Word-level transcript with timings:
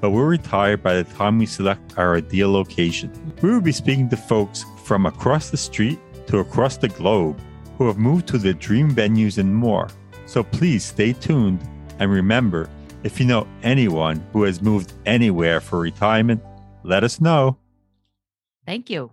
but 0.00 0.10
we'll 0.10 0.24
retire 0.24 0.76
by 0.76 0.94
the 0.94 1.04
time 1.04 1.38
we 1.38 1.46
select 1.46 1.98
our 1.98 2.16
ideal 2.16 2.50
location. 2.50 3.12
We 3.42 3.50
will 3.50 3.60
be 3.60 3.72
speaking 3.72 4.08
to 4.08 4.16
folks 4.16 4.64
from 4.84 5.06
across 5.06 5.50
the 5.50 5.56
street 5.56 5.98
to 6.26 6.38
across 6.38 6.76
the 6.76 6.88
globe 6.88 7.40
who 7.76 7.86
have 7.86 7.98
moved 7.98 8.28
to 8.28 8.38
their 8.38 8.52
dream 8.52 8.90
venues 8.94 9.38
and 9.38 9.54
more. 9.54 9.88
So 10.26 10.42
please 10.42 10.84
stay 10.84 11.12
tuned 11.12 11.60
and 11.98 12.10
remember 12.10 12.68
if 13.02 13.18
you 13.18 13.26
know 13.26 13.46
anyone 13.62 14.24
who 14.32 14.42
has 14.44 14.60
moved 14.60 14.92
anywhere 15.06 15.60
for 15.60 15.80
retirement, 15.80 16.42
let 16.82 17.04
us 17.04 17.20
know. 17.20 17.56
Thank 18.66 18.90
you. 18.90 19.12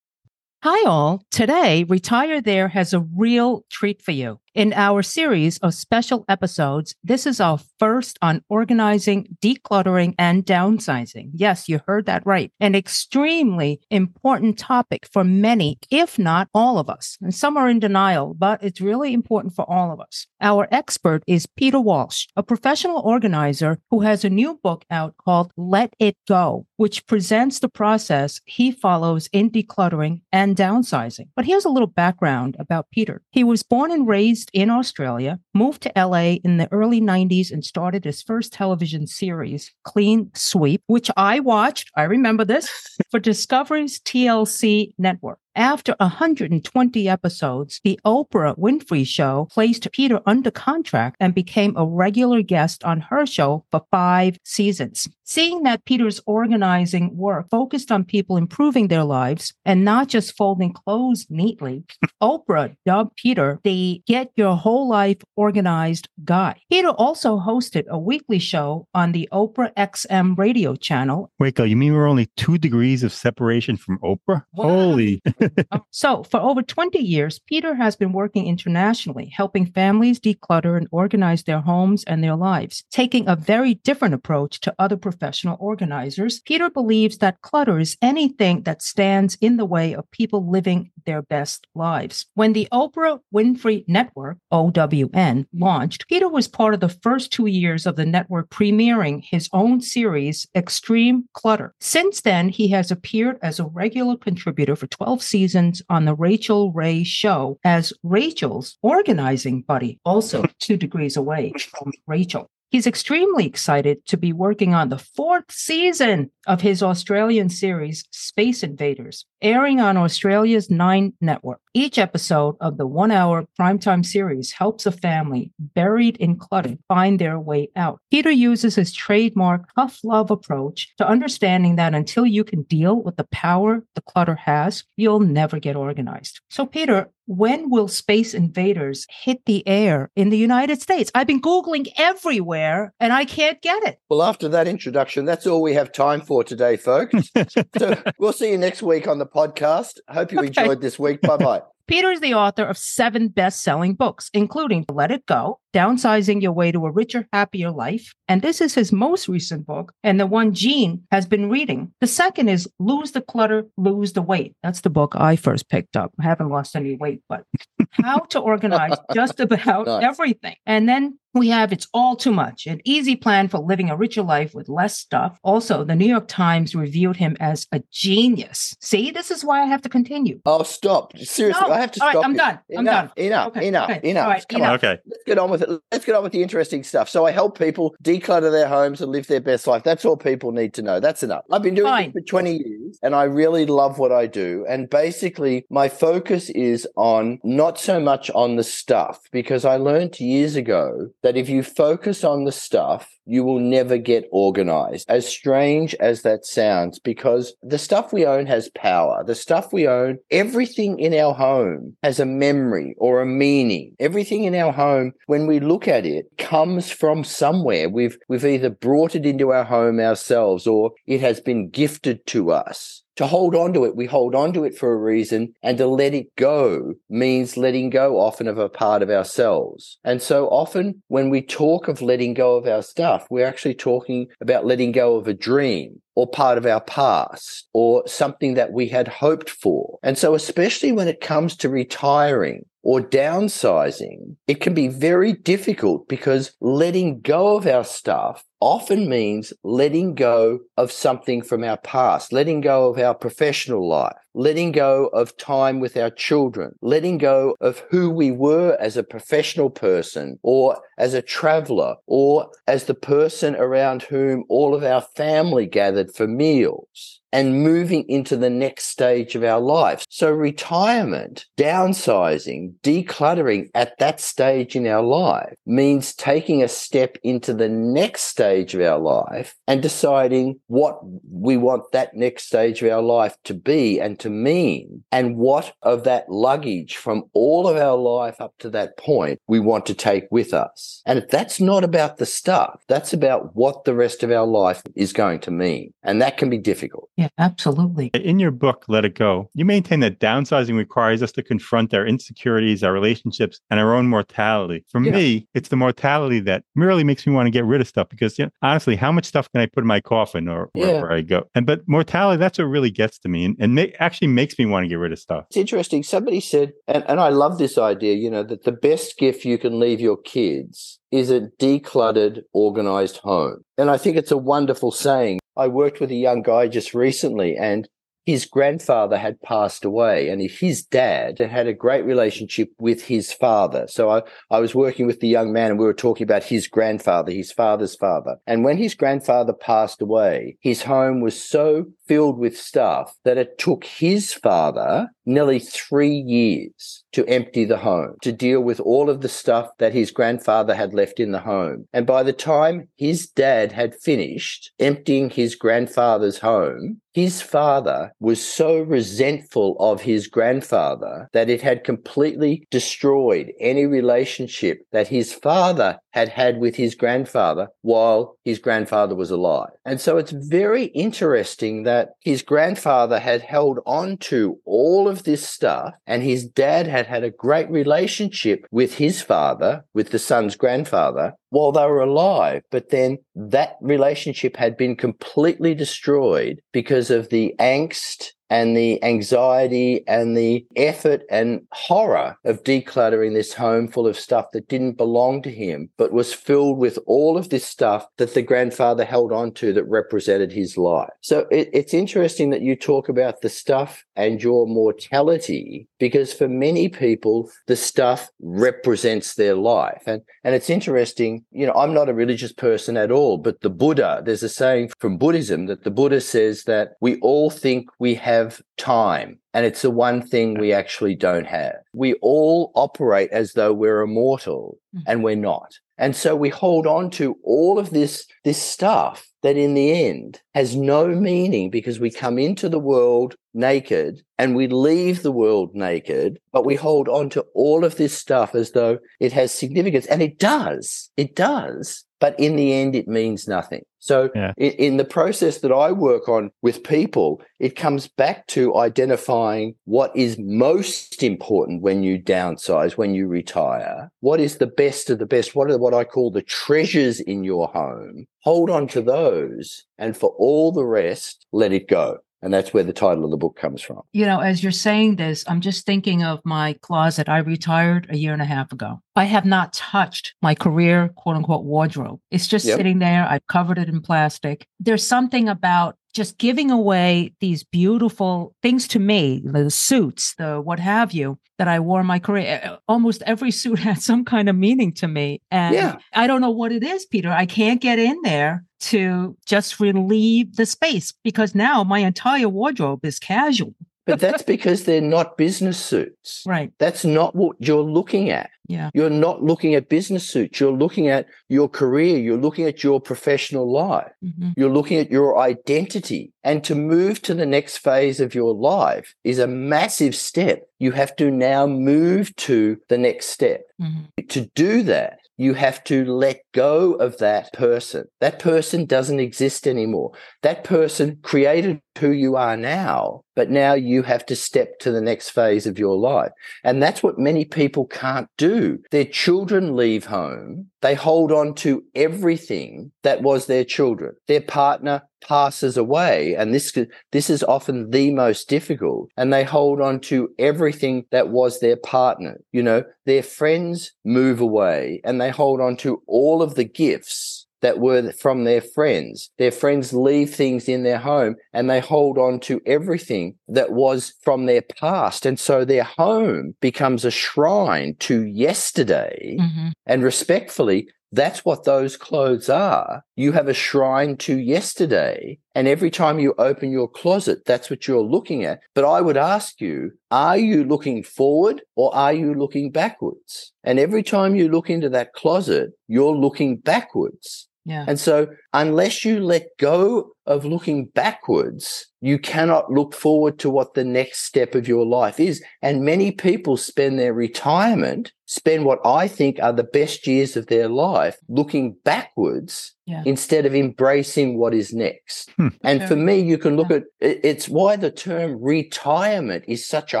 Hi, 0.62 0.86
all. 0.86 1.22
Today, 1.30 1.84
Retire 1.84 2.40
There 2.40 2.68
has 2.68 2.92
a 2.92 3.00
real 3.00 3.64
treat 3.70 4.02
for 4.02 4.12
you. 4.12 4.39
In 4.52 4.72
our 4.72 5.00
series 5.00 5.58
of 5.58 5.74
special 5.74 6.24
episodes, 6.28 6.96
this 7.04 7.24
is 7.24 7.40
our 7.40 7.60
first 7.78 8.18
on 8.20 8.42
organizing, 8.48 9.36
decluttering, 9.40 10.16
and 10.18 10.44
downsizing. 10.44 11.30
Yes, 11.34 11.68
you 11.68 11.80
heard 11.86 12.06
that 12.06 12.26
right. 12.26 12.50
An 12.58 12.74
extremely 12.74 13.80
important 13.92 14.58
topic 14.58 15.06
for 15.06 15.22
many, 15.22 15.78
if 15.88 16.18
not 16.18 16.48
all 16.52 16.80
of 16.80 16.90
us. 16.90 17.16
And 17.20 17.32
some 17.32 17.56
are 17.56 17.68
in 17.68 17.78
denial, 17.78 18.34
but 18.36 18.60
it's 18.60 18.80
really 18.80 19.14
important 19.14 19.54
for 19.54 19.70
all 19.70 19.92
of 19.92 20.00
us. 20.00 20.26
Our 20.40 20.66
expert 20.72 21.22
is 21.28 21.46
Peter 21.46 21.80
Walsh, 21.80 22.26
a 22.34 22.42
professional 22.42 23.02
organizer 23.04 23.78
who 23.88 24.00
has 24.00 24.24
a 24.24 24.30
new 24.30 24.58
book 24.64 24.84
out 24.90 25.14
called 25.16 25.52
Let 25.56 25.94
It 26.00 26.16
Go, 26.26 26.66
which 26.80 27.06
presents 27.06 27.58
the 27.58 27.68
process 27.68 28.40
he 28.46 28.72
follows 28.72 29.28
in 29.34 29.50
decluttering 29.50 30.22
and 30.32 30.56
downsizing. 30.56 31.28
But 31.36 31.44
here's 31.44 31.66
a 31.66 31.68
little 31.68 31.86
background 31.86 32.56
about 32.58 32.90
Peter. 32.90 33.20
He 33.32 33.44
was 33.44 33.62
born 33.62 33.92
and 33.92 34.08
raised 34.08 34.50
in 34.54 34.70
Australia, 34.70 35.38
moved 35.52 35.82
to 35.82 35.92
LA 35.94 36.38
in 36.42 36.56
the 36.56 36.72
early 36.72 36.98
90s 36.98 37.52
and 37.52 37.62
started 37.62 38.04
his 38.04 38.22
first 38.22 38.54
television 38.54 39.06
series, 39.06 39.70
Clean 39.84 40.30
Sweep, 40.34 40.82
which 40.86 41.10
I 41.18 41.40
watched, 41.40 41.90
I 41.96 42.04
remember 42.04 42.46
this, 42.46 42.70
for 43.10 43.20
Discovery's 43.20 44.00
TLC 44.00 44.94
network. 44.96 45.38
After 45.56 45.96
120 45.98 47.08
episodes, 47.08 47.80
the 47.82 47.98
Oprah 48.04 48.56
Winfrey 48.56 49.04
Show 49.04 49.48
placed 49.50 49.90
Peter 49.92 50.20
under 50.24 50.50
contract 50.50 51.16
and 51.18 51.34
became 51.34 51.76
a 51.76 51.84
regular 51.84 52.40
guest 52.40 52.84
on 52.84 53.00
her 53.00 53.26
show 53.26 53.64
for 53.72 53.82
five 53.90 54.38
seasons. 54.44 55.08
Seeing 55.24 55.62
that 55.62 55.84
Peter's 55.84 56.20
organizing 56.26 57.16
work 57.16 57.48
focused 57.50 57.92
on 57.92 58.04
people 58.04 58.36
improving 58.36 58.88
their 58.88 59.04
lives 59.04 59.52
and 59.64 59.84
not 59.84 60.08
just 60.08 60.36
folding 60.36 60.72
clothes 60.72 61.26
neatly, 61.30 61.84
Oprah 62.22 62.74
dubbed 62.84 63.16
Peter 63.16 63.60
the 63.64 64.02
Get 64.06 64.30
Your 64.36 64.56
Whole 64.56 64.88
Life 64.88 65.18
Organized 65.36 66.08
guy. 66.24 66.60
Peter 66.68 66.90
also 66.90 67.38
hosted 67.38 67.86
a 67.88 67.98
weekly 67.98 68.38
show 68.38 68.86
on 68.94 69.12
the 69.12 69.28
Oprah 69.32 69.72
XM 69.74 70.36
radio 70.36 70.74
channel. 70.74 71.30
Wait, 71.38 71.58
you 71.58 71.76
mean 71.76 71.92
we're 71.92 72.08
only 72.08 72.28
two 72.36 72.58
degrees 72.58 73.02
of 73.02 73.12
separation 73.12 73.76
from 73.76 73.98
Oprah? 73.98 74.44
Holy. 74.54 75.22
Um, 75.72 75.82
so, 75.90 76.24
for 76.24 76.40
over 76.40 76.62
20 76.62 76.98
years, 76.98 77.38
Peter 77.38 77.74
has 77.74 77.94
been 77.94 78.12
working 78.12 78.46
internationally, 78.46 79.26
helping 79.26 79.66
families 79.66 80.18
declutter 80.18 80.76
and 80.76 80.88
organize 80.90 81.44
their 81.44 81.60
homes 81.60 82.02
and 82.04 82.24
their 82.24 82.34
lives. 82.34 82.82
Taking 82.90 83.28
a 83.28 83.36
very 83.36 83.74
different 83.74 84.14
approach 84.14 84.58
to 84.60 84.74
other 84.78 84.96
professional 84.96 85.56
organizers, 85.60 86.40
Peter 86.40 86.70
believes 86.70 87.18
that 87.18 87.42
clutter 87.42 87.78
is 87.78 87.96
anything 88.02 88.62
that 88.62 88.82
stands 88.82 89.36
in 89.40 89.58
the 89.58 89.64
way 89.64 89.94
of 89.94 90.10
people 90.10 90.50
living 90.50 90.90
their 91.04 91.22
best 91.22 91.66
lives. 91.74 92.26
When 92.34 92.52
the 92.52 92.68
Oprah 92.72 93.20
Winfrey 93.34 93.84
Network, 93.88 94.38
OWN, 94.50 95.46
launched, 95.52 96.08
Peter 96.08 96.28
was 96.28 96.48
part 96.48 96.74
of 96.74 96.80
the 96.80 96.88
first 96.88 97.32
two 97.32 97.46
years 97.46 97.86
of 97.86 97.96
the 97.96 98.06
network 98.06 98.50
premiering 98.50 99.22
his 99.24 99.48
own 99.52 99.80
series, 99.80 100.46
Extreme 100.54 101.28
Clutter. 101.34 101.74
Since 101.80 102.22
then, 102.22 102.48
he 102.48 102.68
has 102.68 102.90
appeared 102.90 103.38
as 103.42 103.58
a 103.58 103.66
regular 103.66 104.16
contributor 104.16 104.76
for 104.76 104.86
12 104.86 105.22
seasons 105.22 105.82
on 105.88 106.04
the 106.04 106.14
Rachael 106.14 106.72
Ray 106.72 107.04
show 107.04 107.58
as 107.64 107.92
Rachael's 108.02 108.78
organizing 108.82 109.62
buddy, 109.62 109.98
also 110.04 110.44
two 110.58 110.76
degrees 110.76 111.16
away 111.16 111.52
from 111.58 111.92
Rachel. 112.06 112.50
He's 112.70 112.86
extremely 112.86 113.46
excited 113.46 114.06
to 114.06 114.16
be 114.16 114.32
working 114.32 114.74
on 114.74 114.90
the 114.90 114.98
fourth 114.98 115.50
season 115.50 116.30
of 116.46 116.60
his 116.60 116.84
Australian 116.84 117.48
series, 117.48 118.04
Space 118.12 118.62
Invaders, 118.62 119.26
airing 119.42 119.80
on 119.80 119.96
Australia's 119.96 120.70
Nine 120.70 121.12
Network. 121.20 121.60
Each 121.74 121.98
episode 121.98 122.56
of 122.60 122.78
the 122.78 122.86
one 122.86 123.10
hour 123.10 123.44
primetime 123.58 124.06
series 124.06 124.52
helps 124.52 124.86
a 124.86 124.92
family 124.92 125.50
buried 125.58 126.16
in 126.18 126.36
clutter 126.36 126.76
find 126.86 127.18
their 127.18 127.40
way 127.40 127.70
out. 127.74 127.98
Peter 128.08 128.30
uses 128.30 128.76
his 128.76 128.92
trademark 128.92 129.68
tough 129.74 129.98
love 130.04 130.30
approach 130.30 130.94
to 130.98 131.08
understanding 131.08 131.74
that 131.74 131.94
until 131.94 132.24
you 132.24 132.44
can 132.44 132.62
deal 132.62 133.02
with 133.02 133.16
the 133.16 133.26
power 133.32 133.82
the 133.96 134.00
clutter 134.00 134.36
has, 134.36 134.84
you'll 134.96 135.18
never 135.18 135.58
get 135.58 135.74
organized. 135.74 136.40
So, 136.50 136.66
Peter, 136.66 137.10
when 137.26 137.70
will 137.70 137.88
Space 137.88 138.34
Invaders 138.34 139.06
hit 139.08 139.44
the 139.46 139.66
air 139.66 140.10
in 140.16 140.30
the 140.30 140.38
United 140.38 140.80
States? 140.82 141.10
I've 141.14 141.26
been 141.26 141.40
Googling 141.40 141.86
everywhere 141.96 142.92
and 142.98 143.12
I 143.12 143.24
can't 143.24 143.60
get 143.62 143.82
it. 143.84 143.98
Well, 144.08 144.22
after 144.22 144.48
that 144.48 144.66
introduction, 144.66 145.24
that's 145.24 145.46
all 145.46 145.62
we 145.62 145.74
have 145.74 145.92
time 145.92 146.20
for 146.20 146.42
today, 146.42 146.76
folks. 146.76 147.30
so 147.78 148.02
we'll 148.18 148.32
see 148.32 148.50
you 148.50 148.58
next 148.58 148.82
week 148.82 149.06
on 149.06 149.18
the 149.18 149.26
podcast. 149.26 149.98
Hope 150.08 150.32
you 150.32 150.38
okay. 150.38 150.48
enjoyed 150.48 150.80
this 150.80 150.98
week. 150.98 151.20
Bye 151.22 151.36
bye. 151.36 151.62
Peter 151.90 152.12
is 152.12 152.20
the 152.20 152.34
author 152.34 152.62
of 152.62 152.78
seven 152.78 153.26
best 153.26 153.64
selling 153.64 153.94
books, 153.94 154.30
including 154.32 154.84
Let 154.92 155.10
It 155.10 155.26
Go, 155.26 155.58
Downsizing 155.74 156.40
Your 156.40 156.52
Way 156.52 156.70
to 156.70 156.86
a 156.86 156.90
Richer, 156.92 157.26
Happier 157.32 157.72
Life. 157.72 158.14
And 158.28 158.42
this 158.42 158.60
is 158.60 158.76
his 158.76 158.92
most 158.92 159.26
recent 159.26 159.66
book, 159.66 159.92
and 160.04 160.20
the 160.20 160.26
one 160.28 160.54
Gene 160.54 161.02
has 161.10 161.26
been 161.26 161.50
reading. 161.50 161.92
The 162.00 162.06
second 162.06 162.48
is 162.48 162.68
Lose 162.78 163.10
the 163.10 163.20
Clutter, 163.20 163.66
Lose 163.76 164.12
the 164.12 164.22
Weight. 164.22 164.54
That's 164.62 164.82
the 164.82 164.88
book 164.88 165.16
I 165.16 165.34
first 165.34 165.68
picked 165.68 165.96
up. 165.96 166.12
I 166.20 166.22
haven't 166.22 166.50
lost 166.50 166.76
any 166.76 166.94
weight, 166.94 167.22
but 167.28 167.42
how 167.90 168.20
to 168.20 168.38
organize 168.38 168.96
just 169.12 169.40
about 169.40 169.86
nice. 169.86 170.04
everything. 170.04 170.54
And 170.66 170.88
then 170.88 171.18
we 171.34 171.48
have 171.48 171.72
It's 171.72 171.86
All 171.94 172.16
Too 172.16 172.32
Much, 172.32 172.66
an 172.66 172.80
easy 172.84 173.14
plan 173.14 173.48
for 173.48 173.58
living 173.58 173.90
a 173.90 173.96
richer 173.96 174.22
life 174.22 174.54
with 174.54 174.68
less 174.68 174.98
stuff. 174.98 175.38
Also, 175.42 175.84
the 175.84 175.94
New 175.94 176.06
York 176.06 176.26
Times 176.28 176.74
reviewed 176.74 177.16
him 177.16 177.36
as 177.40 177.66
a 177.72 177.82
genius. 177.90 178.76
See, 178.80 179.10
this 179.10 179.30
is 179.30 179.44
why 179.44 179.62
I 179.62 179.66
have 179.66 179.82
to 179.82 179.88
continue. 179.88 180.40
Oh, 180.44 180.62
stop. 180.62 181.16
Seriously, 181.18 181.68
no. 181.68 181.72
I 181.72 181.80
have 181.80 181.92
to 181.92 181.96
stop. 181.98 182.14
All 182.14 182.22
right, 182.22 182.24
I'm 182.24 182.36
done. 182.36 182.58
Enough, 182.68 182.78
I'm 182.78 182.84
done. 182.84 183.10
Enough, 183.16 183.48
okay. 183.48 183.68
enough, 183.68 183.90
okay. 183.90 184.10
enough. 184.10 184.28
Right, 184.28 184.48
Come 184.48 184.60
enough. 184.62 184.70
on. 184.70 184.74
Okay. 184.90 184.98
Let's 185.06 185.24
get 185.24 185.38
on 185.38 185.50
with 185.50 185.62
it. 185.62 185.80
Let's 185.92 186.04
get 186.04 186.14
on 186.14 186.22
with 186.22 186.32
the 186.32 186.42
interesting 186.42 186.82
stuff. 186.82 187.08
So 187.08 187.26
I 187.26 187.30
help 187.30 187.58
people 187.58 187.94
declutter 188.02 188.50
their 188.50 188.68
homes 188.68 189.00
and 189.00 189.12
live 189.12 189.26
their 189.28 189.40
best 189.40 189.66
life. 189.66 189.84
That's 189.84 190.04
all 190.04 190.16
people 190.16 190.52
need 190.52 190.74
to 190.74 190.82
know. 190.82 191.00
That's 191.00 191.22
enough. 191.22 191.44
I've 191.50 191.62
been 191.62 191.74
doing 191.74 191.88
Fine. 191.88 192.12
this 192.14 192.22
for 192.24 192.28
20 192.28 192.56
years 192.56 192.98
and 193.02 193.14
I 193.14 193.24
really 193.24 193.66
love 193.66 193.98
what 193.98 194.12
I 194.12 194.26
do. 194.26 194.66
And 194.68 194.90
basically, 194.90 195.64
my 195.70 195.88
focus 195.88 196.50
is 196.50 196.86
on 196.96 197.38
not 197.44 197.78
so 197.78 198.00
much 198.00 198.30
on 198.30 198.56
the 198.56 198.64
stuff 198.64 199.20
because 199.30 199.64
I 199.64 199.76
learned 199.76 200.18
years 200.18 200.56
ago 200.56 201.10
that 201.22 201.36
if 201.36 201.48
you 201.48 201.62
focus 201.62 202.24
on 202.24 202.44
the 202.44 202.52
stuff, 202.52 203.08
you 203.26 203.44
will 203.44 203.60
never 203.60 203.96
get 203.98 204.28
organized. 204.32 205.08
As 205.08 205.28
strange 205.28 205.94
as 205.96 206.22
that 206.22 206.44
sounds, 206.44 206.98
because 206.98 207.54
the 207.62 207.78
stuff 207.78 208.12
we 208.12 208.26
own 208.26 208.46
has 208.46 208.70
power. 208.74 209.22
The 209.24 209.34
stuff 209.34 209.72
we 209.72 209.86
own, 209.86 210.18
everything 210.30 210.98
in 210.98 211.14
our 211.14 211.34
home 211.34 211.96
has 212.02 212.18
a 212.18 212.26
memory 212.26 212.94
or 212.98 213.20
a 213.20 213.26
meaning. 213.26 213.94
Everything 214.00 214.44
in 214.44 214.54
our 214.54 214.72
home, 214.72 215.12
when 215.26 215.46
we 215.46 215.60
look 215.60 215.86
at 215.86 216.06
it, 216.06 216.26
comes 216.38 216.90
from 216.90 217.22
somewhere. 217.22 217.88
We've, 217.88 218.18
we've 218.28 218.44
either 218.44 218.70
brought 218.70 219.14
it 219.14 219.26
into 219.26 219.52
our 219.52 219.64
home 219.64 220.00
ourselves 220.00 220.66
or 220.66 220.92
it 221.06 221.20
has 221.20 221.40
been 221.40 221.70
gifted 221.70 222.26
to 222.28 222.50
us 222.50 223.02
to 223.20 223.26
hold 223.26 223.54
on 223.54 223.74
to 223.74 223.84
it, 223.84 223.96
we 223.96 224.06
hold 224.06 224.34
on 224.34 224.50
to 224.50 224.64
it 224.64 224.74
for 224.74 224.94
a 224.94 224.96
reason. 224.96 225.52
And 225.62 225.76
to 225.76 225.86
let 225.86 226.14
it 226.14 226.34
go 226.36 226.94
means 227.10 227.58
letting 227.58 227.90
go 227.90 228.18
often 228.18 228.48
of 228.48 228.56
a 228.56 228.70
part 228.70 229.02
of 229.02 229.10
ourselves. 229.10 229.98
And 230.02 230.22
so 230.22 230.48
often 230.48 231.02
when 231.08 231.28
we 231.28 231.42
talk 231.42 231.86
of 231.86 232.00
letting 232.00 232.32
go 232.32 232.56
of 232.56 232.66
our 232.66 232.80
stuff, 232.80 233.26
we're 233.28 233.46
actually 233.46 233.74
talking 233.74 234.28
about 234.40 234.64
letting 234.64 234.92
go 234.92 235.16
of 235.16 235.28
a 235.28 235.34
dream 235.34 236.00
or 236.20 236.26
part 236.26 236.58
of 236.58 236.66
our 236.66 236.82
past 236.82 237.66
or 237.72 238.06
something 238.06 238.52
that 238.52 238.74
we 238.74 238.86
had 238.86 239.08
hoped 239.08 239.48
for. 239.48 239.98
And 240.02 240.18
so, 240.18 240.34
especially 240.34 240.92
when 240.92 241.08
it 241.08 241.22
comes 241.22 241.56
to 241.56 241.70
retiring 241.70 242.66
or 242.82 243.00
downsizing, 243.00 244.36
it 244.46 244.60
can 244.60 244.74
be 244.74 244.88
very 244.88 245.32
difficult 245.32 246.06
because 246.08 246.52
letting 246.60 247.20
go 247.20 247.56
of 247.56 247.66
our 247.66 247.84
stuff 247.84 248.44
often 248.60 249.08
means 249.08 249.54
letting 249.64 250.14
go 250.14 250.58
of 250.76 250.92
something 250.92 251.40
from 251.40 251.64
our 251.64 251.78
past, 251.78 252.34
letting 252.34 252.60
go 252.60 252.90
of 252.90 252.98
our 252.98 253.14
professional 253.14 253.88
life, 253.88 254.12
letting 254.34 254.72
go 254.72 255.06
of 255.08 255.36
time 255.36 255.80
with 255.80 255.96
our 255.96 256.10
children, 256.10 256.74
letting 256.82 257.18
go 257.18 257.56
of 257.60 257.82
who 257.90 258.10
we 258.10 258.30
were 258.30 258.76
as 258.80 258.96
a 258.96 259.02
professional 259.02 259.70
person 259.70 260.38
or 260.42 260.80
as 260.98 261.14
a 261.14 261.22
traveler 261.22 261.96
or 262.06 262.50
as 262.66 262.84
the 262.84 262.94
person 262.94 263.56
around 263.56 264.02
whom 264.02 264.44
all 264.48 264.74
of 264.74 264.84
our 264.84 265.02
family 265.02 265.66
gathered 265.66 266.14
for 266.14 266.26
meals 266.26 267.19
and 267.32 267.62
moving 267.62 268.04
into 268.08 268.36
the 268.36 268.50
next 268.50 268.84
stage 268.84 269.34
of 269.34 269.44
our 269.44 269.60
life. 269.60 270.04
So 270.08 270.30
retirement, 270.30 271.46
downsizing, 271.56 272.74
decluttering 272.82 273.70
at 273.74 273.98
that 273.98 274.20
stage 274.20 274.76
in 274.76 274.86
our 274.86 275.02
life 275.02 275.54
means 275.66 276.14
taking 276.14 276.62
a 276.62 276.68
step 276.68 277.16
into 277.22 277.54
the 277.54 277.68
next 277.68 278.22
stage 278.22 278.74
of 278.74 278.80
our 278.80 278.98
life 278.98 279.54
and 279.66 279.82
deciding 279.82 280.60
what 280.66 280.98
we 281.30 281.56
want 281.56 281.84
that 281.92 282.14
next 282.14 282.46
stage 282.46 282.82
of 282.82 282.90
our 282.90 283.02
life 283.02 283.36
to 283.44 283.54
be 283.54 284.00
and 284.00 284.18
to 284.20 284.30
mean 284.30 285.04
and 285.12 285.36
what 285.36 285.74
of 285.82 286.04
that 286.04 286.30
luggage 286.30 286.96
from 286.96 287.24
all 287.32 287.68
of 287.68 287.76
our 287.76 287.96
life 287.96 288.40
up 288.40 288.54
to 288.58 288.70
that 288.70 288.96
point 288.96 289.40
we 289.46 289.60
want 289.60 289.86
to 289.86 289.94
take 289.94 290.24
with 290.30 290.52
us. 290.52 291.02
And 291.06 291.24
that's 291.30 291.60
not 291.60 291.84
about 291.84 292.16
the 292.16 292.26
stuff. 292.26 292.82
That's 292.88 293.12
about 293.12 293.54
what 293.54 293.84
the 293.84 293.94
rest 293.94 294.22
of 294.22 294.30
our 294.30 294.46
life 294.46 294.82
is 294.94 295.12
going 295.12 295.40
to 295.40 295.50
mean. 295.50 295.92
And 296.02 296.20
that 296.22 296.36
can 296.36 296.50
be 296.50 296.58
difficult. 296.58 297.08
Yeah, 297.20 297.28
absolutely. 297.36 298.06
In 298.14 298.38
your 298.38 298.50
book, 298.50 298.86
Let 298.88 299.04
It 299.04 299.14
Go, 299.14 299.50
you 299.52 299.66
maintain 299.66 300.00
that 300.00 300.20
downsizing 300.20 300.74
requires 300.74 301.22
us 301.22 301.30
to 301.32 301.42
confront 301.42 301.92
our 301.92 302.06
insecurities, 302.06 302.82
our 302.82 302.94
relationships, 302.94 303.60
and 303.70 303.78
our 303.78 303.94
own 303.94 304.08
mortality. 304.08 304.86
For 304.88 305.02
yeah. 305.02 305.12
me, 305.12 305.48
it's 305.52 305.68
the 305.68 305.76
mortality 305.76 306.40
that 306.40 306.64
merely 306.74 307.04
makes 307.04 307.26
me 307.26 307.34
want 307.34 307.46
to 307.46 307.50
get 307.50 307.66
rid 307.66 307.82
of 307.82 307.88
stuff 307.88 308.08
because, 308.08 308.38
you 308.38 308.46
know, 308.46 308.50
honestly, 308.62 308.96
how 308.96 309.12
much 309.12 309.26
stuff 309.26 309.52
can 309.52 309.60
I 309.60 309.66
put 309.66 309.84
in 309.84 309.86
my 309.86 310.00
coffin 310.00 310.48
or 310.48 310.70
wherever 310.72 311.10
yeah. 311.10 311.16
I 311.16 311.20
go? 311.20 311.42
And 311.54 311.66
but 311.66 311.86
mortality, 311.86 312.38
that's 312.38 312.58
what 312.58 312.64
really 312.64 312.90
gets 312.90 313.18
to 313.18 313.28
me 313.28 313.44
and, 313.44 313.56
and 313.60 313.74
ma- 313.74 313.84
actually 313.98 314.28
makes 314.28 314.58
me 314.58 314.64
want 314.64 314.84
to 314.84 314.88
get 314.88 314.94
rid 314.94 315.12
of 315.12 315.18
stuff. 315.18 315.44
It's 315.50 315.58
interesting. 315.58 316.02
Somebody 316.02 316.40
said, 316.40 316.72
and, 316.88 317.04
and 317.06 317.20
I 317.20 317.28
love 317.28 317.58
this 317.58 317.76
idea, 317.76 318.14
you 318.14 318.30
know, 318.30 318.44
that 318.44 318.64
the 318.64 318.72
best 318.72 319.18
gift 319.18 319.44
you 319.44 319.58
can 319.58 319.78
leave 319.78 320.00
your 320.00 320.16
kids 320.16 320.98
is 321.12 321.30
a 321.30 321.50
decluttered, 321.60 322.44
organized 322.54 323.18
home. 323.18 323.62
And 323.76 323.90
I 323.90 323.98
think 323.98 324.16
it's 324.16 324.30
a 324.30 324.38
wonderful 324.38 324.90
saying. 324.90 325.39
I 325.60 325.68
worked 325.68 326.00
with 326.00 326.10
a 326.10 326.14
young 326.14 326.40
guy 326.40 326.68
just 326.68 326.94
recently 326.94 327.54
and 327.54 327.86
his 328.24 328.46
grandfather 328.46 329.18
had 329.18 329.42
passed 329.42 329.84
away 329.84 330.30
and 330.30 330.40
his 330.40 330.82
dad 330.82 331.38
had 331.38 331.66
a 331.66 331.74
great 331.74 332.04
relationship 332.04 332.70
with 332.78 333.04
his 333.04 333.30
father. 333.30 333.86
So 333.88 334.08
I, 334.08 334.22
I 334.50 334.60
was 334.60 334.74
working 334.74 335.06
with 335.06 335.20
the 335.20 335.28
young 335.28 335.52
man 335.52 335.70
and 335.70 335.78
we 335.78 335.84
were 335.84 335.92
talking 335.92 336.24
about 336.24 336.44
his 336.44 336.66
grandfather, 336.66 337.30
his 337.30 337.52
father's 337.52 337.94
father. 337.94 338.36
And 338.46 338.64
when 338.64 338.78
his 338.78 338.94
grandfather 338.94 339.52
passed 339.52 340.00
away, 340.00 340.56
his 340.60 340.82
home 340.82 341.20
was 341.20 341.42
so 341.42 341.86
filled 342.10 342.38
with 342.40 342.58
stuff 342.58 343.14
that 343.24 343.38
it 343.38 343.56
took 343.56 343.84
his 343.84 344.32
father 344.32 345.06
nearly 345.24 345.60
three 345.60 346.16
years 346.16 347.04
to 347.12 347.24
empty 347.26 347.64
the 347.64 347.76
home, 347.76 348.16
to 348.20 348.32
deal 348.32 348.60
with 348.60 348.80
all 348.80 349.08
of 349.08 349.20
the 349.20 349.28
stuff 349.28 349.68
that 349.78 349.92
his 349.92 350.10
grandfather 350.10 350.74
had 350.74 350.92
left 350.92 351.20
in 351.20 351.30
the 351.30 351.38
home. 351.38 351.86
And 351.92 352.06
by 352.06 352.24
the 352.24 352.32
time 352.32 352.88
his 352.96 353.28
dad 353.28 353.70
had 353.70 353.94
finished 353.94 354.72
emptying 354.80 355.30
his 355.30 355.54
grandfather's 355.54 356.38
home, 356.38 357.00
his 357.12 357.42
father 357.42 358.12
was 358.20 358.44
so 358.44 358.80
resentful 358.80 359.76
of 359.80 360.00
his 360.00 360.28
grandfather 360.28 361.28
that 361.32 361.50
it 361.50 361.60
had 361.60 361.82
completely 361.82 362.66
destroyed 362.70 363.52
any 363.58 363.86
relationship 363.86 364.82
that 364.92 365.08
his 365.08 365.32
father 365.32 365.98
had 366.10 366.28
had 366.28 366.58
with 366.58 366.76
his 366.76 366.94
grandfather 366.94 367.66
while 367.82 368.36
his 368.44 368.60
grandfather 368.60 369.16
was 369.16 369.30
alive. 369.30 369.70
And 369.84 370.00
so 370.00 370.18
it's 370.18 370.30
very 370.30 370.84
interesting 370.84 371.82
that 371.82 371.99
his 372.20 372.42
grandfather 372.42 373.18
had 373.18 373.42
held 373.42 373.80
on 373.86 374.16
to 374.18 374.58
all 374.64 375.08
of 375.08 375.24
this 375.24 375.48
stuff 375.48 375.94
and 376.06 376.22
his 376.22 376.44
dad 376.44 376.86
had 376.86 377.06
had 377.06 377.24
a 377.24 377.30
great 377.30 377.70
relationship 377.70 378.66
with 378.70 378.94
his 378.94 379.22
father, 379.22 379.84
with 379.94 380.10
the 380.10 380.18
son's 380.18 380.56
grandfather 380.56 381.34
while 381.50 381.72
they 381.72 381.84
were 381.86 382.00
alive. 382.00 382.62
But 382.70 382.90
then 382.90 383.18
that 383.34 383.76
relationship 383.80 384.56
had 384.56 384.76
been 384.76 384.96
completely 384.96 385.74
destroyed 385.74 386.60
because 386.72 387.10
of 387.10 387.28
the 387.28 387.54
angst 387.58 388.32
and 388.50 388.76
the 388.76 389.02
anxiety 389.02 390.04
and 390.06 390.36
the 390.36 390.66
effort 390.76 391.22
and 391.30 391.62
horror 391.72 392.36
of 392.44 392.62
decluttering 392.64 393.32
this 393.32 393.54
home 393.54 393.88
full 393.88 394.06
of 394.06 394.18
stuff 394.18 394.50
that 394.52 394.68
didn't 394.68 394.98
belong 394.98 395.40
to 395.42 395.50
him, 395.50 395.88
but 395.96 396.12
was 396.12 396.34
filled 396.34 396.78
with 396.78 396.98
all 397.06 397.38
of 397.38 397.48
this 397.48 397.64
stuff 397.64 398.06
that 398.18 398.34
the 398.34 398.42
grandfather 398.42 399.04
held 399.04 399.32
on 399.32 399.52
to 399.52 399.72
that 399.72 399.84
represented 399.84 400.52
his 400.52 400.76
life. 400.76 401.10
So 401.20 401.46
it, 401.50 401.70
it's 401.72 401.94
interesting 401.94 402.50
that 402.50 402.62
you 402.62 402.76
talk 402.76 403.08
about 403.08 403.40
the 403.40 403.48
stuff 403.48 404.04
and 404.20 404.42
your 404.42 404.66
mortality, 404.66 405.88
because 405.98 406.32
for 406.32 406.46
many 406.46 406.88
people, 406.88 407.50
the 407.66 407.76
stuff 407.76 408.28
represents 408.40 409.34
their 409.34 409.54
life. 409.54 410.02
And, 410.06 410.20
and 410.44 410.54
it's 410.54 410.68
interesting, 410.68 411.44
you 411.50 411.66
know, 411.66 411.72
I'm 411.72 411.94
not 411.94 412.10
a 412.10 412.14
religious 412.14 412.52
person 412.52 412.98
at 412.98 413.10
all, 413.10 413.38
but 413.38 413.62
the 413.62 413.70
Buddha, 413.70 414.22
there's 414.24 414.42
a 414.42 414.48
saying 414.48 414.90
from 414.98 415.16
Buddhism 415.16 415.66
that 415.66 415.84
the 415.84 415.90
Buddha 415.90 416.20
says 416.20 416.64
that 416.64 416.92
we 417.00 417.18
all 417.20 417.48
think 417.48 417.88
we 417.98 418.14
have 418.16 418.60
time. 418.76 419.38
And 419.54 419.64
it's 419.66 419.82
the 419.82 419.90
one 419.90 420.20
thing 420.22 420.58
we 420.58 420.72
actually 420.72 421.14
don't 421.16 421.46
have. 421.46 421.76
We 421.94 422.14
all 422.20 422.70
operate 422.74 423.30
as 423.32 423.54
though 423.54 423.72
we're 423.72 424.02
immortal 424.02 424.78
mm. 424.94 425.02
and 425.06 425.24
we're 425.24 425.34
not. 425.34 425.72
And 426.00 426.16
so 426.16 426.34
we 426.34 426.48
hold 426.48 426.86
on 426.86 427.10
to 427.10 427.36
all 427.44 427.78
of 427.78 427.90
this, 427.90 428.26
this 428.42 428.60
stuff 428.60 429.28
that 429.42 429.58
in 429.58 429.74
the 429.74 429.92
end 430.06 430.40
has 430.54 430.74
no 430.74 431.08
meaning 431.08 431.68
because 431.68 432.00
we 432.00 432.10
come 432.10 432.38
into 432.38 432.70
the 432.70 432.78
world 432.78 433.36
naked 433.52 434.22
and 434.38 434.56
we 434.56 434.66
leave 434.66 435.22
the 435.22 435.30
world 435.30 435.74
naked, 435.74 436.40
but 436.52 436.64
we 436.64 436.74
hold 436.74 437.06
on 437.08 437.28
to 437.30 437.42
all 437.54 437.84
of 437.84 437.96
this 437.96 438.16
stuff 438.16 438.54
as 438.54 438.70
though 438.70 438.98
it 439.20 439.32
has 439.34 439.52
significance. 439.52 440.06
And 440.06 440.22
it 440.22 440.38
does. 440.38 441.10
It 441.18 441.36
does. 441.36 442.06
But 442.20 442.38
in 442.38 442.56
the 442.56 442.72
end, 442.72 442.94
it 442.94 443.08
means 443.08 443.48
nothing. 443.48 443.82
So, 443.98 444.30
Yeah. 444.34 444.52
in, 444.56 444.72
in 444.72 444.96
the 444.96 445.04
process 445.04 445.58
that 445.58 445.72
I 445.72 445.92
work 445.92 446.28
on 446.28 446.50
with 446.62 446.84
people, 446.84 447.42
it 447.58 447.76
comes 447.76 448.08
back 448.08 448.46
to 448.48 448.76
identifying 448.76 449.74
what 449.84 450.14
is 450.16 450.38
most 450.38 451.22
important 451.22 451.82
when 451.82 452.02
you 452.02 452.18
downsize, 452.18 452.92
when 452.96 453.14
you 453.14 453.26
retire. 453.26 454.10
What 454.20 454.40
is 454.40 454.58
the 454.58 454.66
best 454.66 455.10
of 455.10 455.18
the 455.18 455.26
best? 455.26 455.54
What 455.54 455.70
are 455.70 455.78
what 455.78 455.94
I 455.94 456.04
call 456.04 456.30
the 456.30 456.42
treasures 456.42 457.20
in 457.20 457.44
your 457.44 457.68
home? 457.68 458.26
Hold 458.44 458.70
on 458.70 458.86
to 458.88 459.02
those, 459.02 459.84
and 459.98 460.16
for 460.16 460.30
all 460.38 460.72
the 460.72 460.86
rest, 460.86 461.46
let 461.52 461.72
it 461.72 461.88
go. 461.88 462.18
And 462.42 462.52
that's 462.54 462.72
where 462.72 462.82
the 462.84 462.92
title 462.92 463.24
of 463.24 463.30
the 463.30 463.36
book 463.36 463.56
comes 463.56 463.82
from. 463.82 464.00
You 464.12 464.24
know, 464.24 464.40
as 464.40 464.62
you're 464.62 464.72
saying 464.72 465.16
this, 465.16 465.44
I'm 465.46 465.60
just 465.60 465.84
thinking 465.84 466.22
of 466.24 466.40
my 466.44 466.72
closet. 466.80 467.28
I 467.28 467.38
retired 467.38 468.06
a 468.08 468.16
year 468.16 468.32
and 468.32 468.40
a 468.40 468.46
half 468.46 468.72
ago. 468.72 469.00
I 469.14 469.24
have 469.24 469.44
not 469.44 469.74
touched 469.74 470.34
my 470.40 470.54
career, 470.54 471.10
quote 471.16 471.36
unquote, 471.36 471.64
wardrobe. 471.64 472.20
It's 472.30 472.46
just 472.46 472.64
Yep. 472.66 472.76
sitting 472.78 472.98
there. 472.98 473.26
I've 473.28 473.46
covered 473.46 473.78
it 473.78 473.88
in 473.88 474.00
plastic. 474.00 474.66
There's 474.78 475.06
something 475.06 475.48
about 475.48 475.96
just 476.14 476.38
giving 476.38 476.70
away 476.72 477.34
these 477.40 477.62
beautiful 477.62 478.54
things 478.62 478.88
to 478.88 478.98
me, 478.98 479.42
the 479.44 479.70
suits, 479.70 480.34
the 480.38 480.60
what 480.60 480.80
have 480.80 481.12
you, 481.12 481.38
that 481.58 481.68
I 481.68 481.78
wore 481.78 482.00
in 482.00 482.06
my 482.06 482.18
career. 482.18 482.78
Almost 482.88 483.22
every 483.26 483.50
suit 483.50 483.78
had 483.88 484.00
some 484.00 484.24
kind 484.24 484.48
of 484.48 484.56
meaning 484.56 484.92
to 484.94 485.06
me. 485.08 485.40
And 485.50 485.74
Yeah. 485.74 485.98
I 486.14 486.26
don't 486.26 486.40
know 486.40 486.50
what 486.50 486.72
it 486.72 486.82
is, 486.82 487.04
Peter. 487.06 487.30
I 487.30 487.46
can't 487.46 487.80
get 487.80 487.98
in 487.98 488.16
there 488.22 488.64
to 488.80 489.36
just 489.46 489.80
relieve 489.80 490.56
the 490.56 490.66
space 490.66 491.12
because 491.22 491.54
now 491.54 491.84
my 491.84 492.00
entire 492.00 492.48
wardrobe 492.48 493.04
is 493.04 493.18
casual. 493.18 493.74
But 494.06 494.18
that's 494.18 494.42
because 494.42 494.84
they're 494.84 495.00
not 495.00 495.36
business 495.36 495.78
suits. 495.78 496.42
Right. 496.44 496.72
That's 496.78 497.04
not 497.04 497.36
what 497.36 497.56
you're 497.60 497.82
looking 497.82 498.30
at. 498.30 498.50
Yeah. 498.66 498.90
You're 498.92 499.10
not 499.10 499.42
looking 499.42 499.74
at 499.74 499.88
business 499.88 500.28
suits. 500.28 500.58
You're 500.58 500.72
looking 500.72 501.08
at 501.08 501.26
your 501.48 501.68
career. 501.68 502.18
You're 502.18 502.36
looking 502.36 502.66
at 502.66 502.82
your 502.82 503.00
professional 503.00 503.70
life. 503.70 504.10
Mhm. 504.24 504.54
You're 504.56 504.72
looking 504.72 504.98
at 504.98 505.10
your 505.10 505.38
identity. 505.38 506.32
And 506.42 506.64
to 506.64 506.74
move 506.74 507.22
to 507.22 507.34
the 507.34 507.46
next 507.46 507.78
phase 507.78 508.20
of 508.20 508.34
your 508.34 508.52
life 508.54 509.14
is 509.22 509.38
a 509.38 509.46
massive 509.46 510.14
step. 510.16 510.66
You 510.78 510.92
have 510.92 511.14
to 511.16 511.30
now 511.30 511.66
move 511.66 512.34
to 512.36 512.78
the 512.88 512.98
next 512.98 513.26
step. 513.26 513.62
Mhm. 513.80 514.28
To 514.28 514.50
do 514.54 514.82
that, 514.84 515.18
you 515.36 515.54
have 515.54 515.82
to 515.84 516.04
let 516.04 516.40
go 516.52 516.94
of 516.94 517.18
that 517.18 517.52
person. 517.52 518.06
That 518.20 518.38
person 518.38 518.84
doesn't 518.86 519.20
exist 519.20 519.66
anymore. 519.66 520.12
That 520.42 520.64
person 520.64 521.18
created 521.22 521.80
who 521.98 522.12
you 522.12 522.36
are 522.36 522.56
now, 522.56 523.22
but 523.36 523.50
now 523.50 523.74
you 523.74 524.02
have 524.02 524.24
to 524.26 524.36
step 524.36 524.78
to 524.80 524.90
the 524.90 525.00
next 525.00 525.30
phase 525.30 525.66
of 525.66 525.78
your 525.78 525.96
life. 525.96 526.30
And 526.64 526.82
that's 526.82 527.02
what 527.02 527.18
many 527.18 527.44
people 527.44 527.86
can't 527.86 528.28
do. 528.38 528.78
Their 528.90 529.04
children 529.04 529.76
leave 529.76 530.06
home. 530.06 530.70
They 530.80 530.94
hold 530.94 531.30
on 531.30 531.54
to 531.56 531.84
everything 531.94 532.92
that 533.02 533.22
was 533.22 533.46
their 533.46 533.64
children. 533.64 534.14
Their 534.28 534.40
partner 534.40 535.02
passes 535.20 535.76
away. 535.76 536.34
And 536.34 536.54
this, 536.54 536.72
this 537.12 537.28
is 537.28 537.42
often 537.42 537.90
the 537.90 538.10
most 538.12 538.48
difficult. 538.48 539.10
And 539.16 539.32
they 539.32 539.44
hold 539.44 539.80
on 539.80 540.00
to 540.00 540.30
everything 540.38 541.04
that 541.10 541.28
was 541.28 541.60
their 541.60 541.76
partner. 541.76 542.40
You 542.52 542.62
know, 542.62 542.84
their 543.04 543.22
friends 543.22 543.92
move 544.04 544.40
away 544.40 545.02
and 545.04 545.20
they 545.20 545.30
hold 545.30 545.60
on 545.60 545.76
to 545.78 546.02
all 546.06 546.39
of 546.42 546.54
the 546.54 546.64
gifts 546.64 547.46
that 547.62 547.78
were 547.78 548.12
from 548.12 548.44
their 548.44 548.60
friends. 548.60 549.30
Their 549.38 549.50
friends 549.50 549.92
leave 549.92 550.34
things 550.34 550.68
in 550.68 550.82
their 550.82 550.98
home 550.98 551.36
and 551.52 551.68
they 551.68 551.80
hold 551.80 552.16
on 552.18 552.40
to 552.40 552.60
everything 552.66 553.34
that 553.48 553.72
was 553.72 554.14
from 554.22 554.46
their 554.46 554.62
past. 554.62 555.26
And 555.26 555.38
so 555.38 555.64
their 555.64 555.84
home 555.84 556.54
becomes 556.60 557.04
a 557.04 557.10
shrine 557.10 557.96
to 558.00 558.26
yesterday. 558.26 559.36
Mhm. 559.38 559.72
And 559.86 560.02
respectfully, 560.02 560.88
that's 561.12 561.44
what 561.44 561.64
those 561.64 561.96
clothes 561.96 562.48
are. 562.48 563.04
You 563.16 563.32
have 563.32 563.48
a 563.48 563.54
shrine 563.54 564.16
to 564.18 564.38
yesterday. 564.38 565.38
And 565.54 565.66
every 565.66 565.90
time 565.90 566.18
you 566.18 566.34
open 566.38 566.70
your 566.70 566.88
closet, 566.88 567.44
that's 567.44 567.68
what 567.68 567.88
you're 567.88 568.02
looking 568.02 568.44
at. 568.44 568.60
But 568.74 568.84
I 568.84 569.00
would 569.00 569.16
ask 569.16 569.60
you, 569.60 569.92
are 570.10 570.38
you 570.38 570.64
looking 570.64 571.02
forward 571.02 571.62
or 571.74 571.94
are 571.94 572.12
you 572.12 572.34
looking 572.34 572.70
backwards? 572.70 573.52
And 573.64 573.78
every 573.78 574.02
time 574.02 574.36
you 574.36 574.48
look 574.48 574.70
into 574.70 574.88
that 574.90 575.12
closet, 575.12 575.72
you're 575.88 576.16
looking 576.16 576.56
backwards. 576.56 577.48
Yeah. 577.66 577.84
And 577.86 578.00
so, 578.00 578.28
unless 578.52 579.04
you 579.04 579.20
let 579.20 579.46
go 579.58 580.10
of 580.26 580.44
looking 580.44 580.86
backwards, 580.86 581.86
you 582.00 582.18
cannot 582.18 582.70
look 582.70 582.94
forward 582.94 583.38
to 583.40 583.50
what 583.50 583.74
the 583.74 583.84
next 583.84 584.20
step 584.24 584.54
of 584.54 584.68
your 584.68 584.86
life 584.86 585.18
is. 585.20 585.42
And 585.60 585.84
many 585.84 586.12
people 586.12 586.56
spend 586.56 586.98
their 586.98 587.12
retirement, 587.12 588.12
spend 588.26 588.64
what 588.64 588.78
I 588.84 589.08
think 589.08 589.38
are 589.42 589.52
the 589.52 589.64
best 589.64 590.06
years 590.06 590.36
of 590.36 590.46
their 590.46 590.68
life 590.68 591.16
looking 591.28 591.76
backwards 591.84 592.72
Yeah. 592.86 593.02
instead 593.06 593.44
of 593.44 593.54
embracing 593.54 594.38
what 594.38 594.54
is 594.54 594.72
next. 594.72 595.30
Hmm. 595.36 595.48
And 595.62 595.82
for 595.88 595.96
me, 595.96 596.20
you 596.20 596.38
can 596.38 596.56
look 596.56 596.70
at 596.70 596.84
it's 597.00 597.48
why 597.48 597.76
the 597.76 597.90
term 597.90 598.38
retirement 598.40 599.44
is 599.48 599.66
such 599.66 599.94
a 599.94 600.00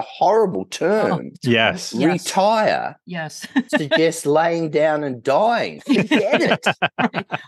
horrible 0.00 0.64
term. 0.66 1.32
Yes. 1.42 1.92
Yes. 1.92 2.12
Retire 2.12 2.96
Yes. 3.04 3.46
suggests 3.76 4.24
laying 4.26 4.70
down 4.70 5.02
and 5.04 5.22
dying. 5.22 5.80
Forget 5.86 6.40
it. 6.40 6.66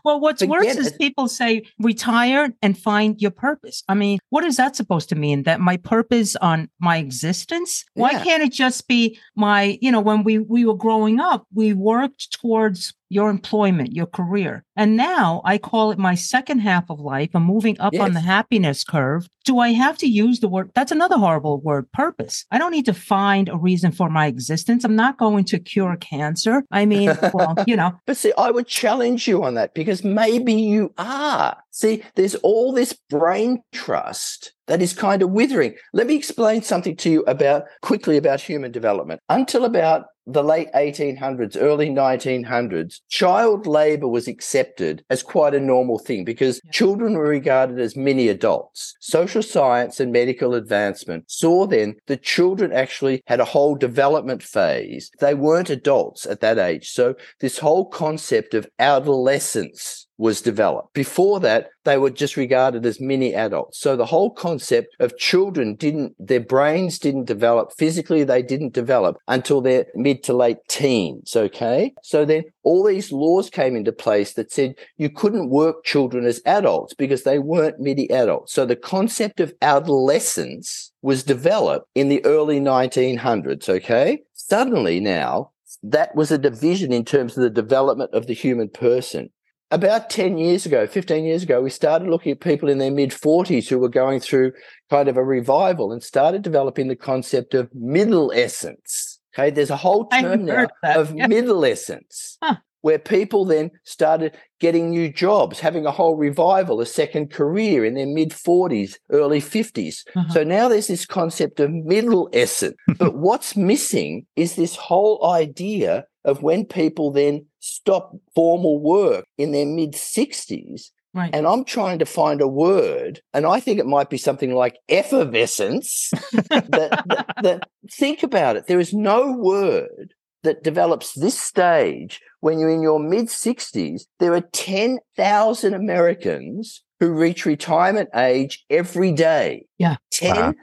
well, 0.05 0.21
what's 0.21 0.43
worse 0.45 0.61
Forget 0.67 0.77
is 0.79 0.92
it. 0.95 0.99
people 0.99 1.29
say 1.29 1.63
retire 1.79 2.53
and 2.63 2.77
find 2.79 3.21
your 3.21 3.31
purpose. 3.31 3.83
I 3.89 3.95
mean, 3.95 4.19
what 4.31 4.45
is 4.45 4.57
that 4.57 4.77
supposed 4.77 5.09
to 5.11 5.15
mean? 5.15 5.43
That 5.45 5.61
my 5.61 5.77
purpose 5.77 6.37
on 6.37 6.69
my 6.81 6.97
existence? 6.99 7.85
Why 7.95 8.13
Yeah. 8.13 8.25
can't 8.25 8.43
it 8.43 8.53
just 8.53 8.89
be 8.89 9.19
my, 9.37 9.79
you 9.81 9.91
know, 9.93 10.01
when 10.01 10.25
we 10.25 10.39
we 10.39 10.65
were 10.65 10.77
growing 10.77 11.21
up, 11.21 11.47
we 11.55 11.73
worked 11.73 12.33
towards 12.33 12.95
your 13.13 13.31
employment, 13.31 13.93
your 13.93 14.07
career. 14.07 14.65
And 14.75 14.97
now 14.97 15.43
I 15.45 15.59
call 15.59 15.91
it 15.91 15.99
my 15.99 16.15
second 16.15 16.61
half 16.61 16.89
of 16.89 16.99
life. 16.99 17.31
I'm 17.35 17.45
moving 17.45 17.79
up 17.79 17.95
on 17.99 18.15
the 18.15 18.21
happiness 18.21 18.85
curve. 18.85 19.29
Do 19.45 19.59
I 19.59 19.73
have 19.73 19.99
to 19.99 20.07
use 20.07 20.41
the 20.41 20.49
word? 20.49 20.71
That's 20.75 20.93
another 20.93 21.19
horrible 21.19 21.61
word, 21.61 21.91
purpose. 21.93 22.47
I 22.51 22.59
don't 22.59 22.71
need 22.71 22.87
to 22.87 22.95
find 22.95 23.49
a 23.49 23.57
reason 23.57 23.93
for 23.93 24.09
my 24.09 24.27
existence. 24.27 24.85
I'm 24.85 24.97
not 24.97 25.19
going 25.19 25.45
to 25.47 25.59
cure 25.59 25.97
cancer. 25.97 26.65
I 26.71 26.87
mean, 26.87 27.17
well, 27.35 27.57
you 27.67 27.77
know, 27.77 27.93
But 28.07 28.17
see, 28.17 28.33
I 28.39 28.51
would 28.51 28.67
challenge 28.67 29.29
you 29.29 29.45
on 29.45 29.55
that 29.55 29.75
because 29.75 30.03
maybe 30.05 30.55
you 30.55 30.95
are. 30.97 31.57
See, 31.71 32.03
there's 32.15 32.35
all 32.37 32.73
this 32.73 32.93
brain 33.11 33.63
trust 33.73 34.53
that 34.67 34.83
is 34.83 34.93
kind 34.93 35.23
of 35.23 35.31
withering. 35.31 35.75
Let 35.93 36.07
me 36.07 36.17
explain 36.17 36.63
something 36.63 36.97
to 36.97 37.11
you 37.11 37.23
about 37.23 37.65
quickly 37.81 38.17
about 38.17 38.41
human 38.41 38.73
development. 38.73 39.21
Until 39.29 39.65
about 39.65 40.07
the 40.27 40.45
late 40.45 40.69
1800s, 40.73 41.57
early 41.61 41.89
1900s, 41.91 43.01
child 43.09 43.67
labor 43.67 44.07
was 44.07 44.29
accepted 44.29 45.05
as 45.11 45.23
quite 45.23 45.55
a 45.55 45.61
normal 45.61 45.99
thing 45.99 46.25
because 46.25 46.61
children 46.71 47.15
were 47.15 47.29
regarded 47.29 47.81
as 47.81 47.97
mini 47.97 48.29
adults. 48.29 48.95
Social 49.01 49.43
science 49.43 49.99
and 49.99 50.13
medical 50.13 50.55
advancement 50.55 51.25
saw 51.29 51.67
then 51.67 51.97
that 52.07 52.23
children 52.23 52.73
actually 52.73 53.23
had 53.27 53.41
a 53.41 53.45
whole 53.45 53.75
development 53.75 54.43
phase. 54.43 55.11
They 55.19 55.35
weren't 55.35 55.71
adults 55.71 56.25
at 56.25 56.41
that 56.41 56.59
age. 56.59 56.91
So 56.91 57.15
this 57.41 57.59
whole 57.59 57.87
concept 57.87 58.55
of 58.55 58.69
adolescence 58.79 60.02
was 60.19 60.43
developed. 60.43 60.95
Before 60.95 61.41
that, 61.41 61.71
they 61.85 61.99
were 61.99 62.11
just 62.11 62.37
regarded 62.37 62.87
as 62.87 63.01
mini 63.01 63.35
adults. 63.35 63.79
So 63.79 63.97
the 63.97 64.07
whole 64.07 64.31
concept 64.31 64.95
of 65.01 65.19
children 65.19 65.75
didn't, 65.75 66.15
their 66.19 66.41
brains 66.41 66.99
didn't 66.99 67.25
develop 67.25 67.73
physically, 67.73 68.23
they 68.23 68.43
didn't 68.43 68.73
develop 68.73 69.17
until 69.27 69.61
their 69.61 69.87
mid 69.95 70.23
to 70.25 70.33
late 70.33 70.59
teens. 70.69 71.35
Okay. 71.35 71.93
So 72.03 72.25
then 72.25 72.45
all 72.63 72.85
these 72.85 73.11
laws 73.11 73.51
came 73.51 73.75
into 73.75 73.93
place 73.93 74.35
that 74.35 74.53
said 74.53 74.75
you 74.97 75.11
couldn't 75.11 75.51
work 75.51 75.85
children 75.85 76.25
as 76.25 76.41
adults 76.47 76.95
because 76.95 77.25
they 77.25 77.39
weren't 77.39 77.81
mini 77.81 78.09
adults. 78.11 78.53
So 78.53 78.65
the 78.65 78.77
concept 78.77 79.41
of 79.41 79.55
adolescence 79.63 80.93
was 81.03 81.25
developed 81.25 81.89
in 81.95 82.09
the 82.09 82.25
early 82.25 82.61
1900s. 82.61 83.69
Okay. 83.69 84.23
Suddenly 84.35 85.01
now, 85.01 85.51
that 85.83 86.15
was 86.15 86.31
a 86.31 86.39
division 86.39 86.93
in 86.93 87.05
terms 87.05 87.37
of 87.37 87.43
the 87.43 87.51
development 87.51 88.13
of 88.13 88.27
the 88.27 88.35
human 88.35 88.69
person 88.69 89.31
about 89.73 90.11
10 90.11 90.37
years 90.37 90.67
ago, 90.67 90.87
15 90.87 91.25
years 91.25 91.43
ago, 91.43 91.63
we 91.63 91.71
started 91.71 92.09
looking 92.09 92.33
at 92.33 92.41
people 92.41 92.69
in 92.69 92.79
their 92.79 92.91
mid 92.91 93.11
40s 93.11 93.69
who 93.69 93.79
were 93.79 93.89
going 93.89 94.21
through 94.21 94.53
kind 94.91 95.09
of 95.09 95.17
a 95.17 95.25
revival 95.25 95.93
and 95.93 96.03
started 96.03 96.43
developing 96.43 96.89
the 96.89 96.97
concept 96.97 97.55
of 97.55 97.71
middlescence. 97.75 99.19
Okay, 99.35 99.51
there's 99.51 99.71
a 99.71 99.77
whole 99.77 100.07
term 100.09 100.45
now 100.45 100.69
that, 100.83 100.97
of 100.97 101.15
yeah. 101.17 101.27
middlescence. 101.27 102.37
Huh. 102.43 102.57
Where 102.83 102.99
people 102.99 103.45
then 103.45 103.71
started 103.85 104.37
getting 104.59 104.91
new 104.91 105.11
jobs, 105.11 105.61
having 105.61 105.87
a 105.87 105.93
whole 105.93 106.17
revival, 106.17 106.81
a 106.81 106.87
second 106.87 107.31
career 107.31 107.85
in 107.85 107.95
their 107.95 108.07
mid 108.07 108.31
40s, 108.31 108.97
early 109.11 109.41
50s. 109.41 110.05
Uh-huh. 110.15 110.33
So 110.33 110.45
now 110.45 110.69
there's 110.69 110.89
this 110.89 111.07
concept 111.07 111.61
of 111.61 111.71
middlescence. 111.71 112.75
but 112.99 113.15
what's 113.15 113.57
missing 113.57 114.27
is 114.37 114.57
this 114.57 114.77
whole 114.77 115.25
idea 115.33 116.05
of 116.25 116.43
when 116.43 116.65
people 116.65 117.11
then 117.11 117.47
stop 117.61 118.13
formal 118.35 118.81
work 118.81 119.25
in 119.39 119.53
their 119.53 119.67
mid 119.67 119.93
60s. 119.93 120.91
right. 121.15 121.31
And 121.35 121.47
I'm 121.47 121.65
trying 121.65 121.99
to 121.99 122.07
find 122.07 122.41
a 122.41 122.49
word, 122.49 123.21
and 123.33 123.47
I 123.47 123.61
think 123.61 123.79
it 123.79 123.87
might 123.87 124.11
be 124.11 124.19
something 124.19 124.55
like 124.55 124.79
effervescence. 124.89 126.11
that, 126.49 127.03
that, 127.07 127.27
that 127.43 127.69
think 127.91 128.23
about 128.23 128.57
it. 128.57 128.67
There 128.67 128.81
is 128.81 128.93
no 128.93 129.33
word 129.33 130.15
that 130.43 130.65
develops 130.65 131.13
this 131.15 131.39
stage 131.39 132.21
when 132.43 132.59
you're 132.59 132.71
in 132.71 132.83
your 132.83 132.99
mid 132.99 133.27
60s, 133.27 134.03
there 134.19 134.35
are 134.35 134.41
10,000 134.53 135.75
Americans 135.75 136.83
who 136.99 137.13
reach 137.13 137.47
retirement 137.47 138.09
age 138.15 138.65
every 138.69 139.13
day. 139.13 139.65
Yeah. 139.79 139.97
10,000 140.11 140.57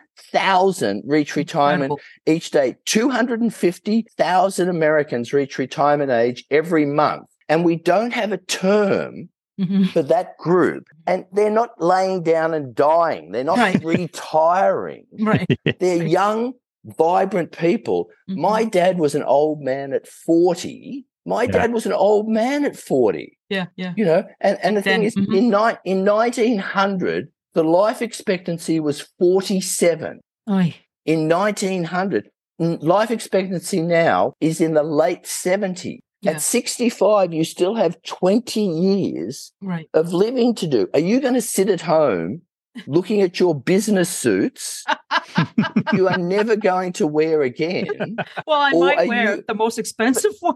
reach 1.06 1.36
retirement 1.36 1.92
Incredible. 1.92 2.00
each 2.26 2.52
day. 2.52 2.76
250,000 2.86 4.70
Americans 4.70 5.34
reach 5.34 5.58
retirement 5.58 6.12
age 6.12 6.46
every 6.52 6.86
month. 6.86 7.28
And 7.48 7.66
we 7.66 7.76
don't 7.78 8.12
have 8.14 8.32
a 8.32 8.38
term 8.38 9.30
Mhm. 9.60 9.90
for 9.90 10.02
that 10.04 10.38
group. 10.38 10.86
And 11.08 11.26
they're 11.34 11.50
not 11.50 11.82
laying 11.82 12.24
down 12.24 12.54
and 12.54 12.74
dying. 12.76 13.32
They're 13.32 13.44
not 13.44 13.58
Right. 13.58 13.84
retiring. 13.84 15.06
Right. 15.20 15.48
They're 15.80 16.04
young, 16.06 16.54
vibrant 16.86 17.52
people. 17.52 18.10
Mhm. 18.30 18.38
My 18.38 18.64
dad 18.66 19.00
was 19.00 19.16
an 19.16 19.24
old 19.24 19.62
man 19.62 19.94
at 19.94 20.08
40. 20.08 21.06
My 21.26 21.44
Yeah. 21.44 21.52
dad 21.52 21.74
was 21.74 21.86
an 21.86 21.92
old 21.94 22.30
man 22.30 22.64
at 22.66 22.76
40, 22.78 23.38
Yeah. 23.50 23.66
Yeah. 23.76 23.94
you 23.98 24.06
know, 24.06 24.24
and, 24.40 24.58
and 24.64 24.78
the 24.78 24.82
thing 24.82 25.02
Then- 25.02 25.08
is, 25.08 25.16
mhm. 25.16 25.36
in, 25.38 25.50
ni- 25.50 25.92
in 25.92 26.06
1900, 26.06 27.28
the 27.54 27.64
life 27.64 28.02
expectancy 28.02 28.80
was 28.80 29.08
47. 29.20 30.20
Oy. 30.50 30.76
In 31.06 31.28
1900, 31.28 32.30
life 32.60 33.12
expectancy 33.12 33.82
now 33.82 34.34
is 34.40 34.62
in 34.62 34.74
the 34.74 34.84
late 34.84 35.24
70s. 35.24 36.00
Yeah. 36.22 36.32
At 36.32 36.42
65, 36.42 37.34
you 37.34 37.46
still 37.46 37.76
have 37.76 38.02
20 38.04 38.62
years 38.62 39.54
Right. 39.62 39.88
of 39.94 40.14
living 40.14 40.54
to 40.56 40.68
do. 40.68 40.88
Are 40.94 41.00
you 41.00 41.22
going 41.22 41.34
to 41.36 41.42
sit 41.42 41.70
at 41.70 41.82
home 41.82 42.42
looking 42.88 43.22
at 43.22 43.40
your 43.40 43.54
business 43.60 44.10
suits 44.10 44.84
you 45.94 46.08
are 46.08 46.18
never 46.18 46.56
going 46.56 46.94
to 46.94 47.08
wear 47.08 47.42
again? 47.42 47.88
Well, 48.46 48.60
I 48.62 48.72
might 48.72 49.08
wear 49.08 49.36
you- 49.38 49.44
the 49.48 49.54
most 49.56 49.78
expensive 49.80 50.32
one. 50.40 50.56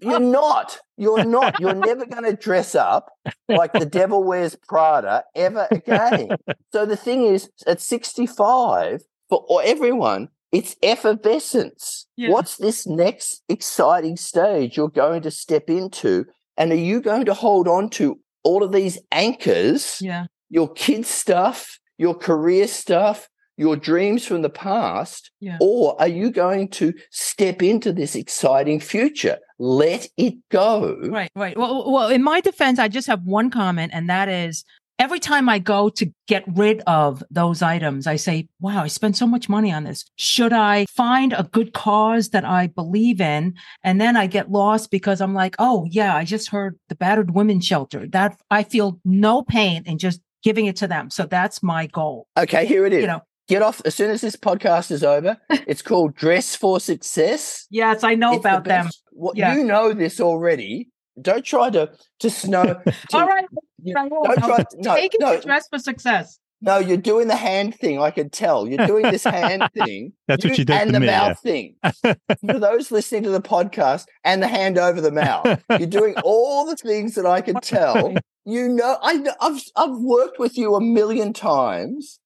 You're 0.00 0.20
not. 0.20 0.78
You're 0.96 1.24
not. 1.24 1.60
You're 1.60 1.74
never 1.74 2.06
going 2.06 2.24
to 2.24 2.34
dress 2.34 2.74
up 2.74 3.10
like 3.48 3.72
the 3.72 3.86
devil 3.86 4.22
wears 4.24 4.56
Prada 4.68 5.24
ever 5.34 5.66
again. 5.70 6.28
So 6.72 6.86
the 6.86 6.96
thing 6.96 7.24
is, 7.24 7.50
at 7.66 7.80
65, 7.80 9.02
for 9.28 9.44
or 9.48 9.62
everyone, 9.62 10.28
it's 10.52 10.76
effervescence. 10.82 12.06
Yeah. 12.16 12.30
What's 12.30 12.56
this 12.56 12.86
next 12.86 13.42
exciting 13.48 14.16
stage 14.16 14.76
you're 14.76 14.88
going 14.88 15.22
to 15.22 15.30
step 15.30 15.68
into? 15.68 16.26
And 16.56 16.72
are 16.72 16.76
you 16.76 17.00
going 17.00 17.24
to 17.26 17.34
hold 17.34 17.68
on 17.68 17.88
to 17.90 18.18
all 18.44 18.62
of 18.62 18.72
these 18.72 18.98
anchors? 19.12 19.98
Yeah. 20.00 20.26
Your 20.50 20.72
kids' 20.72 21.08
stuff, 21.08 21.78
your 21.96 22.14
career 22.14 22.66
stuff, 22.66 23.28
your 23.56 23.76
dreams 23.76 24.26
from 24.26 24.42
the 24.42 24.50
past? 24.50 25.30
Yeah. 25.40 25.58
Or 25.60 26.00
are 26.00 26.08
you 26.08 26.30
going 26.30 26.68
to 26.68 26.92
step 27.10 27.62
into 27.62 27.92
this 27.92 28.14
exciting 28.14 28.80
future? 28.80 29.38
Let 29.58 30.08
it 30.16 30.34
go. 30.50 30.98
Right. 31.02 31.30
Right. 31.34 31.56
Well, 31.56 31.90
well, 31.90 32.08
in 32.08 32.22
my 32.22 32.40
defense, 32.40 32.78
I 32.78 32.88
just 32.88 33.06
have 33.06 33.22
one 33.24 33.50
comment, 33.50 33.92
and 33.94 34.08
that 34.10 34.28
is 34.28 34.64
every 35.00 35.18
time 35.18 35.48
I 35.48 35.58
go 35.58 35.88
to 35.88 36.12
get 36.28 36.44
rid 36.46 36.82
of 36.86 37.24
those 37.30 37.62
items, 37.62 38.06
I 38.06 38.16
say, 38.16 38.48
wow, 38.60 38.82
I 38.82 38.88
spent 38.88 39.16
so 39.16 39.26
much 39.26 39.48
money 39.48 39.72
on 39.72 39.84
this. 39.84 40.04
Should 40.16 40.52
I 40.52 40.84
find 40.86 41.32
a 41.32 41.48
good 41.50 41.72
cause 41.72 42.28
that 42.30 42.44
I 42.44 42.66
believe 42.66 43.18
in? 43.18 43.54
And 43.82 43.98
then 43.98 44.14
I 44.14 44.26
get 44.26 44.50
lost 44.50 44.90
because 44.90 45.22
I'm 45.22 45.32
like, 45.32 45.56
oh, 45.58 45.86
yeah, 45.90 46.14
I 46.14 46.24
just 46.24 46.50
heard 46.50 46.78
the 46.90 46.94
battered 46.94 47.34
women's 47.34 47.64
shelter. 47.64 48.06
That 48.08 48.38
I 48.50 48.62
feel 48.62 49.00
no 49.02 49.42
pain 49.42 49.84
in 49.86 49.96
just 49.96 50.20
giving 50.42 50.66
it 50.66 50.76
to 50.76 50.86
them. 50.88 51.10
So 51.10 51.26
that's 51.26 51.62
my 51.62 51.86
goal. 51.86 52.26
Okay, 52.38 52.66
here 52.66 52.86
it 52.86 52.92
is. 52.92 53.02
You 53.02 53.08
know, 53.08 53.20
Get 53.48 53.62
off 53.62 53.82
as 53.84 53.96
soon 53.96 54.10
as 54.10 54.20
this 54.20 54.36
podcast 54.36 54.90
is 54.92 55.02
over. 55.02 55.36
It's 55.66 55.82
called 55.82 56.14
Dress 56.14 56.54
for 56.54 56.78
Success. 56.78 57.66
yes, 57.70 58.04
I 58.04 58.14
know 58.14 58.34
It's 58.34 58.42
the 58.44 58.48
about 58.48 58.64
them. 58.64 58.86
best- 58.86 59.02
What 59.10 59.36
Yeah. 59.36 59.54
you 59.56 59.64
know 59.64 59.92
this 59.92 60.20
already. 60.20 60.88
Don't 61.20 61.44
try 61.44 61.68
to 61.70 61.90
to 62.20 62.30
snow. 62.30 62.62
to- 62.86 62.94
All 63.12 63.26
right. 63.26 63.44
you- 63.82 63.92
don't 63.94 64.38
try. 64.38 64.64
No, 64.76 64.94
Take 64.94 65.14
it 65.14 65.20
no, 65.20 65.36
to 65.36 65.42
dress 65.42 65.66
for 65.68 65.78
success. 65.80 66.38
No. 66.60 66.78
You're 66.78 66.96
doing 66.96 67.28
the 67.28 67.36
hand 67.36 67.74
thing. 67.74 68.00
I 68.00 68.10
can 68.10 68.30
tell. 68.30 68.66
You're 68.66 68.86
doing 68.86 69.04
this 69.10 69.24
hand 69.24 69.68
thing. 69.74 70.12
That's 70.28 70.44
what 70.44 70.58
you 70.58 70.64
did 70.64 70.76
and 70.76 70.94
the 70.94 71.00
me, 71.00 71.06
yeah. 71.06 71.28
mouth 71.28 71.40
thing. 71.40 71.76
For 72.02 72.58
those 72.58 72.90
listening 72.90 73.22
to 73.24 73.30
the 73.30 73.40
podcast 73.40 74.06
and 74.24 74.42
the 74.42 74.48
hand 74.48 74.78
over 74.78 75.00
the 75.00 75.12
mouth, 75.12 75.62
you're 75.70 75.86
doing 75.86 76.14
all 76.24 76.66
the 76.66 76.76
things 76.76 77.14
that 77.14 77.26
I 77.26 77.40
can 77.40 77.56
tell. 77.60 78.14
You 78.44 78.68
know, 78.68 78.98
I, 79.02 79.24
I've 79.40 79.62
I've 79.76 79.96
worked 79.98 80.38
with 80.38 80.56
you 80.56 80.74
a 80.74 80.80
million 80.80 81.32
times. 81.32 82.18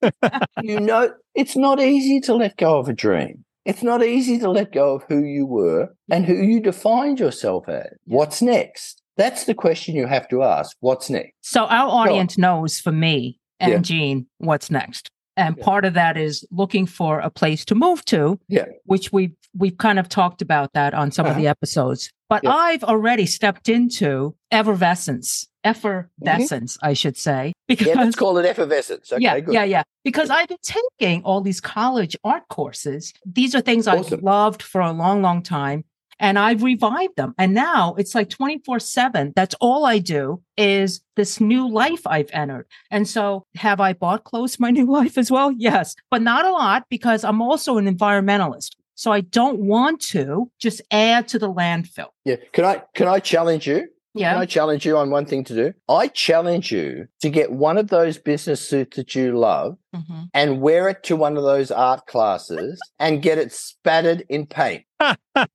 you 0.62 0.81
know, 0.81 1.12
it's 1.35 1.57
not 1.57 1.81
easy 1.81 2.21
to 2.21 2.35
let 2.35 2.57
go 2.57 2.79
of 2.79 2.88
a 2.88 2.93
dream. 2.93 3.45
It's 3.64 3.83
not 3.83 4.05
easy 4.05 4.38
to 4.41 4.50
let 4.50 4.73
go 4.73 4.95
of 4.95 5.05
who 5.09 5.25
you 5.25 5.47
were 5.47 5.95
and 6.11 6.26
who 6.26 6.35
you 6.35 6.61
defined 6.61 7.18
yourself 7.18 7.68
as. 7.68 7.88
What's 8.05 8.42
next? 8.42 9.01
That's 9.16 9.44
the 9.44 9.55
question 9.55 9.94
you 9.94 10.07
have 10.07 10.29
to 10.29 10.42
ask. 10.42 10.77
What's 10.81 11.09
next? 11.09 11.33
So 11.40 11.64
our 11.64 11.88
audience 11.88 12.37
knows 12.37 12.79
for 12.81 12.92
me 12.92 13.38
and 13.61 13.73
Yeah. 13.73 13.79
Gene 13.79 14.27
what's 14.38 14.71
next. 14.71 15.09
And 15.37 15.57
Yeah. 15.59 15.64
part 15.64 15.85
of 15.85 15.95
that 15.95 16.17
is 16.17 16.45
looking 16.53 16.87
for 16.87 17.19
a 17.19 17.29
place 17.31 17.64
to 17.67 17.75
move 17.75 18.05
to, 18.07 18.38
Yeah. 18.49 18.67
which 18.85 19.12
we've 19.12 19.33
we've 19.57 19.79
kind 19.79 20.01
of 20.01 20.09
talked 20.09 20.43
about 20.43 20.73
that 20.73 20.95
on 20.95 21.12
some 21.12 21.27
of 21.27 21.33
Uh-huh. 21.33 21.40
the 21.40 21.47
episodes. 21.49 22.11
But. 22.29 22.45
I've 22.45 22.83
already 22.83 23.25
stepped 23.27 23.69
into 23.69 24.35
effervescence, 24.51 25.47
effervescence, 25.62 26.77
I 26.83 26.93
should 26.95 27.17
say, 27.17 27.53
because 27.69 27.87
Yeah, 27.95 27.95
let's 28.03 28.17
call 28.17 28.37
it 28.38 28.47
effervescence. 28.47 29.12
Okay, 29.12 29.23
yeah, 29.23 29.38
good. 29.40 29.55
yeah, 29.55 29.64
yeah. 29.64 29.83
Because 30.05 30.31
I've 30.31 30.49
been 30.49 30.57
taking 30.62 31.23
all 31.23 31.40
these 31.40 31.61
college 31.61 32.17
art 32.25 32.43
courses. 32.49 33.12
These 33.25 33.55
are 33.55 33.61
things 33.61 33.87
Awesome. 33.87 34.14
I've 34.19 34.23
loved 34.25 34.62
for 34.62 34.81
a 34.81 34.93
long, 34.93 35.23
long 35.23 35.43
time. 35.43 35.85
And 36.20 36.38
I've 36.38 36.62
revived 36.62 37.16
them. 37.16 37.35
And 37.38 37.55
now 37.55 37.94
it's 37.98 38.14
like 38.14 38.31
24 38.31 38.79
7. 38.81 39.33
That's 39.37 39.55
all 39.61 39.85
I 39.87 39.98
do 39.98 40.42
is 40.57 41.00
this 41.16 41.40
new 41.40 41.68
life 41.68 42.07
I've 42.07 42.31
entered. 42.33 42.66
And 42.90 43.09
so 43.09 43.46
have 43.57 43.81
I 43.81 43.92
bought 43.92 44.24
clothes 44.24 44.59
my 44.61 44.70
new 44.79 44.90
life 44.90 45.18
as 45.18 45.31
well? 45.31 45.53
Yes, 45.57 45.94
but 46.11 46.22
not 46.22 46.44
a 46.44 46.50
lot 46.50 46.85
because 46.88 47.24
I'm 47.24 47.42
also 47.42 47.79
an 47.79 47.87
environmentalist. 47.92 48.70
So 48.96 49.11
I 49.11 49.22
don't 49.22 49.59
want 49.61 50.00
to 50.12 50.50
just 50.61 50.81
add 50.92 51.27
to 51.29 51.38
the 51.38 51.53
landfill. 51.53 52.09
Yeah. 52.24 52.37
Can 52.53 52.64
I 52.64 52.83
can 52.94 53.09
I 53.09 53.18
challenge 53.18 53.66
you? 53.66 53.88
Yeah. 54.16 54.35
Can. 54.35 54.42
I 54.42 54.46
challenge 54.46 54.87
you 54.87 54.96
on 54.96 55.11
one 55.11 55.27
thing 55.27 55.42
to 55.42 55.55
do? 55.55 55.72
I 55.88 56.07
challenge 56.07 56.70
you 56.70 57.09
to 57.20 57.29
get 57.31 57.50
one 57.50 57.77
of 57.77 57.88
those 57.88 58.16
business 58.16 58.61
suits 58.66 58.96
that 58.96 59.16
you 59.16 59.37
love 59.37 59.77
Mhm. 59.96 60.29
and 60.33 60.61
wear 60.61 60.88
it 60.88 61.03
to 61.05 61.16
one 61.16 61.37
of 61.37 61.42
those 61.42 61.72
art 61.72 62.07
classes 62.07 62.81
and 63.00 63.20
get 63.22 63.38
it 63.38 63.50
spattered 63.53 64.24
in 64.29 64.46
paint. 64.46 64.85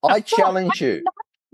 I 0.04 0.22
challenge 0.22 0.82
you. 0.82 1.04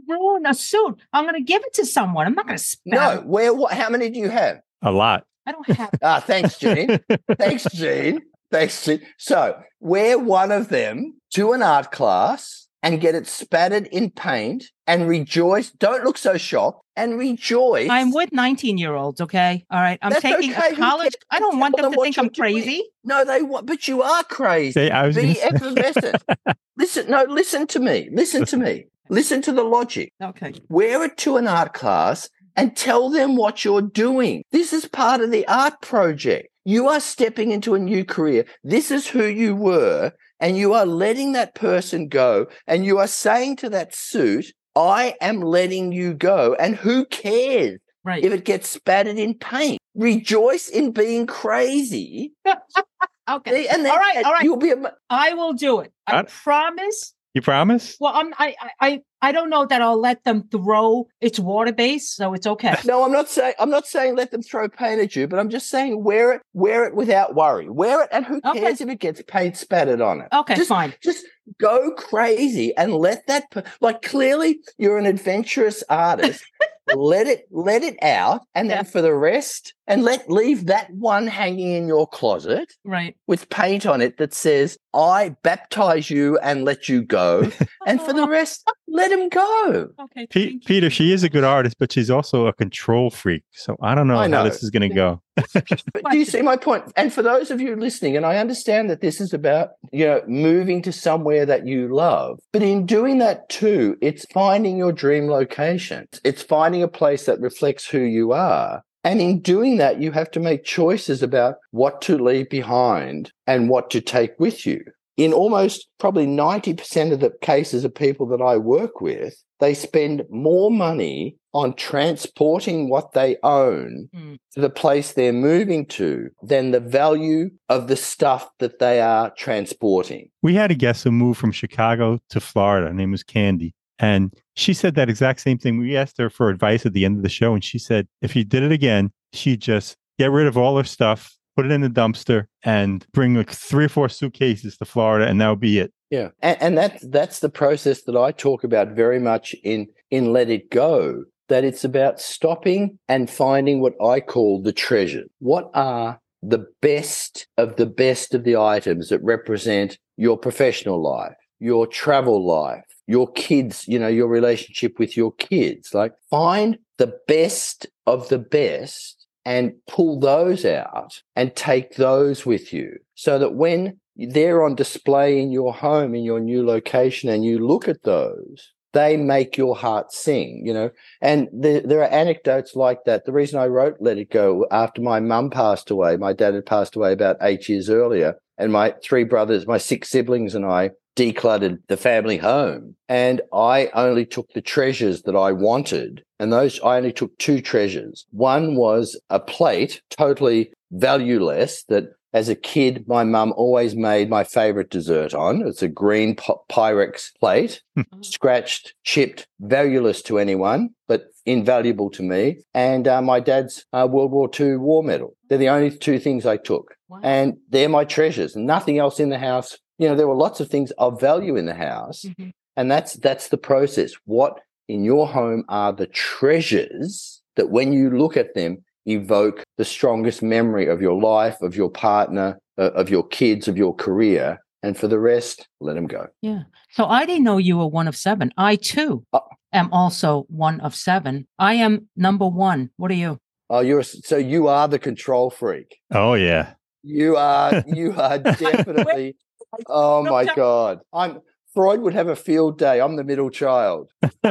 Ruin 0.07 0.45
a 0.45 0.53
suit. 0.53 0.99
I'm 1.13 1.23
going 1.25 1.35
to 1.35 1.41
give 1.41 1.63
it 1.63 1.73
to 1.75 1.85
someone. 1.85 2.27
I'm 2.27 2.33
not 2.33 2.45
going 2.45 2.57
to 2.57 2.63
spend. 2.63 2.95
No, 2.95 3.23
where? 3.25 3.53
what? 3.53 3.73
How 3.73 3.89
many 3.89 4.09
do 4.09 4.19
you 4.19 4.29
have? 4.29 4.61
A 4.81 4.91
lot. 4.91 5.25
I 5.45 5.51
don't 5.51 5.69
have. 5.71 5.89
Ah, 6.03 6.19
thanks, 6.19 6.57
Gene. 6.57 6.99
thanks, 7.37 7.63
Gene. 7.71 8.21
Thanks, 8.51 8.85
Gene. 8.85 9.01
So 9.17 9.59
wear 9.79 10.19
one 10.19 10.51
of 10.51 10.69
them 10.69 11.15
to 11.33 11.53
an 11.53 11.63
art 11.63 11.91
class 11.91 12.67
and 12.83 13.01
get 13.01 13.15
it 13.15 13.27
spattered 13.27 13.87
in 13.87 14.11
paint 14.11 14.65
and 14.85 15.07
rejoice. 15.07 15.71
Don't 15.71 16.03
look 16.03 16.17
so 16.17 16.37
shocked 16.37 16.84
and 16.95 17.17
rejoice. 17.17 17.89
I'm 17.89 18.11
with 18.11 18.31
19 18.31 18.77
year 18.77 18.93
olds. 18.93 19.21
Okay. 19.21 19.65
All 19.69 19.79
right. 19.79 19.99
I'm 20.01 20.11
That's 20.11 20.21
taking 20.21 20.51
okay. 20.53 20.69
a 20.73 20.75
college. 20.75 21.13
I 21.29 21.39
don't 21.39 21.59
want 21.59 21.75
them 21.75 21.83
them 21.85 21.93
to 21.93 22.01
think 22.01 22.17
I'm 22.17 22.29
doing. 22.29 22.53
crazy. 22.63 22.83
No, 23.03 23.23
they 23.25 23.41
want, 23.41 23.65
but 23.65 23.87
you 23.87 24.01
are 24.01 24.23
crazy. 24.23 24.71
Say, 24.73 24.89
I 24.91 25.05
was 25.07 25.15
gonna 25.15 25.27
Be 25.29 25.33
say- 25.35 25.41
effervescent. 25.43 26.23
listen, 26.77 27.09
no, 27.09 27.23
listen 27.27 27.67
to 27.67 27.79
me. 27.79 28.09
Listen 28.11 28.45
to 28.45 28.57
me. 28.57 28.85
Listen 29.09 29.41
to 29.43 29.51
the 29.51 29.63
logic. 29.63 30.11
Okay. 30.21 30.53
Wear 30.69 31.03
it 31.03 31.17
to 31.17 31.37
an 31.37 31.47
art 31.47 31.73
class 31.73 32.29
and 32.55 32.75
tell 32.75 33.09
them 33.09 33.35
what 33.35 33.63
you're 33.65 33.81
doing. 33.81 34.43
This 34.51 34.73
is 34.73 34.87
part 34.87 35.21
of 35.21 35.29
the 35.31 35.47
art 35.47 35.81
project. 35.81 36.47
You 36.63 36.87
are 36.87 36.99
stepping 36.99 37.51
into 37.51 37.75
a 37.75 37.79
new 37.79 38.03
career. 38.03 38.45
This 38.63 38.89
is 38.89 39.05
who 39.07 39.25
you 39.25 39.55
were, 39.55 40.13
and 40.39 40.57
you 40.57 40.73
are 40.73 40.85
letting 40.87 41.33
that 41.33 41.53
person 41.53 42.07
go. 42.07 42.47
And 42.65 42.83
you 42.83 42.97
are 42.97 43.05
saying 43.07 43.57
to 43.57 43.69
that 43.69 43.93
suit, 43.93 44.47
I 44.75 45.15
am 45.21 45.41
letting 45.41 45.91
you 45.91 46.13
go. 46.13 46.55
And 46.55 46.75
who 46.75 47.05
cares 47.05 47.79
Right. 48.03 48.23
if 48.23 48.31
it 48.33 48.45
gets 48.45 48.69
spattered 48.69 49.17
in 49.17 49.33
paint? 49.35 49.79
Rejoice 49.95 50.67
in 50.67 50.91
being 50.91 51.25
crazy. 51.25 52.33
okay. 53.29 53.67
And 53.67 53.83
then 53.85 53.91
All 53.91 53.97
right, 53.97 54.23
all 54.25 54.33
right. 54.33 54.43
you'll 54.43 54.57
be 54.57 54.71
a, 54.71 54.93
I 55.09 55.33
will 55.33 55.53
do 55.53 55.79
it. 55.79 55.91
I 56.07 56.19
I- 56.19 56.23
promise. 56.23 57.13
You 57.35 57.41
promise? 57.41 57.97
Well, 57.99 58.13
I'm, 58.15 58.33
I, 58.37 58.55
I, 58.61 58.69
I, 58.79 59.01
I 59.21 59.31
don't 59.33 59.49
know 59.49 59.65
that 59.65 59.81
I'll 59.81 59.99
let 59.99 60.23
them 60.23 60.47
throw. 60.49 61.09
It's 61.19 61.37
water 61.37 61.73
based, 61.73 62.15
so 62.15 62.33
it's 62.33 62.47
okay. 62.47 62.75
No, 62.85 63.03
I'm 63.03 63.11
not 63.11 63.27
saying 63.29 63.55
I'm 63.59 63.69
not 63.69 63.85
saying 63.85 64.15
let 64.15 64.31
them 64.31 64.41
throw 64.41 64.69
paint 64.69 65.01
at 65.01 65.17
you, 65.17 65.27
but 65.27 65.37
I'm 65.37 65.49
just 65.49 65.67
saying 65.69 66.01
wear 66.01 66.31
it, 66.31 66.41
wear 66.53 66.85
it 66.85 66.95
without 66.95 67.35
worry. 67.35 67.69
Wear 67.69 68.03
it, 68.03 68.09
and 68.13 68.25
who 68.25 68.39
Okay. 68.45 68.61
cares 68.61 68.79
if 68.79 68.87
it 68.87 68.99
gets 68.99 69.21
paint 69.23 69.57
spattered 69.57 69.99
on 69.99 70.21
it? 70.21 70.29
Okay, 70.33 70.55
just, 70.55 70.69
fine. 70.69 70.93
Just 71.03 71.25
go 71.59 71.91
crazy 71.91 72.75
and 72.77 72.93
let 72.93 73.27
that 73.27 73.43
like 73.81 74.01
clearly 74.01 74.61
you're 74.77 74.97
an 74.97 75.05
adventurous 75.05 75.83
artist. 75.89 76.41
let 76.93 77.27
it 77.27 77.47
let 77.51 77.83
it 77.83 77.97
out, 78.03 78.41
and 78.53 78.69
then 78.69 78.85
for 78.85 79.01
the 79.01 79.13
rest, 79.13 79.73
and 79.87 80.03
let 80.03 80.29
leave 80.29 80.67
that 80.67 80.91
one 80.91 81.27
hanging 81.27 81.71
in 81.71 81.87
your 81.87 82.07
closet 82.07 82.71
Right. 82.83 83.15
with 83.27 83.49
paint 83.49 83.85
on 83.85 84.01
it 84.01 84.17
that 84.17 84.33
says 84.33 84.77
"I 84.93 85.35
baptize 85.43 86.09
you 86.09 86.37
and 86.39 86.63
let 86.65 86.87
you 86.87 87.01
go," 87.01 87.49
and 87.87 88.01
for 88.01 88.13
the 88.13 88.27
rest, 88.29 88.69
let 88.87 89.11
him 89.11 89.29
go. 89.29 89.89
Okay. 89.99 90.27
Pe- 90.27 90.43
thank 90.49 90.53
you. 90.53 90.59
Peter, 90.67 90.89
she 90.89 91.11
is 91.11 91.23
a 91.23 91.29
good 91.29 91.43
artist, 91.43 91.77
but 91.79 91.91
she's 91.91 92.09
also 92.11 92.47
a 92.47 92.53
control 92.53 93.09
freak. 93.09 93.43
So 93.51 93.77
I 93.81 93.95
don't 93.95 94.07
know, 94.07 94.17
I 94.17 94.29
how 94.29 94.43
this 94.43 94.61
is 94.63 94.69
going 94.69 94.87
to 94.89 94.95
go. 94.95 95.21
Do 95.35 96.17
you 96.17 96.25
see 96.25 96.41
my 96.41 96.55
point? 96.57 96.91
And 96.95 97.13
for 97.13 97.21
those 97.21 97.51
of 97.51 97.59
you 97.59 97.75
listening, 97.75 98.15
and 98.15 98.25
I 98.25 98.37
understand 98.37 98.89
that 98.89 99.01
this 99.01 99.19
is 99.19 99.33
about, 99.33 99.69
you 99.91 100.05
know, 100.05 100.21
moving 100.27 100.81
to 100.83 100.91
somewhere 100.91 101.45
that 101.45 101.67
you 101.67 101.93
love. 101.93 102.39
But 102.53 102.63
in 102.63 102.85
doing 102.85 103.17
that 103.19 103.49
too, 103.49 103.97
it's 104.01 104.25
finding 104.33 104.77
your 104.77 104.91
dream 104.91 105.27
location. 105.27 106.07
It's 106.23 106.41
finding 106.41 106.83
a 106.83 106.87
place 106.87 107.25
that 107.25 107.39
reflects 107.39 107.87
who 107.87 107.99
you 107.99 108.31
are. 108.31 108.83
And 109.03 109.21
in 109.21 109.41
doing 109.41 109.77
that, 109.77 110.01
you 110.01 110.11
have 110.13 110.31
to 110.31 110.39
make 110.39 110.63
choices 110.63 111.21
about 111.21 111.55
what 111.69 112.01
to 112.03 112.17
leave 112.17 112.49
behind 112.49 113.31
and 113.45 113.69
what 113.69 113.91
to 113.91 114.01
take 114.01 114.31
with 114.39 114.65
you. 114.65 114.81
In 115.17 115.31
almost 115.31 115.87
probably 115.99 116.27
90% 116.27 117.13
of 117.13 117.21
the 117.21 117.31
cases 117.41 117.85
of 117.85 117.95
people 117.95 118.25
that 118.27 118.41
I 118.41 118.57
work 118.57 118.99
with, 118.99 119.41
they 119.61 119.73
spend 119.73 120.23
more 120.29 120.69
money 120.69 121.37
on 121.53 121.73
transporting 121.73 122.89
what 122.89 123.13
they 123.13 123.37
own 123.41 124.09
Mm. 124.13 124.37
to 124.53 124.59
the 124.59 124.69
place 124.69 125.13
they're 125.13 125.31
moving 125.31 125.85
to 125.85 126.29
than 126.43 126.71
the 126.71 126.81
value 126.81 127.49
of 127.69 127.87
the 127.87 127.95
stuff 127.95 128.49
that 128.59 128.79
they 128.79 128.99
are 128.99 129.31
transporting. 129.37 130.29
We 130.41 130.55
had 130.55 130.71
a 130.71 130.75
guest 130.75 131.05
who 131.05 131.11
moved 131.11 131.39
from 131.39 131.53
Chicago 131.53 132.19
to 132.31 132.39
Florida. 132.41 132.87
Her 132.87 132.93
name 132.93 133.11
was 133.11 133.23
Candy. 133.23 133.73
And 133.97 134.33
she 134.55 134.73
said 134.73 134.95
that 134.95 135.09
exact 135.09 135.39
same 135.39 135.57
thing. 135.57 135.77
We 135.79 135.95
asked 135.95 136.17
her 136.17 136.29
for 136.29 136.49
advice 136.49 136.85
at 136.85 136.91
the 136.91 137.05
end 137.05 137.15
of 137.15 137.23
the 137.23 137.29
show, 137.29 137.53
and 137.53 137.63
she 137.63 137.79
said 137.79 138.07
if 138.21 138.33
she 138.33 138.43
did 138.43 138.61
it 138.63 138.73
again, 138.73 139.11
she'd 139.31 139.61
just 139.61 139.95
get 140.19 140.31
rid 140.31 140.47
of 140.47 140.57
all 140.57 140.75
her 140.77 140.83
stuff, 140.83 141.34
put 141.55 141.65
it 141.65 141.71
in 141.71 141.81
the 141.81 141.89
dumpster, 141.89 142.47
and 142.63 143.05
bring 143.13 143.35
like 143.35 143.51
three 143.51 143.85
or 143.85 143.89
four 143.89 144.09
suitcases 144.09 144.77
to 144.77 144.85
Florida, 144.85 145.27
and 145.27 145.39
that 145.41 145.49
would 145.49 145.59
be 145.59 145.79
it. 145.79 145.93
Yeah. 146.09 146.29
And, 146.41 146.57
and 146.61 146.77
that's 146.77 147.05
that's 147.07 147.39
the 147.39 147.49
process 147.49 148.03
that 148.03 148.15
I 148.15 148.31
talk 148.31 148.63
about 148.63 148.89
very 148.89 149.19
much 149.19 149.55
in 149.63 149.87
in 150.11 150.33
Let 150.33 150.49
It 150.49 150.69
Go. 150.69 151.23
That 151.47 151.63
it's 151.63 151.83
about 151.83 152.19
stopping 152.19 152.97
and 153.07 153.29
finding 153.29 153.79
what 153.79 153.93
I 154.03 154.19
call 154.19 154.61
the 154.61 154.73
treasure. 154.73 155.25
What 155.39 155.69
are 155.75 156.19
the 156.41 156.65
best 156.81 157.47
of 157.57 157.75
the 157.75 157.85
best 157.85 158.33
of 158.33 158.43
the 158.43 158.57
items 158.57 159.09
that 159.09 159.23
represent 159.23 159.97
your 160.17 160.37
professional 160.37 161.01
life, 161.01 161.35
your 161.59 161.87
travel 161.87 162.45
life, 162.45 162.83
your 163.07 163.31
kids, 163.33 163.87
you 163.87 163.99
know, 163.99 164.07
your 164.07 164.27
relationship 164.27 164.99
with 164.99 165.17
your 165.17 165.31
kids. 165.33 165.93
Like 165.93 166.13
find 166.29 166.77
the 166.97 167.17
best 167.27 167.87
of 168.05 168.29
the 168.29 168.39
best 168.39 169.24
and 169.45 169.73
pull 169.87 170.19
those 170.19 170.65
out 170.65 171.21
and 171.35 171.55
take 171.55 171.95
those 171.95 172.45
with 172.45 172.73
you 172.73 172.97
so 173.13 173.37
that 173.39 173.53
when 173.53 173.99
they're 174.15 174.63
on 174.63 174.75
display 174.75 175.39
in 175.39 175.51
your 175.51 175.73
home, 175.73 176.15
in 176.15 176.23
your 176.23 176.39
new 176.39 176.65
location, 176.65 177.29
and 177.29 177.45
you 177.45 177.59
look 177.59 177.87
at 177.87 178.03
those, 178.03 178.71
they 178.93 179.17
make 179.17 179.57
your 179.57 179.75
heart 179.75 180.11
sing, 180.13 180.63
you 180.65 180.73
know. 180.73 180.89
And 181.21 181.49
there, 181.51 181.81
there 181.81 181.99
are 181.99 182.09
anecdotes 182.09 182.75
like 182.75 182.99
that. 183.05 183.25
The 183.25 183.33
reason 183.33 183.59
I 183.59 183.67
wrote 183.67 183.97
Let 183.99 184.17
It 184.17 184.31
Go 184.31 184.65
after 184.71 185.01
my 185.01 185.19
mum 185.19 185.49
passed 185.49 185.91
away, 185.91 186.15
my 186.15 186.31
dad 186.31 186.53
had 186.53 186.65
passed 186.65 186.95
away 186.95 187.11
about 187.11 187.37
eight 187.41 187.67
years 187.67 187.89
earlier, 187.89 188.35
and 188.57 188.71
my 188.71 188.95
three 189.03 189.25
brothers, 189.25 189.67
my 189.67 189.77
six 189.77 190.09
siblings, 190.09 190.55
and 190.55 190.65
I 190.65 190.91
decluttered 191.15 191.79
the 191.87 191.97
family 191.97 192.37
home. 192.37 192.95
And 193.07 193.41
I 193.53 193.89
only 193.93 194.25
took 194.25 194.51
the 194.53 194.61
treasures 194.61 195.23
that 195.23 195.35
I 195.35 195.51
wanted. 195.51 196.23
And 196.39 196.51
those, 196.51 196.79
I 196.81 196.97
only 196.97 197.13
took 197.13 197.37
two 197.37 197.61
treasures. 197.61 198.25
One 198.31 198.75
was 198.75 199.19
a 199.29 199.39
plate, 199.39 200.01
totally 200.09 200.71
valueless, 200.91 201.83
that 201.89 202.09
as 202.33 202.49
a 202.49 202.55
kid, 202.55 203.05
my 203.07 203.23
mum 203.23 203.53
always 203.55 203.95
made 203.95 204.29
my 204.29 204.43
favorite 204.43 204.89
dessert 204.89 205.33
on. 205.33 205.65
It's 205.65 205.81
a 205.81 205.87
green 205.87 206.35
Pyrex 206.35 207.31
plate, 207.39 207.81
hmm. 207.95 208.01
scratched, 208.21 208.93
chipped, 209.05 209.47
valueless 209.61 210.21
to 210.23 210.37
anyone, 210.37 210.89
but 211.07 211.27
invaluable 211.45 212.09
to 212.11 212.23
me. 212.23 212.57
And 212.73 213.07
uh, 213.07 213.21
my 213.21 213.39
dad's 213.39 213.85
uh, 213.93 214.07
World 214.09 214.31
War 214.31 214.49
II 214.59 214.77
war 214.77 215.03
medal. 215.03 215.35
They're 215.49 215.57
the 215.57 215.69
only 215.69 215.91
two 215.91 216.19
things 216.19 216.45
I 216.45 216.57
took. 216.57 216.95
Wow. 217.09 217.19
And 217.23 217.57
they're 217.69 217.89
my 217.89 218.03
treasures. 218.05 218.55
Nothing 218.55 218.97
else 218.97 219.19
in 219.19 219.29
the 219.29 219.37
house. 219.37 219.77
You 219.99 220.07
know, 220.09 220.15
there 220.15 220.27
were 220.27 220.35
lots 220.35 220.59
of 220.59 220.69
things 220.69 220.91
of 220.97 221.19
value 221.21 221.55
in 221.55 221.65
the 221.65 221.75
house. 221.75 222.23
Mhm. 222.23 222.51
And 222.75 222.91
that's 222.91 223.13
that's 223.13 223.47
the 223.49 223.57
process. 223.57 224.11
What 224.25 224.59
in 224.89 225.03
your 225.03 225.27
home 225.27 225.63
are 225.69 225.93
the 225.93 226.07
treasures 226.07 227.41
that 227.55 227.69
when 227.69 227.93
you 227.93 228.09
look 228.09 228.35
at 228.37 228.53
them 228.53 228.83
evoke 229.05 229.63
the 229.77 229.85
strongest 229.85 230.41
memory 230.41 230.87
of 230.87 231.01
your 231.01 231.19
life, 231.21 231.61
of 231.61 231.75
your 231.75 231.89
partner, 231.89 232.59
uh, 232.77 232.91
of 232.91 233.09
your 233.09 233.25
kids, 233.27 233.67
of 233.67 233.77
your 233.77 233.93
career, 233.95 234.59
and 234.83 234.97
for 234.97 235.07
the 235.07 235.19
rest, 235.19 235.67
let 235.79 235.93
them 235.95 236.07
go. 236.07 236.27
Yeah. 236.41 236.63
So 236.91 237.05
I 237.05 237.25
didn't 237.25 237.43
know 237.43 237.57
you 237.57 237.77
were 237.77 237.87
one 237.87 238.07
of 238.07 238.15
seven. 238.15 238.51
I 238.57 238.75
too 238.75 239.23
Oh. 239.31 239.41
Am 239.75 239.91
also 239.93 240.45
one 240.49 240.79
of 240.81 240.95
seven. 240.95 241.47
I 241.59 241.75
am 241.75 242.09
number 242.15 242.47
one. 242.47 242.89
What 242.97 243.11
are 243.11 243.15
you? 243.15 243.39
Oh, 243.69 243.79
you're 243.79 244.03
so 244.03 244.37
you 244.37 244.67
are 244.67 244.87
the 244.87 244.99
control 244.99 245.49
freak. 245.49 245.97
Oh, 246.11 246.33
yeah. 246.33 246.73
You 247.03 247.37
are 247.37 247.83
you 247.87 248.13
are 248.17 248.39
definitely. 248.39 249.35
Oh 249.87 250.23
my 250.23 250.45
god, 250.45 251.01
I'm 251.11 251.41
Freud 251.73 251.99
would 251.99 252.13
have 252.13 252.29
a 252.29 252.35
field 252.35 252.77
day. 252.77 253.01
I'm 253.01 253.17
the 253.17 253.25
middle 253.25 253.49
child. 253.49 254.09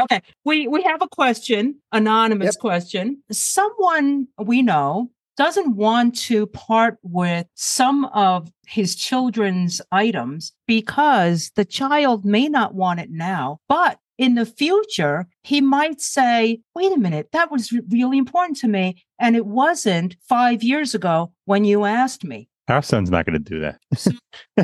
Okay. 0.00 0.22
We 0.44 0.68
we 0.68 0.82
have 0.82 1.02
a 1.02 1.08
question, 1.08 1.80
anonymous 1.92 2.56
question. 2.56 3.22
Someone 3.32 4.28
we 4.38 4.62
know 4.62 5.10
doesn't 5.36 5.76
want 5.76 6.16
to 6.16 6.46
part 6.48 6.98
with 7.02 7.46
some 7.54 8.04
of 8.06 8.50
his 8.66 8.94
children's 8.94 9.80
items 9.92 10.52
because 10.66 11.50
the 11.56 11.64
child 11.64 12.24
may 12.24 12.48
not 12.48 12.74
want 12.74 13.00
it 13.00 13.10
now, 13.10 13.58
but 13.68 13.98
in 14.18 14.34
the 14.34 14.44
future, 14.44 15.26
he 15.42 15.60
might 15.60 16.00
say, 16.00 16.60
wait 16.74 16.92
a 16.92 16.98
minute, 16.98 17.28
that 17.32 17.50
was 17.50 17.72
re- 17.72 17.82
really 17.88 18.18
important 18.18 18.58
to 18.58 18.68
me. 18.68 19.02
And 19.18 19.36
it 19.36 19.46
wasn't 19.46 20.16
five 20.28 20.62
years 20.62 20.94
ago 20.94 21.32
when 21.44 21.64
you 21.64 21.84
asked 21.84 22.24
me. 22.24 22.48
Our 22.68 22.82
son's 22.82 23.10
not 23.10 23.24
going 23.24 23.42
to 23.42 23.50
do 23.50 23.60
that. 23.60 23.80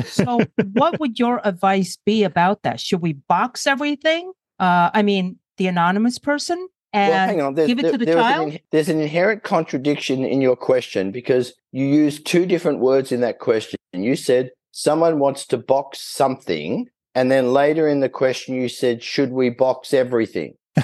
So, 0.05 0.41
what 0.73 0.99
would 0.99 1.17
your 1.17 1.41
advice 1.43 1.97
be 2.05 2.23
about 2.23 2.63
that? 2.63 2.79
Should 2.79 3.01
we 3.01 3.13
box 3.13 3.65
everything? 3.65 4.31
Uh, 4.59 4.91
I 4.93 5.01
mean, 5.01 5.39
the 5.57 5.67
anonymous 5.67 6.19
person 6.19 6.67
and 6.95 7.11
well, 7.11 7.27
hang 7.27 7.41
on. 7.41 7.53
There's, 7.55 7.67
give 7.67 7.79
it 7.79 7.91
to 7.91 7.97
the 7.97 8.05
child? 8.05 8.53
An, 8.53 8.59
there's 8.71 8.87
an 8.87 9.01
inherent 9.01 9.43
contradiction 9.43 10.23
in 10.23 10.39
your 10.39 10.55
question 10.55 11.11
because 11.11 11.53
you 11.73 11.85
used 11.85 12.25
two 12.25 12.45
different 12.45 12.79
words 12.79 13.11
in 13.11 13.19
that 13.19 13.39
question. 13.39 13.77
You 13.91 14.15
said 14.15 14.51
someone 14.71 15.19
wants 15.19 15.45
to 15.47 15.57
box 15.57 15.99
something, 16.01 16.87
and 17.15 17.31
then 17.31 17.53
later 17.53 17.87
in 17.87 18.01
the 18.01 18.09
question 18.09 18.55
you 18.55 18.69
said, 18.69 19.01
"Should 19.01 19.31
we 19.31 19.49
box 19.49 19.93
everything?" 19.93 20.55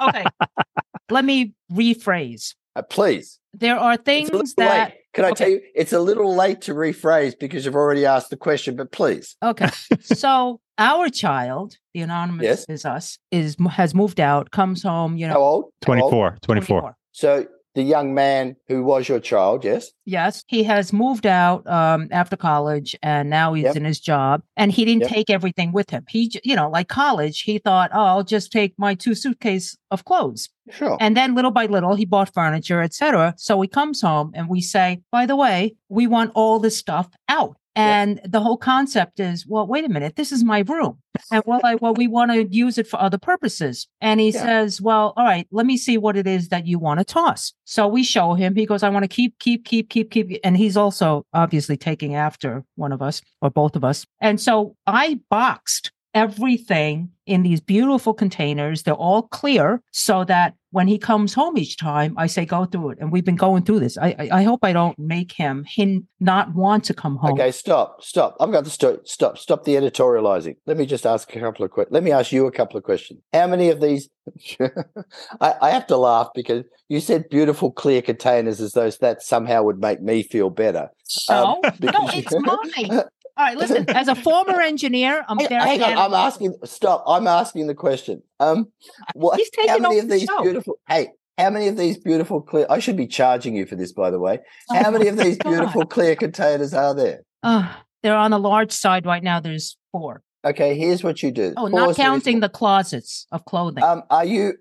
okay. 0.00 0.24
Let 1.10 1.24
me 1.24 1.54
rephrase. 1.70 2.54
Uh, 2.76 2.82
please. 2.82 3.38
There 3.52 3.78
are 3.78 3.92
It's 3.94 4.00
a 4.00 4.04
things 4.04 4.54
that 4.54 4.84
late. 4.88 4.94
Can 5.12 5.24
I 5.24 5.30
tell 5.30 5.48
you? 5.48 5.60
It's 5.76 5.92
a 5.92 6.00
little 6.00 6.34
late 6.34 6.62
to 6.62 6.74
rephrase 6.74 7.38
because 7.38 7.64
you've 7.64 7.76
already 7.76 8.04
asked 8.04 8.30
the 8.30 8.36
question. 8.36 8.74
But 8.74 8.90
please, 8.90 9.36
okay. 9.44 9.68
so 10.00 10.60
our 10.78 11.08
child, 11.08 11.76
the 11.92 12.00
anonymous 12.00 12.44
Yes. 12.44 12.66
is 12.68 12.84
us, 12.84 13.18
is 13.30 13.56
has 13.70 13.94
moved 13.94 14.18
out, 14.18 14.50
comes 14.50 14.82
home, 14.82 15.16
you 15.16 15.28
know, 15.28 15.34
how 15.34 15.40
old? 15.40 15.64
How 15.86 15.92
old? 15.92 16.12
24. 16.12 16.38
24. 16.42 16.96
So 17.12 17.46
the 17.74 17.82
young 17.82 18.14
man 18.14 18.56
who 18.68 18.82
was 18.84 19.08
your 19.08 19.20
child, 19.20 19.64
yes. 19.64 19.90
Yes, 20.04 20.44
he 20.46 20.62
has 20.64 20.92
moved 20.92 21.26
out 21.26 21.66
um, 21.66 22.08
after 22.10 22.36
college, 22.36 22.96
and 23.02 23.28
now 23.28 23.52
he's 23.54 23.64
Yep. 23.64 23.76
in 23.76 23.84
his 23.84 24.00
job. 24.00 24.42
And 24.56 24.70
he 24.72 24.84
didn't 24.84 25.02
Yep. 25.02 25.10
take 25.10 25.30
everything 25.30 25.72
with 25.72 25.90
him. 25.90 26.04
He, 26.08 26.30
you 26.44 26.54
know, 26.56 26.70
like 26.70 26.88
college, 26.88 27.40
he 27.42 27.58
thought, 27.58 27.90
"Oh, 27.92 28.04
I'll 28.04 28.22
just 28.24 28.52
take 28.52 28.74
my 28.78 28.94
two 28.94 29.14
suitcase 29.14 29.76
of 29.90 30.04
clothes." 30.04 30.48
Sure. 30.70 30.96
And 31.00 31.16
then 31.16 31.34
little 31.34 31.50
by 31.50 31.66
little, 31.66 31.94
he 31.94 32.04
bought 32.04 32.32
furniture, 32.32 32.80
etc. 32.80 33.34
So 33.36 33.60
he 33.60 33.68
comes 33.68 34.00
home, 34.00 34.30
and 34.34 34.48
we 34.48 34.60
say, 34.60 35.00
"By 35.10 35.26
the 35.26 35.36
way, 35.36 35.74
we 35.88 36.06
want 36.06 36.30
all 36.34 36.58
this 36.58 36.76
stuff 36.78 37.08
out." 37.28 37.56
And 37.76 38.20
the 38.24 38.38
whole 38.40 38.56
concept 38.56 39.18
is, 39.18 39.46
well, 39.48 39.66
wait 39.66 39.84
a 39.84 39.88
minute, 39.88 40.14
this 40.14 40.30
is 40.30 40.44
my 40.44 40.60
room. 40.60 40.98
And 41.30 41.42
well, 41.46 41.60
I, 41.62 41.76
well, 41.76 41.94
we 41.94 42.06
want 42.06 42.30
to 42.32 42.44
use 42.46 42.78
it 42.78 42.86
for 42.86 43.00
other 43.00 43.18
purposes. 43.18 43.86
And 44.00 44.20
he 44.20 44.30
Yeah. 44.30 44.42
says, 44.42 44.80
well, 44.80 45.12
all 45.16 45.24
right, 45.24 45.46
let 45.50 45.66
me 45.66 45.76
see 45.76 45.96
what 45.98 46.16
it 46.16 46.26
is 46.26 46.48
that 46.48 46.66
you 46.66 46.78
want 46.78 47.00
to 47.00 47.04
toss. 47.04 47.52
So 47.64 47.86
we 47.86 48.02
show 48.02 48.34
him. 48.34 48.54
He 48.54 48.66
goes, 48.66 48.82
I 48.82 48.88
want 48.88 49.04
to 49.04 49.08
keep, 49.08 49.38
keep, 49.38 49.64
keep, 49.64 49.88
keep, 49.90 50.10
keep. 50.10 50.38
And 50.44 50.56
he's 50.56 50.76
also 50.76 51.26
obviously 51.32 51.76
taking 51.76 52.14
after 52.14 52.64
one 52.76 52.92
of 52.92 53.00
us 53.02 53.22
or 53.40 53.50
both 53.50 53.76
of 53.76 53.84
us. 53.84 54.06
And 54.20 54.40
so 54.40 54.76
I 54.86 55.20
boxed 55.30 55.92
everything 56.14 57.10
in 57.26 57.42
these 57.42 57.60
beautiful 57.60 58.14
containers. 58.14 58.82
They're 58.82 58.94
all 58.94 59.22
clear 59.22 59.82
so 59.92 60.24
that 60.24 60.54
when 60.70 60.88
he 60.88 60.98
comes 60.98 61.32
home 61.32 61.56
each 61.56 61.76
time, 61.76 62.14
I 62.18 62.26
say, 62.26 62.44
go 62.44 62.64
through 62.66 62.90
it. 62.90 62.98
And 63.00 63.10
we've 63.12 63.24
been 63.24 63.36
going 63.36 63.62
through 63.64 63.80
this. 63.80 63.96
I, 63.96 64.14
I, 64.18 64.28
I 64.32 64.42
hope 64.42 64.60
I 64.62 64.72
don't 64.72 64.98
make 64.98 65.32
him 65.32 65.64
hin- 65.66 66.06
not 66.20 66.54
want 66.54 66.84
to 66.84 66.94
come 66.94 67.16
home. 67.16 67.32
Okay, 67.32 67.50
stop, 67.52 68.02
stop. 68.02 68.36
I've 68.40 68.50
got 68.52 68.64
to 68.64 68.70
st- 68.70 69.06
stop, 69.08 69.38
stop 69.38 69.64
the 69.64 69.74
editorializing. 69.76 70.56
Let 70.66 70.76
me 70.76 70.84
just 70.86 71.06
ask 71.06 71.34
a 71.34 71.40
couple 71.40 71.64
of 71.64 71.70
questions. 71.70 71.94
Let 71.94 72.02
me 72.02 72.10
ask 72.12 72.32
you 72.32 72.46
a 72.46 72.52
couple 72.52 72.76
of 72.76 72.84
questions. 72.84 73.20
How 73.32 73.46
many 73.46 73.70
of 73.70 73.80
these? 73.80 74.08
I, 75.40 75.54
I 75.62 75.70
have 75.70 75.86
to 75.88 75.96
laugh 75.96 76.28
because 76.34 76.64
you 76.88 77.00
said 77.00 77.28
beautiful, 77.30 77.70
clear 77.70 78.02
containers 78.02 78.60
as 78.60 78.72
though 78.72 78.90
that 78.90 79.22
somehow 79.22 79.62
would 79.62 79.78
make 79.80 80.02
me 80.02 80.22
feel 80.22 80.50
better. 80.50 80.88
No, 81.30 81.60
Um, 81.64 81.72
no, 81.80 82.08
it's 82.12 82.32
mine. 82.90 83.02
All 83.36 83.44
right, 83.44 83.56
listen. 83.56 83.84
As 83.90 84.08
a 84.08 84.14
former 84.14 84.60
engineer, 84.60 85.24
I'm 85.28 85.38
Hang, 85.38 85.48
very. 85.48 85.60
hang 85.62 85.82
on, 85.82 85.98
I'm 85.98 86.14
asking. 86.14 86.54
Stop. 86.64 87.04
I'm 87.06 87.26
asking 87.26 87.66
the 87.66 87.74
question. 87.74 88.22
Um, 88.38 88.68
what? 89.14 89.38
He's 89.38 89.50
taking 89.50 89.70
how 89.70 89.78
many 89.78 89.96
over 89.96 90.04
of 90.04 90.08
the 90.08 90.14
these 90.14 90.24
show. 90.28 90.42
beautiful? 90.42 90.78
Hey, 90.88 91.08
how 91.36 91.50
many 91.50 91.66
of 91.68 91.76
these 91.76 91.98
beautiful 91.98 92.40
clear? 92.40 92.66
I 92.70 92.78
should 92.78 92.96
be 92.96 93.08
charging 93.08 93.56
you 93.56 93.66
for 93.66 93.74
this, 93.74 93.92
by 93.92 94.10
the 94.10 94.20
way. 94.20 94.38
How 94.70 94.90
many 94.90 95.08
of 95.08 95.16
these 95.16 95.36
God. 95.38 95.50
beautiful 95.50 95.84
clear 95.84 96.14
containers 96.14 96.72
are 96.74 96.94
there? 96.94 97.22
Uh, 97.42 97.72
they're 98.02 98.14
on 98.16 98.30
the 98.30 98.38
large 98.38 98.70
side 98.70 99.04
right 99.04 99.22
now. 99.22 99.40
There's 99.40 99.76
four. 99.90 100.22
Okay, 100.44 100.76
here's 100.76 101.02
what 101.02 101.22
you 101.22 101.30
do. 101.32 101.54
Oh, 101.56 101.62
Pause, 101.62 101.72
not 101.72 101.96
counting 101.96 102.40
the 102.40 102.50
closets 102.50 103.26
of 103.32 103.46
clothing. 103.46 103.82
Um, 103.82 104.02
are 104.10 104.26
you? 104.26 104.52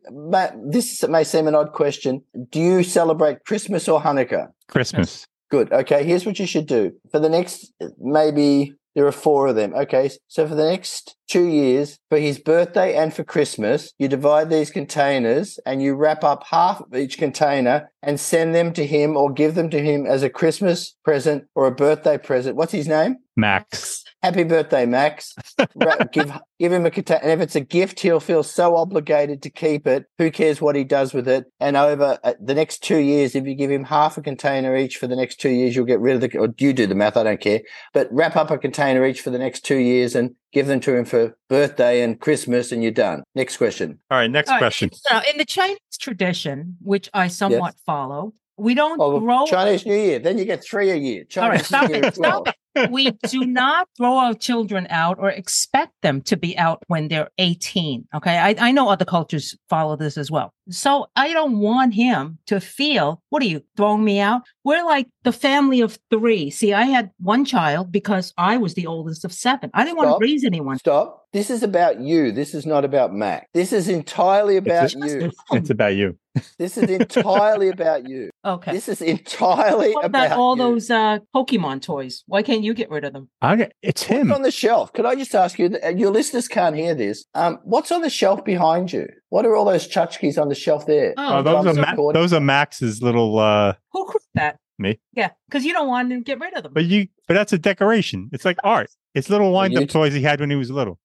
This 0.66 1.06
may 1.08 1.26
seem 1.26 1.48
an 1.48 1.56
odd 1.56 1.74
question. 1.74 2.24
Do 2.50 2.60
you 2.60 2.84
celebrate 2.84 3.44
Christmas 3.46 3.88
or 3.88 4.02
Hanukkah? 4.02 4.48
Christmas. 4.70 5.28
Good. 5.54 5.72
Okay, 5.72 6.04
here's 6.04 6.26
what 6.26 6.40
you 6.40 6.48
should 6.48 6.66
do 6.66 6.94
for 7.12 7.20
the 7.20 7.30
next 7.30 7.72
maybe 8.00 8.74
there 8.96 9.06
are 9.06 9.12
four 9.12 9.46
of 9.46 9.56
them. 9.56 9.76
Okay, 9.76 10.10
so 10.28 10.48
for 10.48 10.56
the 10.56 10.66
next 10.66 11.16
two 11.28 11.46
years, 11.46 12.00
for 12.10 12.18
his 12.18 12.40
birthday 12.40 12.96
and 12.96 13.14
for 13.14 13.24
Christmas, 13.24 13.94
you 13.98 14.08
divide 14.08 14.50
these 14.50 14.72
containers 14.72 15.60
and 15.66 15.82
you 15.82 15.96
wrap 15.96 16.24
up 16.24 16.44
half 16.50 16.82
of 16.82 16.96
each 16.96 17.18
container 17.18 17.92
and 18.02 18.20
send 18.20 18.54
them 18.54 18.74
to 18.74 18.86
him 18.86 19.16
or 19.16 19.32
give 19.32 19.56
them 19.56 19.70
to 19.70 19.82
him 19.82 20.06
as 20.06 20.24
a 20.24 20.30
Christmas 20.30 20.96
present 21.04 21.46
or 21.56 21.66
a 21.66 21.72
birthday 21.72 22.18
present. 22.18 22.56
What's 22.56 22.72
his 22.72 22.88
name? 22.88 23.18
Max. 23.36 24.04
Happy 24.22 24.44
birthday, 24.44 24.86
Max. 24.86 25.36
Give 26.14 26.32
give 26.60 26.72
him 26.72 26.86
a 26.86 26.92
container. 26.92 27.20
And 27.24 27.32
if 27.32 27.42
it's 27.42 27.56
a 27.56 27.62
gift, 27.62 28.00
he'll 28.00 28.22
feel 28.22 28.44
so 28.44 28.78
obligated 28.78 29.42
to 29.42 29.50
keep 29.50 29.86
it. 29.86 30.06
Who 30.18 30.32
cares 30.32 30.62
what 30.62 30.78
he 30.78 30.86
does 30.86 31.14
with 31.14 31.28
it? 31.28 31.46
And 31.60 31.76
over 31.76 32.20
uh, 32.24 32.34
the 32.40 32.54
next 32.54 32.84
two 32.84 33.00
years, 33.00 33.36
if 33.36 33.46
you 33.46 33.56
give 33.56 33.72
him 33.72 33.84
half 33.84 34.18
a 34.18 34.22
container 34.22 34.78
each 34.78 34.98
for 34.98 35.08
the 35.08 35.16
next 35.16 35.42
two 35.42 35.50
years, 35.50 35.76
you'll 35.76 35.86
get 35.86 36.00
rid 36.00 36.16
of 36.16 36.22
the. 36.22 36.38
Or 36.38 36.54
you 36.58 36.72
do 36.72 36.88
the 36.88 36.96
math. 36.96 37.18
I 37.18 37.24
don't 37.24 37.42
care. 37.42 37.62
But 37.94 38.08
wrap 38.12 38.38
up 38.38 38.50
a 38.50 38.58
container 38.58 39.06
each 39.06 39.20
for 39.20 39.30
the 39.30 39.40
next 39.40 39.66
two 39.66 39.78
years 39.78 40.16
and 40.16 40.36
give 40.54 40.68
them 40.68 40.80
to 40.82 40.96
him 40.96 41.04
for 41.06 41.36
birthday 41.50 42.02
and 42.04 42.20
Christmas, 42.20 42.72
and 42.72 42.82
you're 42.82 42.92
done. 42.92 43.24
Next 43.36 43.58
question. 43.58 44.00
All 44.10 44.18
right, 44.20 44.30
next 44.32 44.50
All 44.50 44.56
right. 44.56 44.60
question. 44.62 44.92
Now, 45.12 45.22
in 45.30 45.38
the 45.38 45.46
Chinese 45.46 45.78
tradition, 46.00 46.78
which 46.82 47.10
I 47.14 47.28
somewhat 47.28 47.76
follow, 47.86 48.34
we 48.58 48.76
don't 48.76 49.00
Oh, 49.02 49.20
grow. 49.20 49.46
Chinese 49.46 49.86
New 49.86 49.96
Year. 49.96 50.20
Then 50.20 50.38
you 50.38 50.46
get 50.46 50.64
three 50.64 50.92
a 50.92 50.96
year. 50.96 51.24
All 51.38 51.50
right, 51.50 51.56
Chinese 51.64 51.68
stop 51.68 51.90
New 51.90 51.96
Year 51.96 52.06
it. 52.06 52.18
well. 52.18 52.44
Stop 52.44 52.48
it. 52.50 52.56
We 52.90 53.12
do 53.30 53.46
not 53.46 53.88
throw 53.98 54.18
our 54.18 54.34
children 54.34 54.88
out 54.90 55.18
or 55.20 55.30
expect 55.30 55.94
them 56.02 56.22
to 56.24 56.38
be 56.38 56.58
out 56.58 56.84
when 56.88 57.08
they're 57.08 57.30
18. 57.38 58.08
Okay. 58.16 58.38
I, 58.38 58.56
I 58.58 58.72
know 58.72 58.90
other 58.90 59.06
cultures 59.06 59.56
follow 59.70 59.96
this 59.96 60.18
as 60.18 60.32
well. 60.32 60.54
So 60.70 61.08
I 61.16 61.34
don't 61.34 61.60
want 61.60 61.94
him 61.94 62.40
to 62.48 62.60
feel, 62.60 63.22
what 63.30 63.44
are 63.44 63.48
you 63.48 63.64
throwing 63.76 64.04
me 64.04 64.20
out? 64.20 64.42
We're 64.64 64.86
like 64.86 65.08
the 65.24 65.32
family 65.32 65.82
of 65.82 66.00
three. 66.10 66.50
See, 66.50 66.74
I 66.74 66.84
had 66.84 67.12
one 67.20 67.46
child 67.46 67.92
because 67.92 68.34
I 68.38 68.58
was 68.58 68.74
the 68.74 68.88
oldest 68.88 69.26
of 69.26 69.34
seven. 69.34 69.70
I 69.74 69.84
didn't 69.84 69.98
want 69.98 70.10
to 70.20 70.26
raise 70.26 70.44
anyone. 70.44 70.78
Stop. 70.80 71.26
This 71.34 71.50
is 71.50 71.64
about 71.64 72.00
you. 72.00 72.32
This 72.32 72.54
is 72.54 72.66
not 72.66 72.86
about 72.86 73.14
Mac. 73.14 73.50
This 73.54 73.74
is 73.74 73.90
entirely 73.90 74.58
about 74.58 74.94
It's, 74.94 74.96
you. 74.96 75.32
it's 75.52 75.70
about 75.70 75.96
you. 75.96 76.18
This 76.58 76.78
is 76.78 76.90
entirely 76.90 77.70
about 77.70 78.08
you. 78.08 78.30
Okay. 78.44 78.72
This 78.72 78.90
is 78.90 79.02
entirely 79.02 79.94
What 79.94 80.06
about 80.06 80.26
about 80.28 80.38
all 80.40 80.56
you. 80.58 80.64
those 80.64 80.90
uh, 80.90 81.20
Pokemon 81.36 81.82
toys? 81.82 82.24
Why 82.28 82.42
can't 82.42 82.64
you 82.64 82.74
get 82.74 82.90
rid 82.90 83.04
of 83.06 83.14
them? 83.14 83.30
I, 83.42 83.70
it's 83.82 84.02
What's 84.02 84.04
him. 84.04 84.32
on 84.32 84.42
the 84.42 84.52
shelf? 84.52 84.92
Could 84.94 85.06
I 85.06 85.16
just 85.16 85.36
ask 85.36 85.60
you? 85.60 85.78
uh, 85.84 85.90
Your 85.90 86.12
listeners 86.12 86.48
can't 86.48 86.76
hear 86.76 86.96
this. 86.96 87.26
Um, 87.36 87.60
what's 87.64 87.92
on 87.92 88.02
the 88.02 88.10
shelf 88.10 88.44
behind 88.44 88.92
you? 88.94 89.08
What 89.30 89.46
are 89.46 89.56
all 89.56 89.66
those 89.66 89.88
tchotchkes 89.88 90.42
on 90.42 90.50
the 90.50 90.56
shelf 90.56 90.86
there? 90.86 91.14
Oh, 91.18 91.38
Oh, 91.38 91.42
those 91.44 91.78
are 91.78 91.82
Ma- 91.96 92.12
those 92.14 92.34
are 92.34 92.40
Max's 92.42 93.02
little. 93.02 93.38
uh 93.40 93.74
Who 93.92 94.06
cooked 94.06 94.28
that? 94.34 94.58
Me. 94.80 95.00
Yeah, 95.14 95.30
because 95.48 95.64
you 95.66 95.72
don't 95.74 95.88
want 95.88 96.10
to 96.10 96.22
get 96.22 96.40
rid 96.40 96.56
of 96.56 96.64
them. 96.64 96.74
But 96.74 96.86
you, 96.86 97.08
but 97.28 97.36
that's 97.36 97.54
a 97.54 97.60
decoration. 97.60 98.30
It's 98.34 98.44
like 98.44 98.58
art. 98.64 98.90
It's 99.14 99.30
little 99.30 99.52
wind-up 99.54 99.88
toys 99.88 100.14
he 100.16 100.24
had 100.24 100.40
when 100.40 100.50
he 100.50 100.56
was 100.56 100.72
little. 100.72 100.98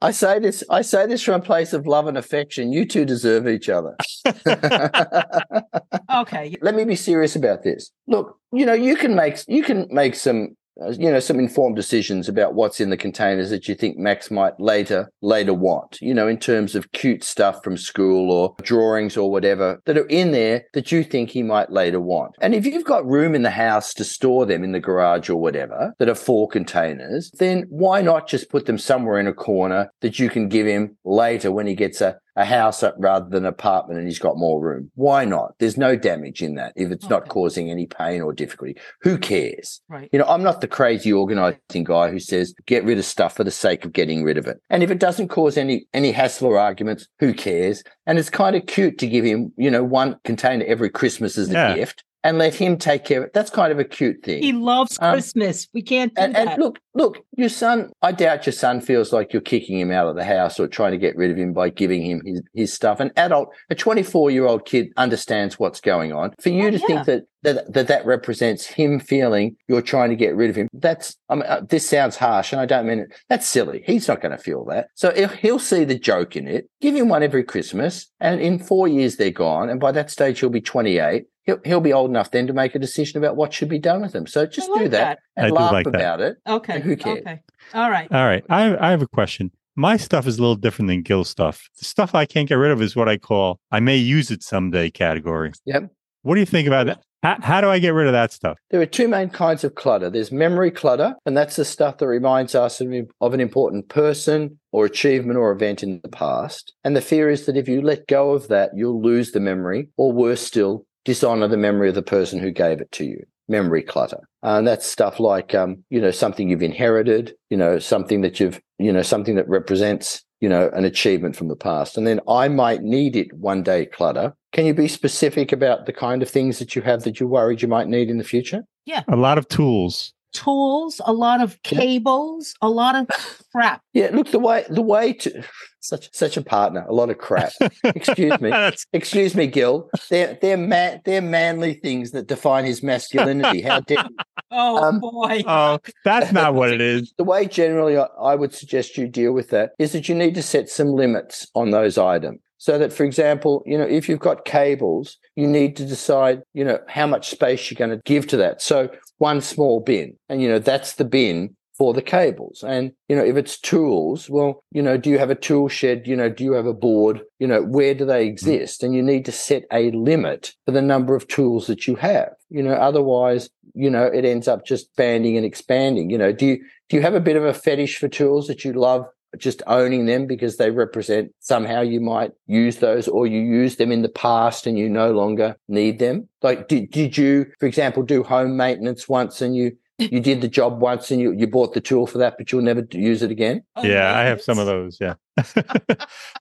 I 0.00 0.10
say 0.10 0.38
this. 0.38 0.62
I 0.70 0.82
say 0.82 1.06
this 1.06 1.22
from 1.22 1.34
a 1.34 1.44
place 1.44 1.72
of 1.72 1.86
love 1.86 2.06
and 2.06 2.18
affection. 2.18 2.72
You 2.72 2.86
two 2.86 3.04
deserve 3.04 3.48
each 3.48 3.68
other. 3.68 3.96
okay. 6.16 6.54
Let 6.60 6.74
me 6.74 6.84
be 6.84 6.96
serious 6.96 7.36
about 7.36 7.62
this. 7.62 7.90
Look, 8.06 8.38
you 8.52 8.66
know, 8.66 8.72
you 8.72 8.96
can 8.96 9.14
make 9.14 9.38
you 9.48 9.62
can 9.62 9.86
make 9.90 10.14
some 10.14 10.56
Uh, 10.82 10.90
you 10.90 11.10
know 11.10 11.20
some 11.20 11.38
informed 11.38 11.76
decisions 11.76 12.28
about 12.28 12.54
what's 12.54 12.80
in 12.80 12.90
the 12.90 12.96
containers 12.96 13.50
that 13.50 13.68
you 13.68 13.74
think 13.74 13.96
Max 13.96 14.30
might 14.30 14.58
later 14.58 15.10
later 15.22 15.54
want. 15.54 15.98
You 16.00 16.14
know, 16.14 16.26
in 16.26 16.38
terms 16.38 16.74
of 16.74 16.92
cute 16.92 17.22
stuff 17.22 17.62
from 17.62 17.76
school 17.76 18.30
or 18.30 18.54
drawings 18.62 19.16
or 19.16 19.30
whatever 19.30 19.80
that 19.86 19.98
are 19.98 20.06
in 20.06 20.32
there 20.32 20.64
that 20.72 20.90
you 20.90 21.04
think 21.04 21.30
he 21.30 21.42
might 21.42 21.70
later 21.70 22.00
want. 22.00 22.34
And 22.40 22.54
if 22.54 22.66
you've 22.66 22.84
got 22.84 23.06
room 23.06 23.34
in 23.34 23.42
the 23.42 23.50
house 23.50 23.94
to 23.94 24.04
store 24.04 24.46
them 24.46 24.64
in 24.64 24.72
the 24.72 24.80
garage 24.80 25.28
or 25.30 25.36
whatever 25.36 25.94
that 25.98 26.08
are 26.08 26.14
four 26.14 26.48
containers, 26.48 27.30
then 27.38 27.66
why 27.68 28.02
not 28.02 28.28
just 28.28 28.50
put 28.50 28.66
them 28.66 28.78
somewhere 28.78 29.20
in 29.20 29.26
a 29.26 29.32
corner 29.32 29.90
that 30.00 30.18
you 30.18 30.28
can 30.28 30.48
give 30.48 30.66
him 30.66 30.96
later 31.04 31.52
when 31.52 31.66
he 31.66 31.74
gets 31.74 32.00
a 32.00 32.18
a 32.36 32.44
house 32.44 32.82
up 32.82 32.94
rather 32.98 33.28
than 33.28 33.44
an 33.44 33.48
apartment 33.48 33.98
and 33.98 34.08
he's 34.08 34.18
got 34.18 34.36
more 34.36 34.60
room. 34.60 34.90
Why 34.94 35.24
not? 35.24 35.54
There's 35.58 35.76
no 35.76 35.96
damage 35.96 36.42
in 36.42 36.54
that 36.56 36.72
if 36.76 36.90
it's 36.90 37.08
not 37.08 37.28
causing 37.28 37.70
any 37.70 37.86
pain 37.86 38.22
or 38.22 38.32
difficulty. 38.32 38.76
Who 39.02 39.18
cares? 39.18 39.80
Right. 39.88 40.08
You 40.12 40.18
know, 40.18 40.26
I'm 40.26 40.42
not 40.42 40.60
the 40.60 40.68
crazy 40.68 41.12
organizing 41.12 41.84
guy 41.84 42.10
who 42.10 42.18
says 42.18 42.54
get 42.66 42.84
rid 42.84 42.98
of 42.98 43.04
stuff 43.04 43.36
for 43.36 43.44
the 43.44 43.50
sake 43.50 43.84
of 43.84 43.92
getting 43.92 44.24
rid 44.24 44.38
of 44.38 44.46
it. 44.46 44.60
And 44.70 44.82
if 44.82 44.90
it 44.90 44.98
doesn't 44.98 45.28
cause 45.28 45.56
any 45.56 45.86
any 45.94 46.12
hassle 46.12 46.48
or 46.48 46.58
arguments, 46.58 47.06
who 47.20 47.32
cares? 47.34 47.82
And 48.06 48.18
it's 48.18 48.30
kind 48.30 48.56
of 48.56 48.66
cute 48.66 48.98
to 48.98 49.06
give 49.06 49.24
him, 49.24 49.52
you 49.56 49.70
know, 49.70 49.84
one 49.84 50.16
container 50.24 50.64
every 50.66 50.90
Christmas 50.90 51.38
as 51.38 51.50
a 51.50 51.52
Yeah. 51.52 51.74
gift 51.76 52.04
and 52.24 52.38
let 52.38 52.54
him 52.54 52.78
take 52.78 53.04
care 53.04 53.18
of 53.20 53.26
it. 53.26 53.32
That's 53.34 53.50
kind 53.50 53.70
of 53.70 53.78
a 53.78 53.84
cute 53.84 54.24
thing. 54.24 54.42
He 54.42 54.52
loves 54.52 54.98
Um, 55.00 55.12
Christmas. 55.12 55.68
We 55.74 55.82
can't 55.82 56.14
do 56.14 56.22
And, 56.22 56.34
that. 56.34 56.48
and 56.54 56.62
look, 56.62 56.78
look, 56.94 57.18
your 57.36 57.50
son, 57.50 57.92
I 58.02 58.12
doubt 58.12 58.46
your 58.46 58.54
son 58.54 58.80
feels 58.80 59.12
like 59.12 59.32
you're 59.32 59.42
kicking 59.42 59.78
him 59.78 59.90
out 59.92 60.08
of 60.08 60.16
the 60.16 60.24
house 60.24 60.58
or 60.58 60.66
trying 60.66 60.92
to 60.92 60.98
get 60.98 61.16
rid 61.16 61.30
of 61.30 61.36
him 61.36 61.52
by 61.52 61.68
giving 61.68 62.02
him 62.02 62.22
his, 62.24 62.42
his 62.54 62.72
stuff. 62.72 62.98
An 62.98 63.12
adult, 63.16 63.50
a 63.68 63.74
24 63.74 64.30
year 64.30 64.46
old 64.46 64.64
kid 64.64 64.88
understands 64.96 65.58
what's 65.58 65.80
going 65.80 66.12
on. 66.12 66.32
For 66.40 66.48
you 66.48 66.68
Oh, 66.68 66.70
to 66.70 66.78
yeah. 66.78 66.86
think 66.86 67.06
that, 67.06 67.22
that, 67.42 67.72
that 67.74 67.86
that 67.88 68.06
represents 68.06 68.64
him 68.64 68.98
feeling 69.00 69.56
you're 69.68 69.82
trying 69.82 70.08
to 70.08 70.16
get 70.16 70.34
rid 70.34 70.48
of 70.48 70.56
him, 70.56 70.68
that's, 70.72 71.14
I 71.28 71.34
mean, 71.34 71.44
uh, 71.46 71.60
this 71.68 71.86
sounds 71.86 72.16
harsh 72.16 72.52
and 72.52 72.60
I 72.60 72.64
don't 72.64 72.86
mean 72.86 73.00
it. 73.00 73.08
That's 73.28 73.46
silly. 73.46 73.82
He's 73.86 74.08
not 74.08 74.22
going 74.22 74.32
to 74.32 74.42
feel 74.42 74.64
that. 74.70 74.88
So 74.94 75.12
he'll, 75.12 75.28
he'll 75.28 75.58
see 75.58 75.84
the 75.84 75.98
joke 75.98 76.36
in 76.36 76.48
it. 76.48 76.70
Give 76.80 76.94
him 76.94 77.10
one 77.10 77.22
every 77.22 77.44
Christmas. 77.44 78.06
And 78.18 78.40
in 78.40 78.58
four 78.58 78.88
years, 78.88 79.16
they're 79.16 79.30
gone. 79.30 79.68
And 79.68 79.78
by 79.78 79.92
that 79.92 80.10
stage, 80.10 80.40
he'll 80.40 80.48
be 80.48 80.62
28. 80.62 81.24
He'll, 81.44 81.58
he'll 81.64 81.80
be 81.80 81.92
old 81.92 82.10
enough 82.10 82.30
then 82.30 82.46
to 82.46 82.52
make 82.52 82.74
a 82.74 82.78
decision 82.78 83.18
about 83.18 83.36
what 83.36 83.52
should 83.52 83.68
be 83.68 83.78
done 83.78 84.02
with 84.02 84.12
them. 84.12 84.26
So 84.26 84.46
just 84.46 84.70
I 84.70 84.74
do 84.74 84.80
like 84.82 84.90
that, 84.92 85.18
and 85.36 85.46
I 85.46 85.50
laugh 85.50 85.72
like 85.72 85.84
that. 85.84 85.94
about 85.94 86.20
it. 86.20 86.36
Okay. 86.46 86.80
Who 86.80 86.96
cares? 86.96 87.20
Okay. 87.20 87.40
All 87.74 87.90
right. 87.90 88.10
All 88.10 88.24
right, 88.24 88.44
I 88.48 88.76
I 88.76 88.90
have 88.90 89.02
a 89.02 89.08
question. 89.08 89.50
My 89.76 89.96
stuff 89.96 90.26
is 90.26 90.38
a 90.38 90.40
little 90.40 90.56
different 90.56 90.88
than 90.88 91.02
Gil's 91.02 91.28
stuff. 91.28 91.68
The 91.78 91.84
stuff 91.84 92.14
I 92.14 92.26
can't 92.26 92.48
get 92.48 92.54
rid 92.54 92.70
of 92.70 92.80
is 92.80 92.94
what 92.94 93.08
I 93.08 93.16
call 93.16 93.60
I 93.70 93.80
may 93.80 93.96
use 93.96 94.30
it 94.30 94.42
someday 94.42 94.90
category. 94.90 95.52
Yep. 95.64 95.90
What 96.22 96.34
do 96.34 96.40
you 96.40 96.46
think 96.46 96.66
about 96.66 96.86
that? 96.86 97.02
How, 97.24 97.38
how 97.40 97.60
do 97.62 97.70
I 97.70 97.78
get 97.78 97.94
rid 97.94 98.06
of 98.06 98.12
that 98.12 98.32
stuff? 98.32 98.58
There 98.70 98.82
are 98.82 98.86
two 98.86 99.08
main 99.08 99.30
kinds 99.30 99.64
of 99.64 99.74
clutter. 99.76 100.10
There's 100.10 100.30
memory 100.30 100.70
clutter, 100.70 101.14
and 101.24 101.34
that's 101.34 101.56
the 101.56 101.64
stuff 101.64 101.96
that 101.98 102.06
reminds 102.06 102.54
us 102.54 102.82
of, 102.82 102.92
of 103.22 103.32
an 103.32 103.40
important 103.40 103.88
person 103.88 104.58
or 104.72 104.84
achievement 104.84 105.38
or 105.38 105.50
event 105.50 105.82
in 105.82 106.00
the 106.02 106.10
past. 106.10 106.74
And 106.84 106.94
the 106.94 107.00
fear 107.00 107.30
is 107.30 107.46
that 107.46 107.56
if 107.56 107.66
you 107.66 107.80
let 107.80 108.06
go 108.08 108.32
of 108.32 108.48
that, 108.48 108.72
you'll 108.76 109.00
lose 109.00 109.32
the 109.32 109.40
memory, 109.40 109.88
or 109.96 110.12
worse 110.12 110.42
still, 110.42 110.84
dishonor 111.04 111.48
the 111.48 111.56
memory 111.56 111.88
of 111.88 111.94
the 111.94 112.02
person 112.02 112.38
who 112.38 112.50
gave 112.50 112.80
it 112.80 112.90
to 112.92 113.04
you. 113.04 113.24
Memory 113.48 113.82
clutter. 113.82 114.20
And 114.42 114.66
that's 114.66 114.86
stuff 114.86 115.20
like, 115.20 115.54
um, 115.54 115.84
you 115.90 116.00
know, 116.00 116.10
something 116.10 116.48
you've 116.48 116.62
inherited, 116.62 117.34
you 117.50 117.58
know, 117.58 117.78
something 117.78 118.22
that 118.22 118.40
you've, 118.40 118.60
you 118.78 118.90
know, 118.90 119.02
something 119.02 119.34
that 119.34 119.48
represents, 119.48 120.24
you 120.40 120.48
know, 120.48 120.70
an 120.72 120.86
achievement 120.86 121.36
from 121.36 121.48
the 121.48 121.56
past. 121.56 121.98
And 121.98 122.06
then 122.06 122.20
I 122.26 122.48
might 122.48 122.82
need 122.82 123.16
it 123.16 123.32
one 123.34 123.62
day 123.62 123.84
clutter. 123.84 124.34
Can 124.52 124.64
you 124.64 124.72
be 124.72 124.88
specific 124.88 125.52
about 125.52 125.84
the 125.84 125.92
kind 125.92 126.22
of 126.22 126.30
things 126.30 126.58
that 126.58 126.74
you 126.74 126.80
have 126.82 127.02
that 127.02 127.20
you're 127.20 127.28
worried 127.28 127.60
you 127.60 127.68
might 127.68 127.88
need 127.88 128.08
in 128.08 128.16
the 128.16 128.24
future? 128.24 128.62
Yeah. 128.86 129.02
A 129.08 129.16
lot 129.16 129.36
of 129.36 129.46
tools. 129.48 130.13
Tools, 130.34 131.00
a 131.06 131.12
lot 131.12 131.40
of 131.40 131.56
Yeah. 131.70 131.78
cables, 131.80 132.54
a 132.60 132.68
lot 132.68 132.94
of 132.96 133.08
crap. 133.52 133.80
Yeah, 133.94 134.10
look 134.12 134.30
the 134.32 134.38
way 134.40 134.64
the 134.68 134.82
way 134.82 135.12
to 135.14 135.44
such 135.80 136.08
such 136.12 136.36
a 136.36 136.42
partner, 136.42 136.84
a 136.88 136.92
lot 136.92 137.08
of 137.10 137.18
crap. 137.18 137.52
Excuse 137.84 138.40
me. 138.40 138.50
Excuse 138.92 139.34
me, 139.36 139.46
Gil. 139.46 139.88
They're 140.10 140.36
they're 140.42 140.56
man 140.56 141.00
they're 141.04 141.22
manly 141.22 141.74
things 141.74 142.10
that 142.10 142.26
define 142.26 142.64
his 142.64 142.82
masculinity. 142.82 143.62
How 143.62 143.80
dare? 143.80 144.04
Oh 144.50 144.82
Um, 144.84 144.98
boy. 145.00 145.44
oh, 145.46 145.78
that's 146.04 146.32
not 146.32 146.54
what 146.54 146.72
it 146.72 146.80
is. 146.80 147.12
the 147.18 147.24
way 147.24 147.46
generally 147.46 147.96
I, 147.96 148.06
I 148.20 148.34
would 148.34 148.52
suggest 148.52 148.98
you 148.98 149.06
deal 149.08 149.32
with 149.32 149.50
that 149.50 149.70
is 149.78 149.92
that 149.92 150.08
you 150.08 150.14
need 150.16 150.34
to 150.34 150.42
set 150.42 150.68
some 150.68 150.88
limits 150.88 151.46
on 151.54 151.70
those 151.70 151.96
items. 151.96 152.40
So 152.58 152.78
that, 152.78 152.92
for 152.94 153.04
example, 153.04 153.62
you 153.66 153.76
know, 153.76 153.84
if 153.84 154.08
you've 154.08 154.20
got 154.20 154.46
cables, 154.46 155.18
you 155.36 155.46
need 155.46 155.76
to 155.76 155.84
decide, 155.84 156.40
you 156.54 156.64
know, 156.64 156.78
how 156.88 157.06
much 157.06 157.28
space 157.28 157.70
you're 157.70 157.76
going 157.76 157.90
to 157.94 158.02
give 158.06 158.26
to 158.28 158.38
that. 158.38 158.62
So 158.62 158.88
one 159.18 159.40
small 159.40 159.80
bin, 159.80 160.16
and 160.28 160.42
you 160.42 160.48
know, 160.48 160.58
that's 160.58 160.94
the 160.94 161.04
bin 161.04 161.56
for 161.76 161.92
the 161.92 162.02
cables. 162.02 162.62
And, 162.66 162.92
you 163.08 163.16
know, 163.16 163.24
if 163.24 163.36
it's 163.36 163.58
tools, 163.58 164.30
well, 164.30 164.62
you 164.70 164.80
know, 164.80 164.96
do 164.96 165.10
you 165.10 165.18
have 165.18 165.30
a 165.30 165.34
tool 165.34 165.68
shed? 165.68 166.06
You 166.06 166.14
know, 166.14 166.28
do 166.28 166.44
you 166.44 166.52
have 166.52 166.66
a 166.66 166.72
board? 166.72 167.22
You 167.40 167.48
know, 167.48 167.62
where 167.62 167.94
do 167.94 168.04
they 168.04 168.26
mm. 168.26 168.28
exist? 168.28 168.82
And 168.82 168.94
you 168.94 169.02
need 169.02 169.24
to 169.24 169.32
set 169.32 169.64
a 169.72 169.90
limit 169.90 170.52
for 170.64 170.72
the 170.72 170.82
number 170.82 171.16
of 171.16 171.26
tools 171.26 171.66
that 171.66 171.86
you 171.86 171.96
have. 171.96 172.30
You 172.48 172.62
know, 172.62 172.74
otherwise, 172.74 173.50
you 173.74 173.90
know, 173.90 174.04
it 174.04 174.24
ends 174.24 174.46
up 174.46 174.64
just 174.64 174.86
expanding 174.86 175.36
and 175.36 175.44
expanding. 175.44 176.10
You 176.10 176.18
know, 176.18 176.32
do 176.32 176.46
you 176.46 176.64
do 176.88 176.96
you 176.96 177.02
have 177.02 177.14
a 177.14 177.20
bit 177.20 177.36
of 177.36 177.44
a 177.44 177.54
fetish 177.54 177.98
for 177.98 178.08
tools 178.08 178.46
that 178.46 178.64
you 178.64 178.72
love 178.72 179.06
just 179.38 179.62
owning 179.66 180.06
them 180.06 180.26
because 180.26 180.56
they 180.56 180.70
represent 180.70 181.32
somehow 181.40 181.80
you 181.80 182.00
might 182.00 182.32
use 182.46 182.78
those 182.78 183.08
or 183.08 183.26
you 183.26 183.40
use 183.40 183.76
them 183.76 183.92
in 183.92 184.02
the 184.02 184.08
past 184.08 184.66
and 184.66 184.78
you 184.78 184.88
no 184.88 185.12
longer 185.12 185.56
need 185.68 185.98
them. 185.98 186.28
Like 186.42 186.68
did, 186.68 186.90
did 186.90 187.16
you 187.16 187.46
for 187.58 187.66
example 187.66 188.02
do 188.02 188.22
home 188.22 188.56
maintenance 188.56 189.08
once 189.08 189.40
and 189.40 189.56
you 189.56 189.76
you 189.98 190.18
did 190.18 190.40
the 190.40 190.48
job 190.48 190.80
once 190.80 191.12
and 191.12 191.20
you, 191.20 191.30
you 191.32 191.46
bought 191.46 191.72
the 191.72 191.80
tool 191.80 192.08
for 192.08 192.18
that 192.18 192.34
but 192.36 192.50
you'll 192.50 192.62
never 192.62 192.84
use 192.90 193.22
it 193.22 193.30
again? 193.30 193.62
Oh, 193.76 193.84
yeah 193.84 194.16
i 194.18 194.22
have 194.22 194.42
some 194.42 194.58
of 194.58 194.66
those 194.66 194.98
yeah. 195.00 195.14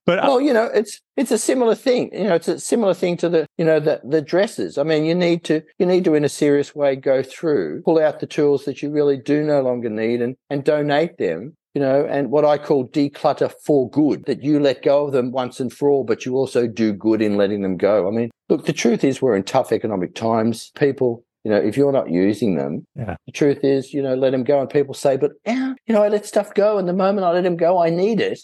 But 0.06 0.20
uh 0.20 0.24
well 0.24 0.42
you 0.42 0.54
know 0.54 0.66
it's 0.66 1.00
it's 1.18 1.32
a 1.32 1.38
similar 1.38 1.76
thing 1.76 2.10
you 2.14 2.24
know 2.24 2.36
it's 2.36 2.48
a 2.48 2.60
similar 2.60 2.94
thing 2.94 3.16
to 3.18 3.30
the 3.30 3.46
you 3.58 3.66
know 3.66 3.80
the 3.80 4.02
the 4.04 4.22
dresses. 4.22 4.78
I 4.78 4.84
mean 4.84 5.06
you 5.06 5.16
need 5.16 5.44
to 5.46 5.62
you 5.78 5.86
need 5.86 6.04
to 6.06 6.16
in 6.16 6.26
a 6.26 6.30
serious 6.30 6.76
way 6.76 6.96
go 6.96 7.22
through 7.22 7.84
pull 7.84 8.00
out 8.00 8.20
the 8.20 8.28
tools 8.28 8.66
that 8.66 8.82
you 8.82 8.90
really 8.92 9.18
do 9.18 9.44
no 9.44 9.62
longer 9.62 9.90
need 9.90 10.22
and 10.22 10.36
and 10.50 10.64
donate 10.64 11.18
them 11.18 11.56
you 11.74 11.82
know, 11.82 12.06
and 12.06 12.30
what 12.30 12.46
I 12.46 12.58
call 12.58 12.88
declutter 12.88 13.52
for 13.66 13.90
good, 13.90 14.26
that 14.26 14.44
you 14.44 14.60
let 14.60 14.84
go 14.84 15.06
of 15.06 15.12
them 15.12 15.32
once 15.32 15.60
and 15.60 15.74
for 15.74 15.90
all, 15.90 16.04
but 16.04 16.26
you 16.26 16.36
also 16.36 16.68
do 16.68 16.94
good 16.94 17.22
in 17.22 17.36
letting 17.36 17.62
them 17.62 17.78
go. 17.78 18.08
I 18.08 18.12
mean, 18.12 18.30
look, 18.50 18.66
the 18.66 18.74
truth 18.74 19.04
is 19.04 19.22
we're 19.22 19.36
in 19.36 19.44
tough 19.44 19.72
economic 19.72 20.14
times. 20.14 20.72
People, 20.76 21.26
you 21.44 21.50
know, 21.50 21.58
if 21.58 21.76
you're 21.76 21.92
not 21.92 22.12
using 22.12 22.56
them, 22.56 22.86
yeah. 22.96 23.16
the 23.26 23.32
truth 23.32 23.64
is, 23.64 23.92
you 23.92 24.04
know, 24.04 24.14
let 24.14 24.32
them 24.32 24.44
go. 24.44 24.62
And 24.62 24.70
people 24.70 24.94
say, 24.94 25.18
but, 25.18 25.32
yeah, 25.46 25.74
you 25.88 25.96
know, 25.96 26.04
I 26.04 26.10
let 26.10 26.28
stuff 26.28 26.54
go. 26.54 26.78
And 26.78 26.88
the 26.88 26.94
moment 26.94 27.26
I 27.26 27.32
let 27.32 27.44
them 27.44 27.58
go, 27.58 27.82
I 27.82 27.90
need 27.90 28.22
it. 28.22 28.40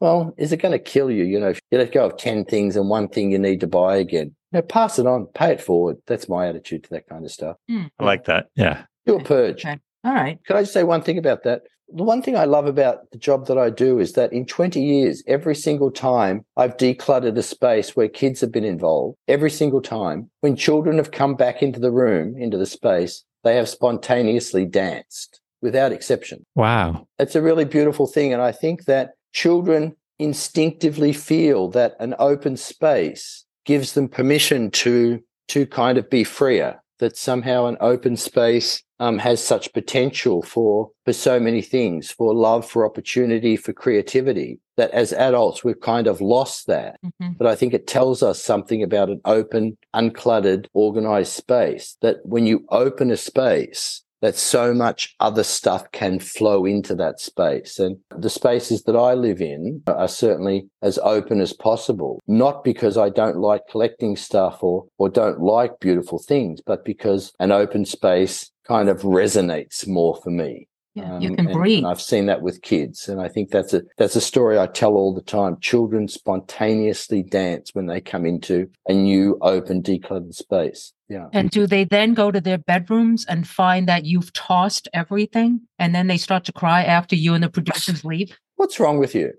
well, 0.00 0.34
is 0.38 0.50
it 0.50 0.62
going 0.62 0.72
to 0.72 0.78
kill 0.78 1.10
you? 1.10 1.24
You 1.24 1.38
know, 1.38 1.50
if 1.50 1.60
you 1.70 1.78
let 1.78 1.92
go 1.92 2.06
of 2.06 2.16
10 2.16 2.46
things 2.46 2.76
and 2.76 2.88
one 2.88 3.08
thing 3.08 3.30
you 3.30 3.38
need 3.38 3.60
to 3.60 3.66
buy 3.66 3.96
again, 3.96 4.34
you 4.52 4.58
know, 4.58 4.62
pass 4.62 4.98
it 4.98 5.06
on, 5.06 5.26
pay 5.34 5.52
it 5.52 5.60
forward. 5.60 5.98
That's 6.06 6.30
my 6.30 6.48
attitude 6.48 6.84
to 6.84 6.90
that 6.90 7.06
kind 7.08 7.26
of 7.26 7.30
stuff. 7.30 7.56
Mm. 7.70 7.90
I 7.98 8.04
like 8.04 8.24
that. 8.24 8.46
Yeah. 8.56 8.84
Do 9.04 9.16
a 9.16 9.22
purge. 9.22 9.66
Okay. 9.66 9.78
All 10.02 10.14
right. 10.14 10.38
Can 10.46 10.56
I 10.56 10.62
just 10.62 10.72
say 10.72 10.82
one 10.82 11.02
thing 11.02 11.18
about 11.18 11.42
that? 11.44 11.62
The 11.92 12.04
one 12.04 12.22
thing 12.22 12.36
I 12.36 12.44
love 12.44 12.66
about 12.66 13.10
the 13.10 13.18
job 13.18 13.46
that 13.46 13.58
I 13.58 13.70
do 13.70 13.98
is 13.98 14.12
that 14.12 14.32
in 14.32 14.46
20 14.46 14.80
years, 14.80 15.22
every 15.26 15.54
single 15.54 15.90
time 15.90 16.44
I've 16.56 16.76
decluttered 16.76 17.36
a 17.36 17.42
space 17.42 17.96
where 17.96 18.08
kids 18.08 18.40
have 18.40 18.52
been 18.52 18.64
involved, 18.64 19.16
every 19.28 19.50
single 19.50 19.82
time 19.82 20.30
when 20.40 20.56
children 20.56 20.96
have 20.96 21.10
come 21.10 21.34
back 21.34 21.62
into 21.62 21.80
the 21.80 21.90
room, 21.90 22.36
into 22.36 22.56
the 22.56 22.66
space, 22.66 23.24
they 23.42 23.56
have 23.56 23.68
spontaneously 23.68 24.66
danced 24.66 25.40
without 25.62 25.92
exception. 25.92 26.44
Wow. 26.54 27.06
It's 27.18 27.34
a 27.34 27.42
really 27.42 27.64
beautiful 27.64 28.06
thing. 28.06 28.32
And 28.32 28.42
I 28.42 28.52
think 28.52 28.84
that 28.84 29.12
children 29.32 29.96
instinctively 30.18 31.12
feel 31.12 31.68
that 31.70 31.96
an 32.00 32.14
open 32.18 32.56
space 32.56 33.44
gives 33.64 33.92
them 33.92 34.08
permission 34.08 34.70
to, 34.70 35.20
to 35.48 35.66
kind 35.66 35.98
of 35.98 36.08
be 36.10 36.24
freer, 36.24 36.80
that 36.98 37.16
somehow 37.16 37.66
an 37.66 37.76
open 37.80 38.16
space 38.16 38.82
um, 39.00 39.18
has 39.18 39.42
such 39.42 39.72
potential 39.72 40.42
for 40.42 40.90
for 41.04 41.12
so 41.12 41.40
many 41.40 41.62
things, 41.62 42.10
for 42.10 42.34
love, 42.34 42.68
for 42.68 42.84
opportunity, 42.84 43.56
for 43.56 43.72
creativity. 43.72 44.60
That 44.76 44.90
as 44.92 45.12
adults 45.12 45.64
we've 45.64 45.80
kind 45.80 46.06
of 46.06 46.20
lost 46.20 46.66
that. 46.68 46.98
Mm-hmm. 47.04 47.32
But 47.38 47.46
I 47.48 47.56
think 47.56 47.74
it 47.74 47.86
tells 47.86 48.22
us 48.22 48.42
something 48.42 48.82
about 48.82 49.08
an 49.08 49.20
open, 49.24 49.76
uncluttered, 49.94 50.66
organized 50.72 51.32
space. 51.32 51.96
That 52.02 52.18
when 52.24 52.46
you 52.46 52.64
open 52.70 53.10
a 53.10 53.16
space, 53.16 54.02
that 54.20 54.36
so 54.36 54.74
much 54.74 55.14
other 55.20 55.42
stuff 55.42 55.90
can 55.92 56.18
flow 56.18 56.64
into 56.64 56.94
that 56.94 57.20
space. 57.20 57.78
And 57.78 57.96
the 58.16 58.30
spaces 58.30 58.82
that 58.82 58.96
I 58.96 59.14
live 59.14 59.40
in 59.40 59.82
are 59.86 60.08
certainly 60.08 60.68
as 60.82 60.98
open 60.98 61.40
as 61.40 61.52
possible, 61.52 62.20
not 62.26 62.62
because 62.62 62.96
I 62.96 63.08
don't 63.08 63.38
like 63.38 63.62
collecting 63.70 64.16
stuff 64.16 64.62
or, 64.62 64.86
or 64.98 65.08
don't 65.08 65.40
like 65.40 65.80
beautiful 65.80 66.18
things, 66.18 66.60
but 66.64 66.84
because 66.84 67.32
an 67.40 67.50
open 67.50 67.84
space 67.84 68.50
kind 68.70 68.88
of 68.88 69.02
resonates 69.02 69.86
more 69.88 70.14
for 70.22 70.30
me. 70.30 70.68
Yeah, 70.94 71.14
um, 71.14 71.22
you 71.22 71.30
can 71.34 71.46
and, 71.46 71.52
breathe. 71.52 71.78
And 71.78 71.86
I've 71.88 72.00
seen 72.00 72.26
that 72.26 72.42
with 72.42 72.62
kids, 72.62 73.08
and 73.08 73.20
I 73.20 73.28
think 73.28 73.50
that's 73.50 73.74
a 73.74 73.82
that's 73.96 74.16
a 74.16 74.20
story 74.20 74.58
I 74.58 74.66
tell 74.66 74.94
all 74.94 75.14
the 75.14 75.22
time. 75.22 75.56
Children 75.60 76.08
spontaneously 76.08 77.22
dance 77.22 77.70
when 77.74 77.86
they 77.86 78.00
come 78.00 78.26
into 78.26 78.68
a 78.88 78.92
new, 78.92 79.38
open, 79.40 79.82
decluttered 79.82 80.34
space. 80.34 80.92
Yeah. 81.08 81.26
And 81.32 81.50
do 81.50 81.66
they 81.66 81.84
then 81.84 82.14
go 82.14 82.30
to 82.30 82.40
their 82.40 82.58
bedrooms 82.58 83.24
and 83.26 83.46
find 83.46 83.88
that 83.88 84.04
you've 84.04 84.32
tossed 84.32 84.88
everything, 84.92 85.60
and 85.78 85.94
then 85.94 86.06
they 86.06 86.18
start 86.18 86.44
to 86.44 86.52
cry 86.52 86.82
after 86.82 87.16
you 87.16 87.34
and 87.34 87.42
the 87.42 87.50
producers 87.50 88.04
leave? 88.04 88.36
What's 88.60 88.78
wrong 88.78 88.98
with 88.98 89.14
you? 89.14 89.32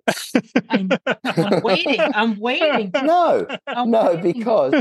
I'm, 0.72 0.90
I'm 1.26 1.62
waiting. 1.62 2.00
I'm 2.00 2.40
waiting. 2.40 2.92
No, 3.04 3.46
I'm 3.68 3.92
no, 3.92 4.16
waiting. 4.16 4.34
because 4.40 4.74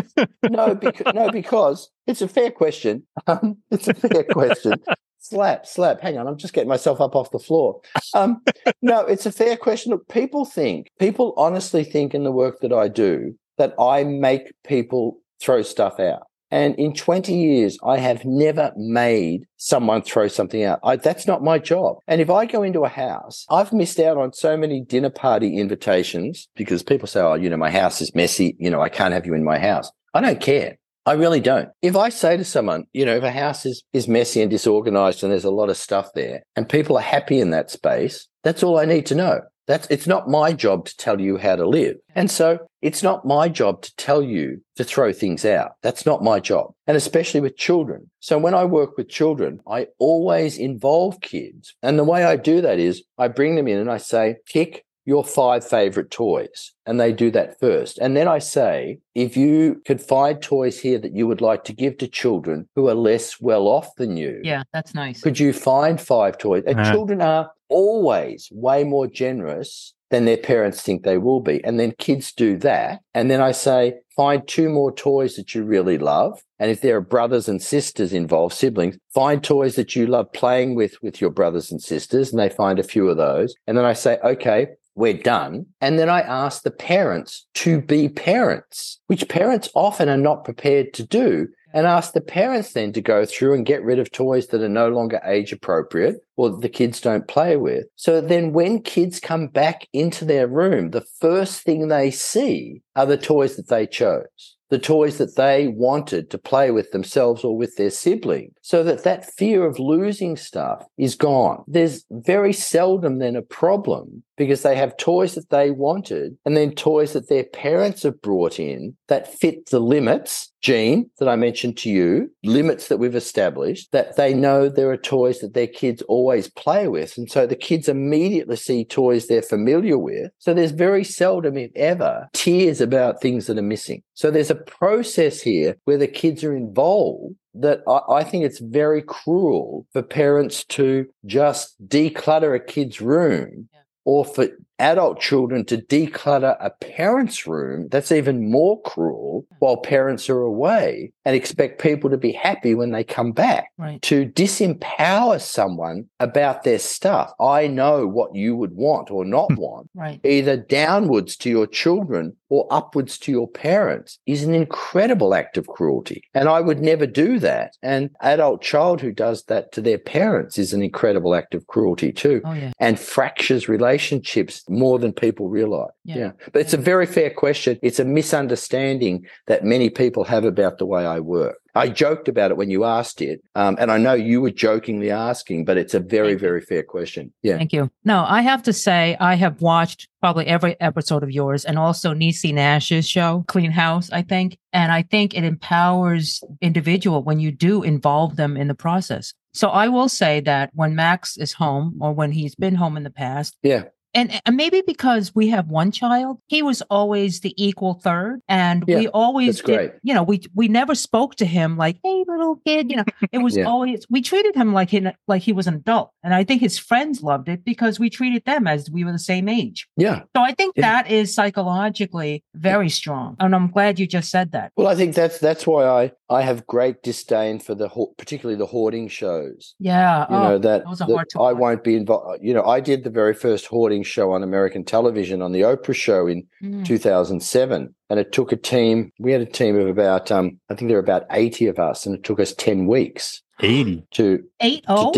no, 0.48 0.74
because 0.74 1.14
no, 1.14 1.30
because 1.40 1.90
it's 2.06 2.22
a 2.22 2.26
fair 2.28 2.50
question. 2.50 3.06
Um, 3.26 3.58
it's 3.70 3.86
a 3.86 3.92
fair 3.92 4.24
question. 4.24 4.82
slap, 5.18 5.66
slap. 5.66 6.00
Hang 6.00 6.16
on, 6.16 6.26
I'm 6.26 6.38
just 6.38 6.54
getting 6.54 6.70
myself 6.70 7.02
up 7.02 7.14
off 7.14 7.30
the 7.32 7.38
floor. 7.38 7.82
Um, 8.14 8.40
no, 8.80 9.00
it's 9.00 9.26
a 9.26 9.32
fair 9.32 9.58
question. 9.58 9.92
Look, 9.92 10.08
people 10.08 10.46
think, 10.46 10.88
people 10.98 11.34
honestly 11.36 11.84
think 11.84 12.14
in 12.14 12.24
the 12.24 12.32
work 12.32 12.60
that 12.60 12.72
I 12.72 12.88
do 12.88 13.34
that 13.58 13.74
I 13.78 14.04
make 14.04 14.52
people 14.64 15.18
throw 15.38 15.60
stuff 15.60 16.00
out. 16.00 16.22
And 16.50 16.74
in 16.76 16.94
20 16.94 17.34
years, 17.34 17.78
I 17.84 17.98
have 17.98 18.24
never 18.24 18.72
made 18.76 19.46
someone 19.56 20.02
throw 20.02 20.28
something 20.28 20.64
out. 20.64 20.80
I, 20.82 20.96
that's 20.96 21.26
not 21.26 21.44
my 21.44 21.58
job. 21.58 21.98
And 22.06 22.20
if 22.20 22.30
I 22.30 22.46
go 22.46 22.62
into 22.62 22.84
a 22.84 22.88
house, 22.88 23.46
I've 23.50 23.72
missed 23.72 24.00
out 24.00 24.16
on 24.16 24.32
so 24.32 24.56
many 24.56 24.80
dinner 24.80 25.10
party 25.10 25.56
invitations 25.56 26.48
because 26.56 26.82
people 26.82 27.06
say, 27.06 27.20
Oh, 27.20 27.34
you 27.34 27.48
know, 27.48 27.56
my 27.56 27.70
house 27.70 28.00
is 28.00 28.14
messy. 28.14 28.56
You 28.58 28.70
know, 28.70 28.80
I 28.80 28.88
can't 28.88 29.14
have 29.14 29.26
you 29.26 29.34
in 29.34 29.44
my 29.44 29.58
house. 29.58 29.90
I 30.14 30.20
don't 30.20 30.40
care. 30.40 30.76
I 31.06 31.14
really 31.14 31.40
don't. 31.40 31.70
If 31.82 31.96
I 31.96 32.10
say 32.10 32.36
to 32.36 32.44
someone, 32.44 32.84
you 32.92 33.06
know, 33.06 33.16
if 33.16 33.22
a 33.22 33.30
house 33.30 33.64
is, 33.64 33.82
is 33.92 34.06
messy 34.06 34.42
and 34.42 34.50
disorganized 34.50 35.22
and 35.22 35.32
there's 35.32 35.44
a 35.44 35.50
lot 35.50 35.70
of 35.70 35.76
stuff 35.76 36.10
there 36.14 36.42
and 36.56 36.68
people 36.68 36.96
are 36.96 37.02
happy 37.02 37.40
in 37.40 37.50
that 37.50 37.70
space, 37.70 38.28
that's 38.44 38.62
all 38.62 38.78
I 38.78 38.84
need 38.84 39.06
to 39.06 39.14
know. 39.14 39.40
That's 39.70 39.86
it's 39.86 40.08
not 40.08 40.28
my 40.28 40.52
job 40.52 40.86
to 40.86 40.96
tell 40.96 41.20
you 41.20 41.36
how 41.36 41.54
to 41.54 41.64
live. 41.64 41.94
And 42.16 42.28
so 42.28 42.58
it's 42.82 43.04
not 43.04 43.24
my 43.24 43.48
job 43.48 43.82
to 43.82 43.94
tell 43.94 44.20
you 44.20 44.62
to 44.74 44.82
throw 44.82 45.12
things 45.12 45.44
out. 45.44 45.74
That's 45.80 46.04
not 46.04 46.24
my 46.24 46.40
job. 46.40 46.74
And 46.88 46.96
especially 46.96 47.40
with 47.40 47.56
children. 47.56 48.10
So 48.18 48.36
when 48.36 48.52
I 48.52 48.64
work 48.64 48.96
with 48.96 49.08
children, 49.08 49.60
I 49.68 49.86
always 50.00 50.58
involve 50.58 51.20
kids. 51.20 51.76
And 51.84 51.96
the 51.96 52.02
way 52.02 52.24
I 52.24 52.34
do 52.34 52.60
that 52.62 52.80
is 52.80 53.04
I 53.16 53.28
bring 53.28 53.54
them 53.54 53.68
in 53.68 53.78
and 53.78 53.88
I 53.88 53.98
say, 53.98 54.38
pick 54.52 54.84
your 55.10 55.24
five 55.24 55.66
favorite 55.66 56.12
toys. 56.12 56.72
And 56.86 57.00
they 57.00 57.12
do 57.12 57.32
that 57.32 57.58
first. 57.58 57.98
And 57.98 58.16
then 58.16 58.28
I 58.28 58.38
say, 58.38 59.00
if 59.16 59.36
you 59.36 59.82
could 59.84 60.00
find 60.00 60.40
toys 60.40 60.78
here 60.78 61.00
that 61.00 61.16
you 61.16 61.26
would 61.26 61.40
like 61.40 61.64
to 61.64 61.72
give 61.72 61.98
to 61.98 62.06
children 62.06 62.68
who 62.76 62.88
are 62.88 62.94
less 62.94 63.40
well 63.40 63.66
off 63.66 63.92
than 63.96 64.16
you. 64.16 64.40
Yeah, 64.44 64.62
that's 64.72 64.94
nice. 64.94 65.20
Could 65.20 65.40
you 65.40 65.52
find 65.52 66.00
five 66.00 66.38
toys? 66.38 66.62
And 66.64 66.78
uh-huh. 66.78 66.92
children 66.92 67.20
are 67.20 67.50
always 67.68 68.48
way 68.52 68.84
more 68.84 69.08
generous 69.08 69.94
than 70.10 70.26
their 70.26 70.36
parents 70.36 70.80
think 70.80 71.02
they 71.02 71.18
will 71.18 71.40
be. 71.40 71.62
And 71.64 71.78
then 71.80 71.92
kids 71.98 72.32
do 72.32 72.56
that. 72.58 73.00
And 73.12 73.30
then 73.30 73.40
I 73.40 73.52
say, 73.52 73.94
find 74.14 74.46
two 74.46 74.68
more 74.68 74.92
toys 74.92 75.36
that 75.36 75.54
you 75.54 75.64
really 75.64 75.98
love. 75.98 76.40
And 76.58 76.70
if 76.70 76.82
there 76.82 76.96
are 76.96 77.00
brothers 77.00 77.48
and 77.48 77.62
sisters 77.62 78.12
involved, 78.12 78.54
siblings, 78.54 78.96
find 79.14 79.42
toys 79.42 79.76
that 79.76 79.96
you 79.96 80.06
love 80.06 80.32
playing 80.32 80.74
with 80.74 81.00
with 81.02 81.20
your 81.20 81.30
brothers 81.30 81.70
and 81.70 81.80
sisters. 81.80 82.30
And 82.30 82.40
they 82.40 82.48
find 82.48 82.78
a 82.78 82.84
few 82.84 83.08
of 83.08 83.16
those. 83.16 83.54
And 83.66 83.78
then 83.78 83.84
I 83.84 83.92
say, 83.92 84.18
okay, 84.22 84.68
we're 85.00 85.14
done. 85.14 85.66
And 85.80 85.98
then 85.98 86.08
I 86.08 86.20
ask 86.20 86.62
the 86.62 86.70
parents 86.70 87.46
to 87.54 87.80
be 87.80 88.08
parents, 88.08 89.00
which 89.08 89.28
parents 89.28 89.68
often 89.74 90.08
are 90.08 90.16
not 90.16 90.44
prepared 90.44 90.92
to 90.94 91.02
do 91.02 91.48
and 91.72 91.86
ask 91.86 92.12
the 92.12 92.20
parents 92.20 92.72
then 92.72 92.92
to 92.92 93.00
go 93.00 93.24
through 93.24 93.54
and 93.54 93.66
get 93.66 93.82
rid 93.82 93.98
of 93.98 94.10
toys 94.10 94.48
that 94.48 94.62
are 94.62 94.68
no 94.68 94.88
longer 94.88 95.20
age 95.24 95.52
appropriate 95.52 96.16
or 96.36 96.50
the 96.50 96.68
kids 96.68 97.00
don't 97.00 97.28
play 97.28 97.56
with. 97.56 97.86
So 97.96 98.20
then 98.20 98.52
when 98.52 98.82
kids 98.82 99.20
come 99.20 99.46
back 99.46 99.86
into 99.92 100.24
their 100.24 100.46
room, 100.46 100.90
the 100.90 101.04
first 101.20 101.62
thing 101.62 101.88
they 101.88 102.10
see 102.10 102.82
are 102.96 103.06
the 103.06 103.16
toys 103.16 103.56
that 103.56 103.68
they 103.68 103.86
chose 103.86 104.56
the 104.70 104.78
toys 104.78 105.18
that 105.18 105.36
they 105.36 105.68
wanted 105.68 106.30
to 106.30 106.38
play 106.38 106.70
with 106.70 106.90
themselves 106.92 107.44
or 107.44 107.56
with 107.56 107.76
their 107.76 107.90
sibling 107.90 108.52
so 108.62 108.82
that 108.82 109.04
that 109.04 109.30
fear 109.34 109.66
of 109.66 109.78
losing 109.78 110.36
stuff 110.36 110.84
is 110.96 111.14
gone. 111.14 111.62
There's 111.66 112.04
very 112.10 112.52
seldom 112.52 113.18
then 113.18 113.36
a 113.36 113.42
problem 113.42 114.22
because 114.36 114.62
they 114.62 114.74
have 114.74 114.96
toys 114.96 115.34
that 115.34 115.50
they 115.50 115.70
wanted 115.70 116.36
and 116.46 116.56
then 116.56 116.72
toys 116.72 117.12
that 117.12 117.28
their 117.28 117.44
parents 117.44 118.04
have 118.04 118.22
brought 118.22 118.58
in 118.58 118.96
that 119.08 119.30
fit 119.30 119.66
the 119.66 119.80
limits, 119.80 120.50
Gene, 120.62 121.10
that 121.18 121.28
I 121.28 121.36
mentioned 121.36 121.76
to 121.78 121.90
you, 121.90 122.30
limits 122.42 122.88
that 122.88 122.96
we've 122.96 123.14
established, 123.14 123.92
that 123.92 124.16
they 124.16 124.32
know 124.32 124.68
there 124.68 124.90
are 124.90 124.96
toys 124.96 125.40
that 125.40 125.52
their 125.52 125.66
kids 125.66 126.00
always 126.02 126.48
play 126.48 126.88
with. 126.88 127.18
And 127.18 127.30
so 127.30 127.46
the 127.46 127.56
kids 127.56 127.88
immediately 127.88 128.56
see 128.56 128.84
toys 128.84 129.26
they're 129.26 129.42
familiar 129.42 129.98
with. 129.98 130.30
So 130.38 130.54
there's 130.54 130.70
very 130.70 131.04
seldom, 131.04 131.58
if 131.58 131.70
ever, 131.76 132.28
tears 132.32 132.80
about 132.80 133.20
things 133.20 133.46
that 133.46 133.58
are 133.58 133.62
missing. 133.62 134.02
So 134.20 134.30
there's 134.30 134.50
a 134.50 134.54
process 134.54 135.40
here 135.40 135.78
where 135.86 135.96
the 135.96 136.06
kids 136.06 136.44
are 136.44 136.54
involved 136.54 137.36
that 137.54 137.80
I, 137.88 138.00
I, 138.16 138.22
think 138.22 138.44
it's 138.44 138.58
very 138.58 139.00
cruel 139.00 139.86
for 139.94 140.02
parents 140.02 140.62
to 140.76 141.06
just 141.24 141.74
declutter 141.88 142.54
a 142.54 142.60
kid's 142.60 143.00
room 143.00 143.70
yeah. 143.72 143.80
or 144.04 144.26
for 144.26 144.48
adult 144.80 145.20
children 145.20 145.64
to 145.66 145.76
declutter 145.76 146.56
a 146.60 146.70
parent's 146.70 147.46
room, 147.46 147.88
that's 147.88 148.10
even 148.10 148.50
more 148.50 148.80
cruel 148.82 149.46
while 149.58 149.76
parents 149.76 150.28
are 150.28 150.40
away 150.40 151.12
and 151.24 151.36
expect 151.36 151.80
people 151.80 152.10
to 152.10 152.16
be 152.16 152.32
happy 152.32 152.74
when 152.74 152.90
they 152.90 153.04
come 153.04 153.32
back. 153.32 153.70
Right. 153.78 154.00
To 154.02 154.26
disempower 154.26 155.40
someone 155.40 156.08
about 156.18 156.64
their 156.64 156.78
stuff. 156.78 157.32
I 157.40 157.66
know 157.66 158.06
what 158.06 158.34
you 158.34 158.56
would 158.56 158.74
want 158.74 159.10
or 159.10 159.24
not 159.24 159.54
want, 159.56 159.90
right. 159.94 160.20
either 160.24 160.56
downwards 160.56 161.36
to 161.38 161.50
your 161.50 161.66
children 161.66 162.36
or 162.48 162.66
upwards 162.70 163.16
to 163.16 163.30
your 163.30 163.48
parents 163.48 164.18
is 164.26 164.42
an 164.42 164.54
incredible 164.54 165.34
act 165.34 165.56
of 165.56 165.66
cruelty. 165.68 166.24
And 166.34 166.48
I 166.48 166.60
would 166.60 166.80
never 166.80 167.06
do 167.06 167.38
that. 167.38 167.76
And 167.82 168.10
adult 168.20 168.60
child 168.60 169.00
who 169.00 169.12
does 169.12 169.44
that 169.44 169.72
to 169.72 169.80
their 169.80 169.98
parents 169.98 170.58
is 170.58 170.72
an 170.72 170.82
incredible 170.82 171.34
act 171.34 171.54
of 171.54 171.66
cruelty 171.68 172.12
too. 172.12 172.42
Oh, 172.44 172.52
yeah. 172.52 172.72
And 172.78 172.98
fractures 172.98 173.68
relationships 173.68 174.64
more 174.70 174.98
than 174.98 175.12
people 175.12 175.48
realize. 175.48 175.90
Yeah. 176.04 176.16
yeah. 176.16 176.32
But 176.52 176.62
it's 176.62 176.74
a 176.74 176.78
very 176.78 177.06
fair 177.06 177.30
question. 177.30 177.78
It's 177.82 177.98
a 177.98 178.04
misunderstanding 178.04 179.26
that 179.46 179.64
many 179.64 179.90
people 179.90 180.24
have 180.24 180.44
about 180.44 180.78
the 180.78 180.86
way 180.86 181.04
I 181.04 181.20
work. 181.20 181.56
I 181.74 181.88
joked 181.88 182.28
about 182.28 182.50
it 182.50 182.56
when 182.56 182.70
you 182.70 182.84
asked 182.84 183.22
it. 183.22 183.42
Um, 183.54 183.76
and 183.78 183.92
I 183.92 183.98
know 183.98 184.14
you 184.14 184.40
were 184.40 184.50
jokingly 184.50 185.10
asking, 185.10 185.64
but 185.64 185.76
it's 185.76 185.94
a 185.94 186.00
very, 186.00 186.34
very 186.34 186.60
fair 186.60 186.82
question. 186.82 187.32
Yeah. 187.42 187.58
Thank 187.58 187.72
you. 187.72 187.90
No, 188.04 188.24
I 188.26 188.42
have 188.42 188.62
to 188.64 188.72
say, 188.72 189.16
I 189.20 189.34
have 189.34 189.60
watched 189.60 190.08
probably 190.20 190.46
every 190.46 190.80
episode 190.80 191.22
of 191.22 191.30
yours 191.30 191.64
and 191.64 191.78
also 191.78 192.12
Niecy 192.12 192.52
Nash's 192.52 193.08
show, 193.08 193.44
Clean 193.46 193.70
House, 193.70 194.10
I 194.10 194.22
think. 194.22 194.58
And 194.72 194.90
I 194.90 195.02
think 195.02 195.34
it 195.34 195.44
empowers 195.44 196.42
individual 196.60 197.22
when 197.22 197.38
you 197.38 197.52
do 197.52 197.82
involve 197.82 198.36
them 198.36 198.56
in 198.56 198.68
the 198.68 198.74
process. 198.74 199.32
So 199.52 199.68
I 199.68 199.88
will 199.88 200.08
say 200.08 200.40
that 200.40 200.70
when 200.74 200.94
Max 200.94 201.36
is 201.36 201.52
home 201.52 201.98
or 202.00 202.12
when 202.12 202.32
he's 202.32 202.54
been 202.54 202.76
home 202.76 202.96
in 202.96 203.04
the 203.04 203.10
past, 203.10 203.56
yeah 203.62 203.84
and, 204.14 204.40
and 204.44 204.56
maybe 204.56 204.82
because 204.86 205.34
we 205.34 205.48
have 205.48 205.68
one 205.68 205.92
child, 205.92 206.38
he 206.48 206.62
was 206.62 206.82
always 206.82 207.40
the 207.40 207.54
equal 207.56 207.94
third, 207.94 208.40
and 208.48 208.84
yeah, 208.86 208.98
we 208.98 209.08
always 209.08 209.60
did. 209.60 209.92
You 210.02 210.14
know, 210.14 210.22
we 210.22 210.42
we 210.54 210.68
never 210.68 210.94
spoke 210.94 211.36
to 211.36 211.46
him 211.46 211.76
like, 211.76 211.98
"Hey, 212.02 212.24
little 212.26 212.56
kid." 212.66 212.90
You 212.90 212.98
know, 212.98 213.04
it 213.32 213.38
was 213.38 213.56
yeah. 213.58 213.64
always 213.64 214.06
we 214.10 214.20
treated 214.20 214.54
him 214.54 214.72
like 214.72 214.90
he 214.90 215.06
like 215.28 215.42
he 215.42 215.52
was 215.52 215.66
an 215.66 215.74
adult, 215.74 216.10
and 216.22 216.34
I 216.34 216.44
think 216.44 216.60
his 216.60 216.78
friends 216.78 217.22
loved 217.22 217.48
it 217.48 217.64
because 217.64 218.00
we 218.00 218.10
treated 218.10 218.44
them 218.44 218.66
as 218.66 218.90
we 218.90 219.04
were 219.04 219.12
the 219.12 219.18
same 219.18 219.48
age. 219.48 219.86
Yeah. 219.96 220.22
So 220.36 220.42
I 220.42 220.52
think 220.52 220.76
yeah. 220.76 221.02
that 221.02 221.10
is 221.10 221.34
psychologically 221.34 222.42
very 222.54 222.88
strong, 222.88 223.36
and 223.38 223.54
I'm 223.54 223.70
glad 223.70 223.98
you 223.98 224.06
just 224.06 224.30
said 224.30 224.52
that. 224.52 224.72
Well, 224.76 224.88
I 224.88 224.94
think 224.94 225.14
that's 225.14 225.38
that's 225.38 225.66
why 225.66 225.86
I 225.86 226.12
I 226.28 226.42
have 226.42 226.66
great 226.66 227.02
disdain 227.02 227.58
for 227.58 227.74
the 227.74 227.88
particularly 228.16 228.56
the 228.56 228.66
hoarding 228.66 229.08
shows. 229.08 229.74
Yeah. 229.80 230.26
You 230.30 230.36
oh, 230.36 230.42
know 230.42 230.58
that, 230.58 230.84
that 230.84 231.26
I 231.38 231.52
won't 231.52 231.82
be 231.82 231.96
involved. 231.96 232.38
You 232.42 232.54
know, 232.54 232.64
I 232.64 232.78
did 232.78 233.02
the 233.02 233.10
very 233.10 233.34
first 233.34 233.66
hoarding 233.66 233.99
show 234.02 234.32
on 234.32 234.42
American 234.42 234.84
television 234.84 235.42
on 235.42 235.52
the 235.52 235.62
Oprah 235.62 235.94
show 235.94 236.26
in 236.26 236.46
mm. 236.62 236.84
2007. 236.84 237.94
And 238.08 238.20
it 238.20 238.32
took 238.32 238.52
a 238.52 238.56
team, 238.56 239.12
we 239.18 239.32
had 239.32 239.40
a 239.40 239.46
team 239.46 239.78
of 239.78 239.86
about, 239.86 240.30
um, 240.30 240.58
I 240.68 240.74
think 240.74 240.88
there 240.88 240.96
were 240.96 241.02
about 241.02 241.26
80 241.30 241.66
of 241.68 241.78
us, 241.78 242.06
and 242.06 242.14
it 242.14 242.24
took 242.24 242.40
us 242.40 242.54
10 242.54 242.86
weeks 242.86 243.42
80 243.62 244.06
to 244.12 244.44
eight 244.60 244.84
oh 244.88 245.12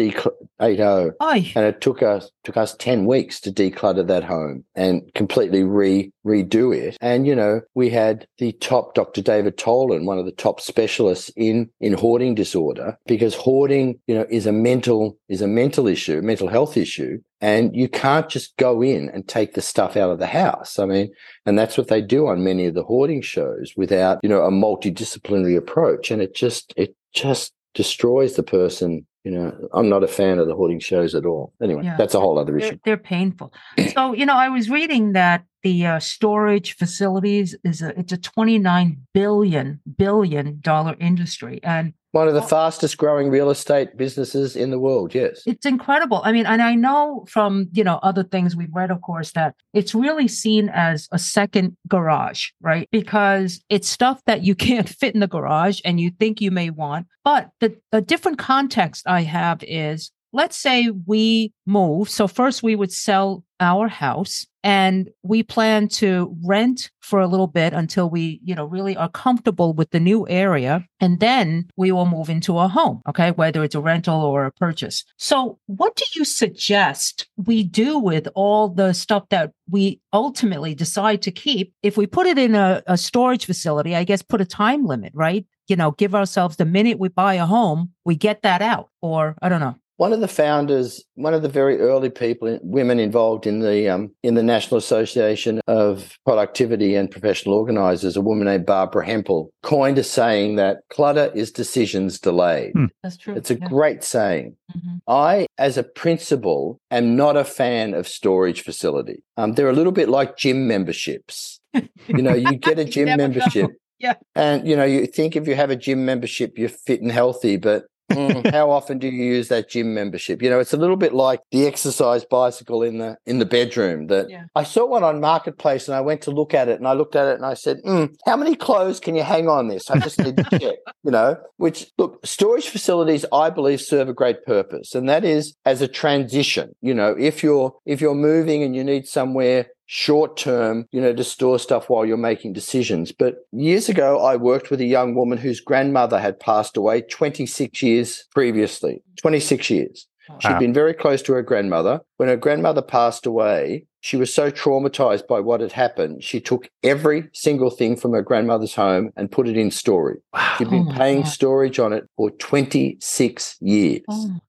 eight 0.60 0.80
oh. 0.80 1.12
And 1.56 1.66
it 1.66 1.80
took 1.80 2.02
us 2.02 2.30
took 2.44 2.56
us 2.56 2.74
10 2.76 3.06
weeks 3.06 3.40
to 3.40 3.52
declutter 3.52 4.06
that 4.06 4.24
home 4.24 4.64
and 4.74 5.02
completely 5.14 5.64
re 5.64 6.12
redo 6.26 6.76
it. 6.76 6.96
And 7.00 7.26
you 7.26 7.34
know 7.34 7.60
we 7.74 7.90
had 7.90 8.26
the 8.38 8.52
top 8.52 8.94
dr 8.94 9.20
david 9.22 9.56
Tolin 9.56 10.04
one 10.04 10.18
of 10.18 10.26
the 10.26 10.32
top 10.32 10.60
specialists 10.60 11.30
in 11.36 11.70
in 11.80 11.92
hoarding 11.92 12.34
disorder 12.34 12.98
because 13.06 13.34
hoarding 13.34 13.98
you 14.06 14.14
know 14.14 14.26
is 14.30 14.46
a 14.46 14.52
mental 14.52 15.16
is 15.28 15.42
a 15.42 15.48
mental 15.48 15.86
issue 15.86 16.20
mental 16.22 16.48
health 16.48 16.76
issue 16.76 17.18
and 17.40 17.74
you 17.74 17.88
can't 17.88 18.28
just 18.28 18.56
go 18.56 18.82
in 18.82 19.08
and 19.10 19.26
take 19.26 19.54
the 19.54 19.60
stuff 19.60 19.96
out 19.96 20.10
of 20.10 20.18
the 20.18 20.26
house. 20.26 20.78
I 20.78 20.86
mean 20.86 21.12
and 21.46 21.58
that's 21.58 21.76
what 21.76 21.88
they 21.88 22.00
do 22.00 22.26
on 22.26 22.44
many 22.44 22.66
of 22.66 22.74
the 22.74 22.84
hoarding 22.84 23.22
shows 23.22 23.72
without 23.76 24.20
you 24.22 24.28
know 24.28 24.42
a 24.42 24.50
multidisciplinary 24.50 25.56
approach. 25.56 26.10
And 26.10 26.22
it 26.22 26.34
just 26.34 26.72
it 26.76 26.94
just 27.12 27.52
destroys 27.74 28.34
the 28.34 28.42
person. 28.42 29.06
You 29.24 29.30
know, 29.30 29.68
I'm 29.72 29.88
not 29.88 30.02
a 30.02 30.08
fan 30.08 30.38
of 30.38 30.48
the 30.48 30.54
hoarding 30.54 30.80
shows 30.80 31.14
at 31.14 31.24
all. 31.24 31.52
Anyway, 31.62 31.84
yeah. 31.84 31.96
that's 31.96 32.14
a 32.14 32.20
whole 32.20 32.38
other 32.38 32.56
issue. 32.58 32.70
They're, 32.70 32.78
they're 32.84 32.96
painful. 32.96 33.52
so, 33.94 34.12
you 34.12 34.26
know, 34.26 34.34
I 34.34 34.48
was 34.48 34.68
reading 34.68 35.12
that 35.12 35.44
the 35.62 35.86
uh, 35.86 35.98
storage 35.98 36.76
facilities 36.76 37.56
is 37.64 37.82
a 37.82 37.98
it's 37.98 38.12
a 38.12 38.18
29 38.18 39.00
billion 39.14 39.80
billion 39.96 40.58
dollar 40.60 40.96
industry 40.98 41.60
and 41.62 41.92
one 42.12 42.28
of 42.28 42.34
the 42.34 42.42
fastest 42.42 42.98
growing 42.98 43.30
real 43.30 43.48
estate 43.48 43.96
businesses 43.96 44.54
in 44.54 44.70
the 44.70 44.78
world, 44.78 45.14
yes. 45.14 45.42
It's 45.46 45.64
incredible. 45.64 46.20
I 46.22 46.32
mean, 46.32 46.44
and 46.44 46.60
I 46.60 46.74
know 46.74 47.24
from, 47.26 47.68
you 47.72 47.82
know, 47.82 47.98
other 48.02 48.22
things 48.22 48.54
we've 48.54 48.72
read, 48.74 48.90
of 48.90 49.00
course, 49.00 49.32
that 49.32 49.54
it's 49.72 49.94
really 49.94 50.28
seen 50.28 50.68
as 50.68 51.08
a 51.10 51.18
second 51.18 51.74
garage, 51.88 52.50
right? 52.60 52.86
Because 52.92 53.64
it's 53.70 53.88
stuff 53.88 54.20
that 54.26 54.42
you 54.42 54.54
can't 54.68 54.90
fit 54.90 55.14
in 55.14 55.20
the 55.20 55.26
garage 55.26 55.80
and 55.86 55.98
you 55.98 56.10
think 56.10 56.42
you 56.42 56.50
may 56.50 56.68
want. 56.68 57.06
But 57.24 57.48
the, 57.60 57.78
the 57.92 58.02
different 58.02 58.38
context 58.38 59.06
I 59.06 59.22
have 59.22 59.62
is 59.62 60.12
let's 60.34 60.56
say 60.56 60.90
we 61.06 61.52
move. 61.66 62.10
So 62.10 62.26
first 62.26 62.62
we 62.62 62.76
would 62.76 62.92
sell 62.92 63.44
our 63.60 63.88
house 63.88 64.46
and 64.64 65.10
we 65.22 65.42
plan 65.42 65.88
to 65.88 66.36
rent 66.44 66.90
for 67.00 67.20
a 67.20 67.26
little 67.26 67.46
bit 67.46 67.72
until 67.72 68.08
we, 68.08 68.40
you 68.44 68.54
know, 68.54 68.64
really 68.64 68.96
are 68.96 69.08
comfortable 69.08 69.72
with 69.72 69.90
the 69.90 70.00
new 70.00 70.26
area. 70.28 70.86
And 71.00 71.20
then 71.20 71.68
we 71.76 71.90
will 71.90 72.06
move 72.06 72.30
into 72.30 72.58
a 72.58 72.68
home. 72.68 73.02
Okay. 73.08 73.32
Whether 73.32 73.64
it's 73.64 73.74
a 73.74 73.80
rental 73.80 74.20
or 74.20 74.46
a 74.46 74.52
purchase. 74.52 75.04
So 75.18 75.58
what 75.66 75.96
do 75.96 76.04
you 76.14 76.24
suggest 76.24 77.28
we 77.36 77.64
do 77.64 77.98
with 77.98 78.28
all 78.34 78.68
the 78.68 78.92
stuff 78.92 79.28
that 79.30 79.52
we 79.68 80.00
ultimately 80.12 80.74
decide 80.74 81.22
to 81.22 81.32
keep? 81.32 81.72
If 81.82 81.96
we 81.96 82.06
put 82.06 82.26
it 82.26 82.38
in 82.38 82.54
a, 82.54 82.82
a 82.86 82.96
storage 82.96 83.46
facility, 83.46 83.96
I 83.96 84.04
guess 84.04 84.22
put 84.22 84.40
a 84.40 84.46
time 84.46 84.86
limit, 84.86 85.12
right? 85.14 85.44
You 85.68 85.76
know, 85.76 85.92
give 85.92 86.14
ourselves 86.14 86.56
the 86.56 86.64
minute 86.64 86.98
we 86.98 87.08
buy 87.08 87.34
a 87.34 87.46
home, 87.46 87.92
we 88.04 88.14
get 88.14 88.42
that 88.42 88.62
out. 88.62 88.90
Or 89.00 89.36
I 89.42 89.48
don't 89.48 89.60
know 89.60 89.76
one 90.02 90.12
of 90.12 90.18
the 90.18 90.26
founders, 90.26 91.04
one 91.14 91.32
of 91.32 91.42
the 91.42 91.48
very 91.48 91.78
early 91.78 92.10
people, 92.10 92.58
women 92.64 92.98
involved 92.98 93.46
in 93.46 93.60
the 93.60 93.88
um, 93.88 94.10
in 94.24 94.34
the 94.34 94.42
National 94.42 94.76
Association 94.76 95.60
of 95.68 96.18
Productivity 96.24 96.96
and 96.96 97.08
Professional 97.08 97.54
Organisers, 97.54 98.16
a 98.16 98.20
woman 98.20 98.46
named 98.46 98.66
Barbara 98.66 99.06
Hemphill, 99.06 99.52
coined 99.62 99.98
a 99.98 100.02
saying 100.02 100.56
that 100.56 100.78
clutter 100.90 101.30
is 101.36 101.52
decisions 101.52 102.18
delayed. 102.18 102.72
Hmm. 102.72 102.86
That's 103.04 103.16
true. 103.16 103.36
It's 103.36 103.52
a 103.52 103.54
yeah. 103.54 103.68
great 103.68 104.02
saying. 104.02 104.56
Mm-hmm. 104.76 104.96
I, 105.06 105.46
as 105.58 105.78
a 105.78 105.84
principal, 105.84 106.80
am 106.90 107.14
not 107.14 107.36
a 107.36 107.44
fan 107.44 107.94
of 107.94 108.08
storage 108.08 108.62
facility. 108.62 109.22
Um, 109.36 109.52
they're 109.52 109.70
a 109.70 109.72
little 109.72 109.92
bit 109.92 110.08
like 110.08 110.36
gym 110.36 110.66
memberships. 110.66 111.60
you 111.72 112.22
know, 112.22 112.34
you 112.34 112.56
get 112.56 112.80
a 112.80 112.84
gym 112.96 113.16
membership. 113.16 113.70
Know. 113.70 113.76
Yeah. 114.00 114.14
And 114.34 114.66
you 114.66 114.74
know, 114.74 114.84
you 114.84 115.06
think 115.06 115.36
if 115.36 115.46
you 115.46 115.54
have 115.54 115.70
a 115.70 115.76
gym 115.76 116.04
membership, 116.04 116.58
you're 116.58 116.68
fit 116.68 117.02
and 117.02 117.12
healthy, 117.12 117.56
but 117.56 117.84
mm, 118.12 118.52
how 118.52 118.70
often 118.70 118.98
do 118.98 119.08
you 119.08 119.24
use 119.24 119.48
that 119.48 119.68
gym 119.68 119.94
membership? 119.94 120.42
You 120.42 120.50
know, 120.50 120.60
it's 120.60 120.72
a 120.72 120.76
little 120.76 120.96
bit 120.96 121.14
like 121.14 121.40
the 121.50 121.66
exercise 121.66 122.24
bicycle 122.24 122.82
in 122.82 122.98
the 122.98 123.16
in 123.26 123.38
the 123.38 123.46
bedroom. 123.46 124.06
That 124.08 124.30
yeah. 124.30 124.44
I 124.54 124.64
saw 124.64 124.86
one 124.86 125.04
on 125.04 125.20
marketplace, 125.20 125.88
and 125.88 125.94
I 125.94 126.00
went 126.00 126.22
to 126.22 126.30
look 126.30 126.54
at 126.54 126.68
it, 126.68 126.78
and 126.78 126.86
I 126.86 126.92
looked 126.92 127.16
at 127.16 127.26
it, 127.26 127.36
and 127.36 127.46
I 127.46 127.54
said, 127.54 127.78
mm, 127.84 128.14
"How 128.26 128.36
many 128.36 128.54
clothes 128.54 129.00
can 129.00 129.14
you 129.14 129.22
hang 129.22 129.48
on 129.48 129.68
this?" 129.68 129.90
I 129.90 129.98
just 129.98 130.18
need 130.18 130.36
to 130.36 130.58
check. 130.58 130.76
You 131.04 131.10
know, 131.10 131.36
which 131.56 131.90
look, 131.98 132.24
storage 132.24 132.68
facilities, 132.68 133.24
I 133.32 133.50
believe, 133.50 133.80
serve 133.80 134.08
a 134.08 134.14
great 134.14 134.44
purpose, 134.44 134.94
and 134.94 135.08
that 135.08 135.24
is 135.24 135.54
as 135.64 135.82
a 135.82 135.88
transition. 135.88 136.74
You 136.80 136.94
know, 136.94 137.16
if 137.18 137.42
you're 137.42 137.74
if 137.86 138.00
you're 138.00 138.14
moving 138.14 138.62
and 138.62 138.76
you 138.76 138.84
need 138.84 139.06
somewhere 139.06 139.66
short 139.86 140.36
term, 140.36 140.86
you 140.92 141.00
know, 141.00 141.12
to 141.12 141.24
store 141.24 141.58
stuff 141.58 141.90
while 141.90 142.04
you're 142.04 142.16
making 142.16 142.52
decisions. 142.52 143.12
But 143.12 143.36
years 143.52 143.88
ago, 143.88 144.20
I 144.24 144.36
worked 144.36 144.70
with 144.70 144.80
a 144.80 144.86
young 144.86 145.14
woman 145.14 145.38
whose 145.38 145.60
grandmother 145.60 146.18
had 146.18 146.40
passed 146.40 146.76
away 146.76 147.02
26 147.02 147.82
years 147.82 148.24
previously. 148.32 149.02
26 149.20 149.70
years. 149.70 150.06
Wow. 150.28 150.38
She'd 150.38 150.58
been 150.58 150.72
very 150.72 150.94
close 150.94 151.20
to 151.22 151.32
her 151.34 151.42
grandmother. 151.42 152.00
When 152.16 152.28
her 152.28 152.36
grandmother 152.36 152.82
passed 152.82 153.26
away, 153.26 153.86
she 154.00 154.16
was 154.16 154.32
so 154.32 154.50
traumatized 154.50 155.26
by 155.26 155.40
what 155.40 155.60
had 155.60 155.72
happened. 155.72 156.24
She 156.24 156.40
took 156.40 156.68
every 156.82 157.28
single 157.32 157.70
thing 157.70 157.96
from 157.96 158.12
her 158.12 158.22
grandmother's 158.22 158.74
home 158.74 159.10
and 159.16 159.30
put 159.30 159.48
it 159.48 159.56
in 159.56 159.70
storage. 159.70 160.20
Wow. 160.32 160.54
She'd 160.58 160.70
been 160.70 160.88
oh 160.88 160.94
paying 160.94 161.22
God. 161.22 161.28
storage 161.28 161.78
on 161.78 161.92
it 161.92 162.08
for 162.16 162.30
26 162.30 163.56
years. 163.60 164.02
Oh. 164.08 164.40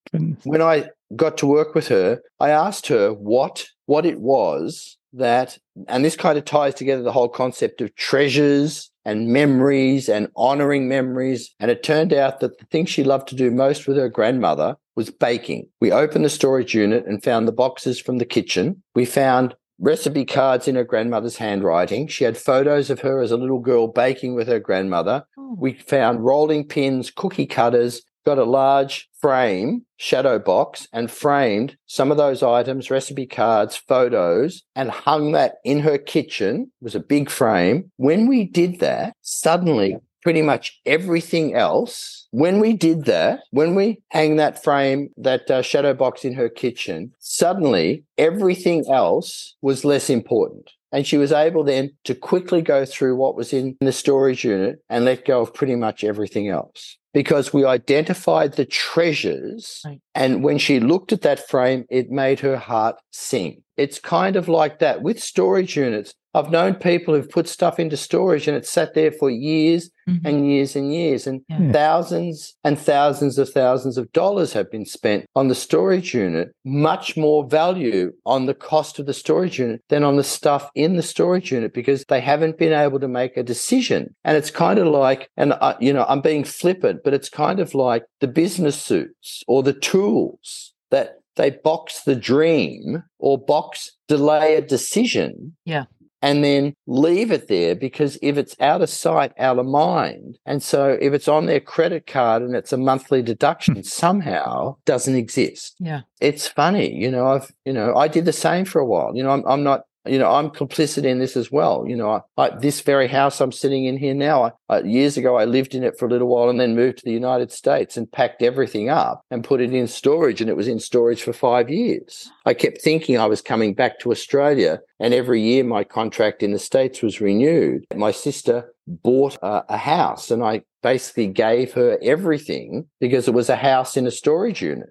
When 0.43 0.61
I 0.61 0.89
got 1.15 1.37
to 1.39 1.47
work 1.47 1.75
with 1.75 1.87
her, 1.87 2.21
I 2.39 2.49
asked 2.49 2.87
her 2.87 3.11
what 3.11 3.67
what 3.85 4.05
it 4.05 4.19
was 4.19 4.97
that, 5.13 5.57
and 5.87 6.03
this 6.03 6.15
kind 6.15 6.37
of 6.37 6.45
ties 6.45 6.75
together 6.75 7.03
the 7.03 7.11
whole 7.11 7.29
concept 7.29 7.81
of 7.81 7.95
treasures 7.95 8.91
and 9.05 9.27
memories 9.27 10.09
and 10.09 10.29
honoring 10.35 10.87
memories. 10.87 11.53
And 11.59 11.69
it 11.69 11.83
turned 11.83 12.13
out 12.13 12.39
that 12.39 12.57
the 12.57 12.65
thing 12.65 12.85
she 12.85 13.03
loved 13.03 13.27
to 13.29 13.35
do 13.35 13.51
most 13.51 13.87
with 13.87 13.97
her 13.97 14.09
grandmother 14.09 14.77
was 14.95 15.09
baking. 15.09 15.67
We 15.81 15.91
opened 15.91 16.25
the 16.25 16.29
storage 16.29 16.73
unit 16.73 17.05
and 17.05 17.23
found 17.23 17.47
the 17.47 17.51
boxes 17.51 17.99
from 17.99 18.17
the 18.17 18.25
kitchen. 18.25 18.83
We 18.95 19.05
found 19.05 19.55
recipe 19.79 20.23
cards 20.25 20.67
in 20.67 20.75
her 20.75 20.83
grandmother's 20.83 21.37
handwriting. 21.37 22.07
She 22.07 22.23
had 22.23 22.37
photos 22.37 22.89
of 22.89 23.01
her 23.01 23.19
as 23.19 23.31
a 23.31 23.37
little 23.37 23.59
girl 23.59 23.87
baking 23.87 24.35
with 24.35 24.47
her 24.47 24.59
grandmother. 24.59 25.25
Oh. 25.37 25.55
We 25.57 25.73
found 25.73 26.23
rolling 26.23 26.67
pins, 26.67 27.11
cookie 27.11 27.47
cutters, 27.47 28.03
got 28.25 28.37
a 28.37 28.43
large 28.43 29.09
frame, 29.19 29.85
shadow 29.97 30.39
box, 30.39 30.87
and 30.93 31.09
framed 31.09 31.77
some 31.85 32.11
of 32.11 32.17
those 32.17 32.43
items, 32.43 32.91
recipe 32.91 33.25
cards, 33.25 33.75
photos, 33.75 34.63
and 34.75 34.89
hung 34.89 35.31
that 35.33 35.55
in 35.63 35.79
her 35.79 35.97
kitchen. 35.97 36.71
It 36.81 36.83
was 36.83 36.95
a 36.95 36.99
big 36.99 37.29
frame. 37.29 37.91
When 37.97 38.27
we 38.27 38.45
did 38.45 38.79
that, 38.79 39.15
suddenly 39.21 39.97
pretty 40.21 40.41
much 40.41 40.79
everything 40.85 41.53
else. 41.53 42.27
When 42.31 42.59
we 42.59 42.73
did 42.73 43.05
that, 43.05 43.41
when 43.51 43.75
we 43.75 44.01
hang 44.09 44.37
that 44.37 44.63
frame, 44.63 45.09
that 45.17 45.51
uh, 45.51 45.61
shadow 45.61 45.93
box 45.93 46.23
in 46.23 46.33
her 46.33 46.49
kitchen, 46.49 47.13
suddenly 47.19 48.05
everything 48.17 48.85
else 48.89 49.55
was 49.61 49.85
less 49.85 50.09
important. 50.09 50.71
And 50.91 51.05
she 51.05 51.17
was 51.17 51.31
able 51.31 51.63
then 51.63 51.91
to 52.05 52.15
quickly 52.15 52.61
go 52.61 52.85
through 52.85 53.15
what 53.15 53.35
was 53.35 53.51
in 53.51 53.75
the 53.81 53.91
storage 53.91 54.43
unit 54.45 54.79
and 54.89 55.05
let 55.05 55.25
go 55.25 55.41
of 55.41 55.53
pretty 55.53 55.75
much 55.75 56.03
everything 56.03 56.49
else 56.49 56.97
because 57.13 57.53
we 57.53 57.65
identified 57.65 58.53
the 58.53 58.65
treasures. 58.65 59.81
Right. 59.85 60.02
And 60.15 60.43
when 60.43 60.57
she 60.57 60.79
looked 60.79 61.11
at 61.11 61.21
that 61.21 61.47
frame, 61.47 61.85
it 61.89 62.09
made 62.09 62.39
her 62.41 62.57
heart 62.57 62.95
sing. 63.11 63.63
It's 63.77 63.99
kind 63.99 64.35
of 64.35 64.47
like 64.47 64.79
that 64.79 65.01
with 65.01 65.21
storage 65.21 65.75
units. 65.75 66.13
I've 66.35 66.51
known 66.51 66.73
people 66.75 67.13
who've 67.13 67.29
put 67.29 67.47
stuff 67.47 67.79
into 67.79 67.95
storage 67.97 68.47
and 68.47 68.57
it's 68.57 68.69
sat 68.69 68.95
there 68.95 69.11
for 69.11 69.29
years 69.29 69.89
Mhm. 70.09 70.21
and 70.25 70.51
years 70.51 70.75
and 70.75 70.93
years, 70.93 71.25
and 71.27 71.41
Yeah. 71.47 71.71
thousands 71.71 72.55
and 72.63 72.77
thousands 72.77 73.37
of 73.37 73.49
thousands 73.49 73.97
of 73.97 74.11
dollars 74.11 74.51
have 74.53 74.69
been 74.69 74.85
spent 74.85 75.25
on 75.35 75.47
the 75.47 75.55
storage 75.55 76.13
unit, 76.13 76.49
much 76.65 77.15
more 77.15 77.45
value 77.47 78.11
on 78.25 78.45
the 78.45 78.53
cost 78.53 78.99
of 78.99 79.05
the 79.05 79.13
storage 79.13 79.59
unit 79.59 79.81
than 79.89 80.03
on 80.03 80.17
the 80.17 80.23
stuff 80.23 80.69
in 80.75 80.97
the 80.97 81.03
storage 81.03 81.51
unit 81.51 81.73
because 81.73 82.03
they 82.09 82.19
haven't 82.19 82.57
been 82.57 82.73
able 82.73 82.99
to 82.99 83.07
make 83.07 83.37
a 83.37 83.43
decision. 83.43 84.13
And 84.25 84.35
it's 84.35 84.51
kind 84.51 84.77
of 84.79 84.87
like, 84.87 85.29
and 85.37 85.53
I, 85.53 85.75
you 85.79 85.93
know, 85.93 86.05
I'm 86.09 86.21
being 86.21 86.43
flippant, 86.43 87.01
but 87.03 87.13
it's 87.13 87.29
kind 87.29 87.59
of 87.59 87.73
like 87.73 88.03
the 88.23 88.27
business 88.43 88.81
suits 88.81 89.43
or 89.47 89.61
the 89.63 89.73
tools 89.73 90.73
that 90.91 91.19
they 91.35 91.49
box 91.49 92.03
the 92.03 92.15
dream 92.15 93.03
or 93.19 93.37
box 93.37 93.91
delay 94.07 94.55
a 94.55 94.61
decision 94.61 95.57
Yeah. 95.65 95.85
and 96.21 96.41
then 96.41 96.73
leave 96.87 97.31
it 97.33 97.49
there 97.49 97.75
because 97.75 98.17
if 98.21 98.37
it's 98.37 98.55
out 98.61 98.81
of 98.81 98.89
sight, 98.89 99.33
out 99.37 99.59
of 99.59 99.65
mind, 99.65 100.37
and 100.45 100.63
so 100.63 100.97
if 101.01 101.11
it's 101.11 101.27
on 101.27 101.47
their 101.47 101.59
credit 101.59 102.07
card 102.07 102.43
and 102.43 102.55
it's 102.55 102.71
a 102.71 102.77
monthly 102.77 103.21
deduction, 103.21 103.83
somehow 104.03 104.77
doesn't 104.85 105.15
exist. 105.15 105.75
Yeah. 105.79 106.01
It's 106.21 106.47
funny, 106.47 106.95
you 106.95 107.11
know. 107.11 107.27
I've, 107.27 107.51
you 107.65 107.73
know, 107.73 107.93
I 107.95 108.07
did 108.07 108.23
the 108.23 108.31
same 108.47 108.63
for 108.63 108.79
a 108.79 108.85
while. 108.85 109.11
You 109.15 109.23
know, 109.23 109.31
I'm, 109.31 109.43
I'm 109.45 109.63
not. 109.63 109.81
You 110.05 110.19
know, 110.19 110.29
I'm 110.29 110.49
complicit 110.49 111.05
in 111.05 111.19
this 111.19 111.37
as 111.37 111.51
well. 111.51 111.85
You 111.87 111.95
know, 111.95 112.11
I, 112.11 112.21
I, 112.37 112.49
this 112.57 112.81
very 112.81 113.07
house 113.07 113.39
I'm 113.39 113.51
sitting 113.51 113.85
in 113.85 113.97
here 113.97 114.13
now. 114.13 114.51
I, 114.67 114.81
years 114.81 115.15
ago, 115.15 115.37
I 115.37 115.45
lived 115.45 115.73
in 115.75 115.83
it 115.83 115.97
for 115.97 116.05
a 116.05 116.09
little 116.09 116.27
while 116.27 116.49
and 116.49 116.59
then 116.59 116.75
moved 116.75 116.97
to 116.97 117.05
the 117.05 117.13
United 117.13 117.51
States 117.51 117.95
and 117.95 118.11
packed 118.11 118.41
everything 118.41 118.89
up 118.89 119.21
and 119.31 119.43
put 119.43 119.61
it 119.61 119.73
in 119.73 119.87
storage. 119.87 120.41
And 120.41 120.49
it 120.49 120.57
was 120.57 120.67
in 120.67 120.79
storage 120.79 121.23
for 121.23 121.31
five 121.31 121.69
years. 121.69 122.29
I 122.45 122.53
kept 122.53 122.81
thinking 122.81 123.17
I 123.17 123.27
was 123.27 123.41
coming 123.41 123.73
back 123.73 123.99
to 123.99 124.11
Australia, 124.11 124.79
and 124.99 125.13
every 125.13 125.41
year 125.41 125.63
my 125.63 125.83
contract 125.83 126.43
in 126.43 126.51
the 126.51 126.59
States 126.59 127.01
was 127.01 127.21
renewed. 127.21 127.85
My 127.95 128.11
sister 128.11 128.73
bought 128.87 129.37
a, 129.41 129.63
a 129.69 129.77
house, 129.77 130.31
and 130.31 130.43
I 130.43 130.63
basically 130.81 131.27
gave 131.27 131.73
her 131.73 131.97
everything 132.01 132.87
because 132.99 133.27
it 133.27 133.33
was 133.33 133.49
a 133.49 133.55
house 133.55 133.95
in 133.95 134.05
a 134.05 134.11
storage 134.11 134.61
unit. 134.61 134.89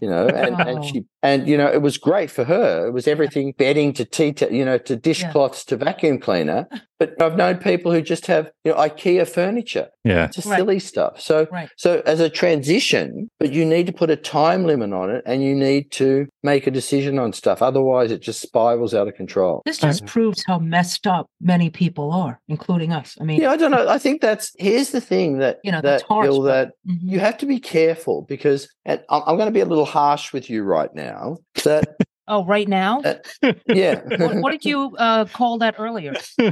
You 0.00 0.08
know, 0.08 0.26
and, 0.28 0.56
Wow. 0.56 0.64
and 0.66 0.84
she 0.84 1.04
and 1.22 1.48
you 1.48 1.56
know 1.56 1.66
it 1.68 1.82
was 1.82 1.98
great 1.98 2.30
for 2.30 2.44
her. 2.44 2.86
It 2.86 2.92
was 2.92 3.06
everything 3.08 3.54
bedding 3.56 3.92
to 3.94 4.04
tea, 4.04 4.32
to, 4.34 4.52
you 4.52 4.64
know, 4.64 4.78
to 4.78 4.96
dishcloths 4.96 5.64
to 5.66 5.76
vacuum 5.76 6.18
cleaner. 6.18 6.68
But 7.02 7.20
I've 7.20 7.36
known 7.36 7.56
people 7.58 7.90
who 7.90 8.00
just 8.00 8.26
have 8.28 8.50
you 8.64 8.70
know 8.70 8.78
IKEA 8.78 9.26
furniture, 9.28 9.88
Yeah. 10.04 10.28
just 10.28 10.46
Right. 10.46 10.58
silly 10.58 10.78
stuff. 10.78 11.20
So 11.20 11.48
Right. 11.50 11.68
so 11.76 12.00
as 12.06 12.20
a 12.20 12.30
transition, 12.30 13.28
but 13.40 13.52
you 13.52 13.64
need 13.64 13.86
to 13.88 13.92
put 13.92 14.08
a 14.10 14.14
time 14.16 14.64
limit 14.64 14.92
on 14.92 15.10
it, 15.10 15.22
and 15.26 15.42
you 15.42 15.54
need 15.56 15.90
to 15.92 16.26
make 16.44 16.66
a 16.68 16.70
decision 16.70 17.18
on 17.18 17.32
stuff. 17.32 17.60
Otherwise, 17.60 18.12
it 18.12 18.20
just 18.22 18.40
spirals 18.40 18.94
out 18.94 19.08
of 19.08 19.14
control. 19.16 19.62
This 19.64 19.78
just 19.78 20.06
proves 20.06 20.44
how 20.46 20.58
messed 20.60 21.06
up 21.08 21.26
many 21.40 21.70
people 21.70 22.12
are, 22.12 22.38
including 22.48 22.92
us. 22.92 23.16
I 23.20 23.24
mean, 23.24 23.40
Yeah, 23.40 23.50
I 23.50 23.56
don't 23.56 23.72
know. 23.72 23.88
I 23.88 23.98
think 23.98 24.20
that's 24.20 24.52
here's 24.58 24.90
the 24.90 25.00
thing 25.00 25.38
that 25.38 25.58
You 25.64 25.72
know, 25.72 25.78
that 25.78 25.90
that's 25.90 26.02
harsh, 26.04 26.26
Gil, 26.26 26.42
but- 26.42 26.46
that 26.46 26.68
mhm. 26.88 26.98
you 27.02 27.18
have 27.18 27.36
to 27.38 27.46
be 27.46 27.58
careful 27.58 28.24
because 28.28 28.68
and 28.84 29.00
I'm, 29.10 29.22
I'm 29.26 29.36
going 29.36 29.46
to 29.46 29.52
be 29.52 29.60
a 29.60 29.64
little 29.64 29.84
harsh 29.84 30.32
with 30.32 30.48
you 30.50 30.62
right 30.62 30.92
now. 30.94 31.36
That 31.64 31.84
oh, 32.32 32.44
right 32.44 32.68
now, 32.68 33.00
Uh, 33.02 33.52
yeah, 33.66 34.00
what, 34.18 34.36
what 34.36 34.50
did 34.52 34.64
you 34.64 34.96
uh, 34.98 35.24
call 35.26 35.58
that 35.58 35.74
earlier? 35.78 36.14
Uh, 36.38 36.48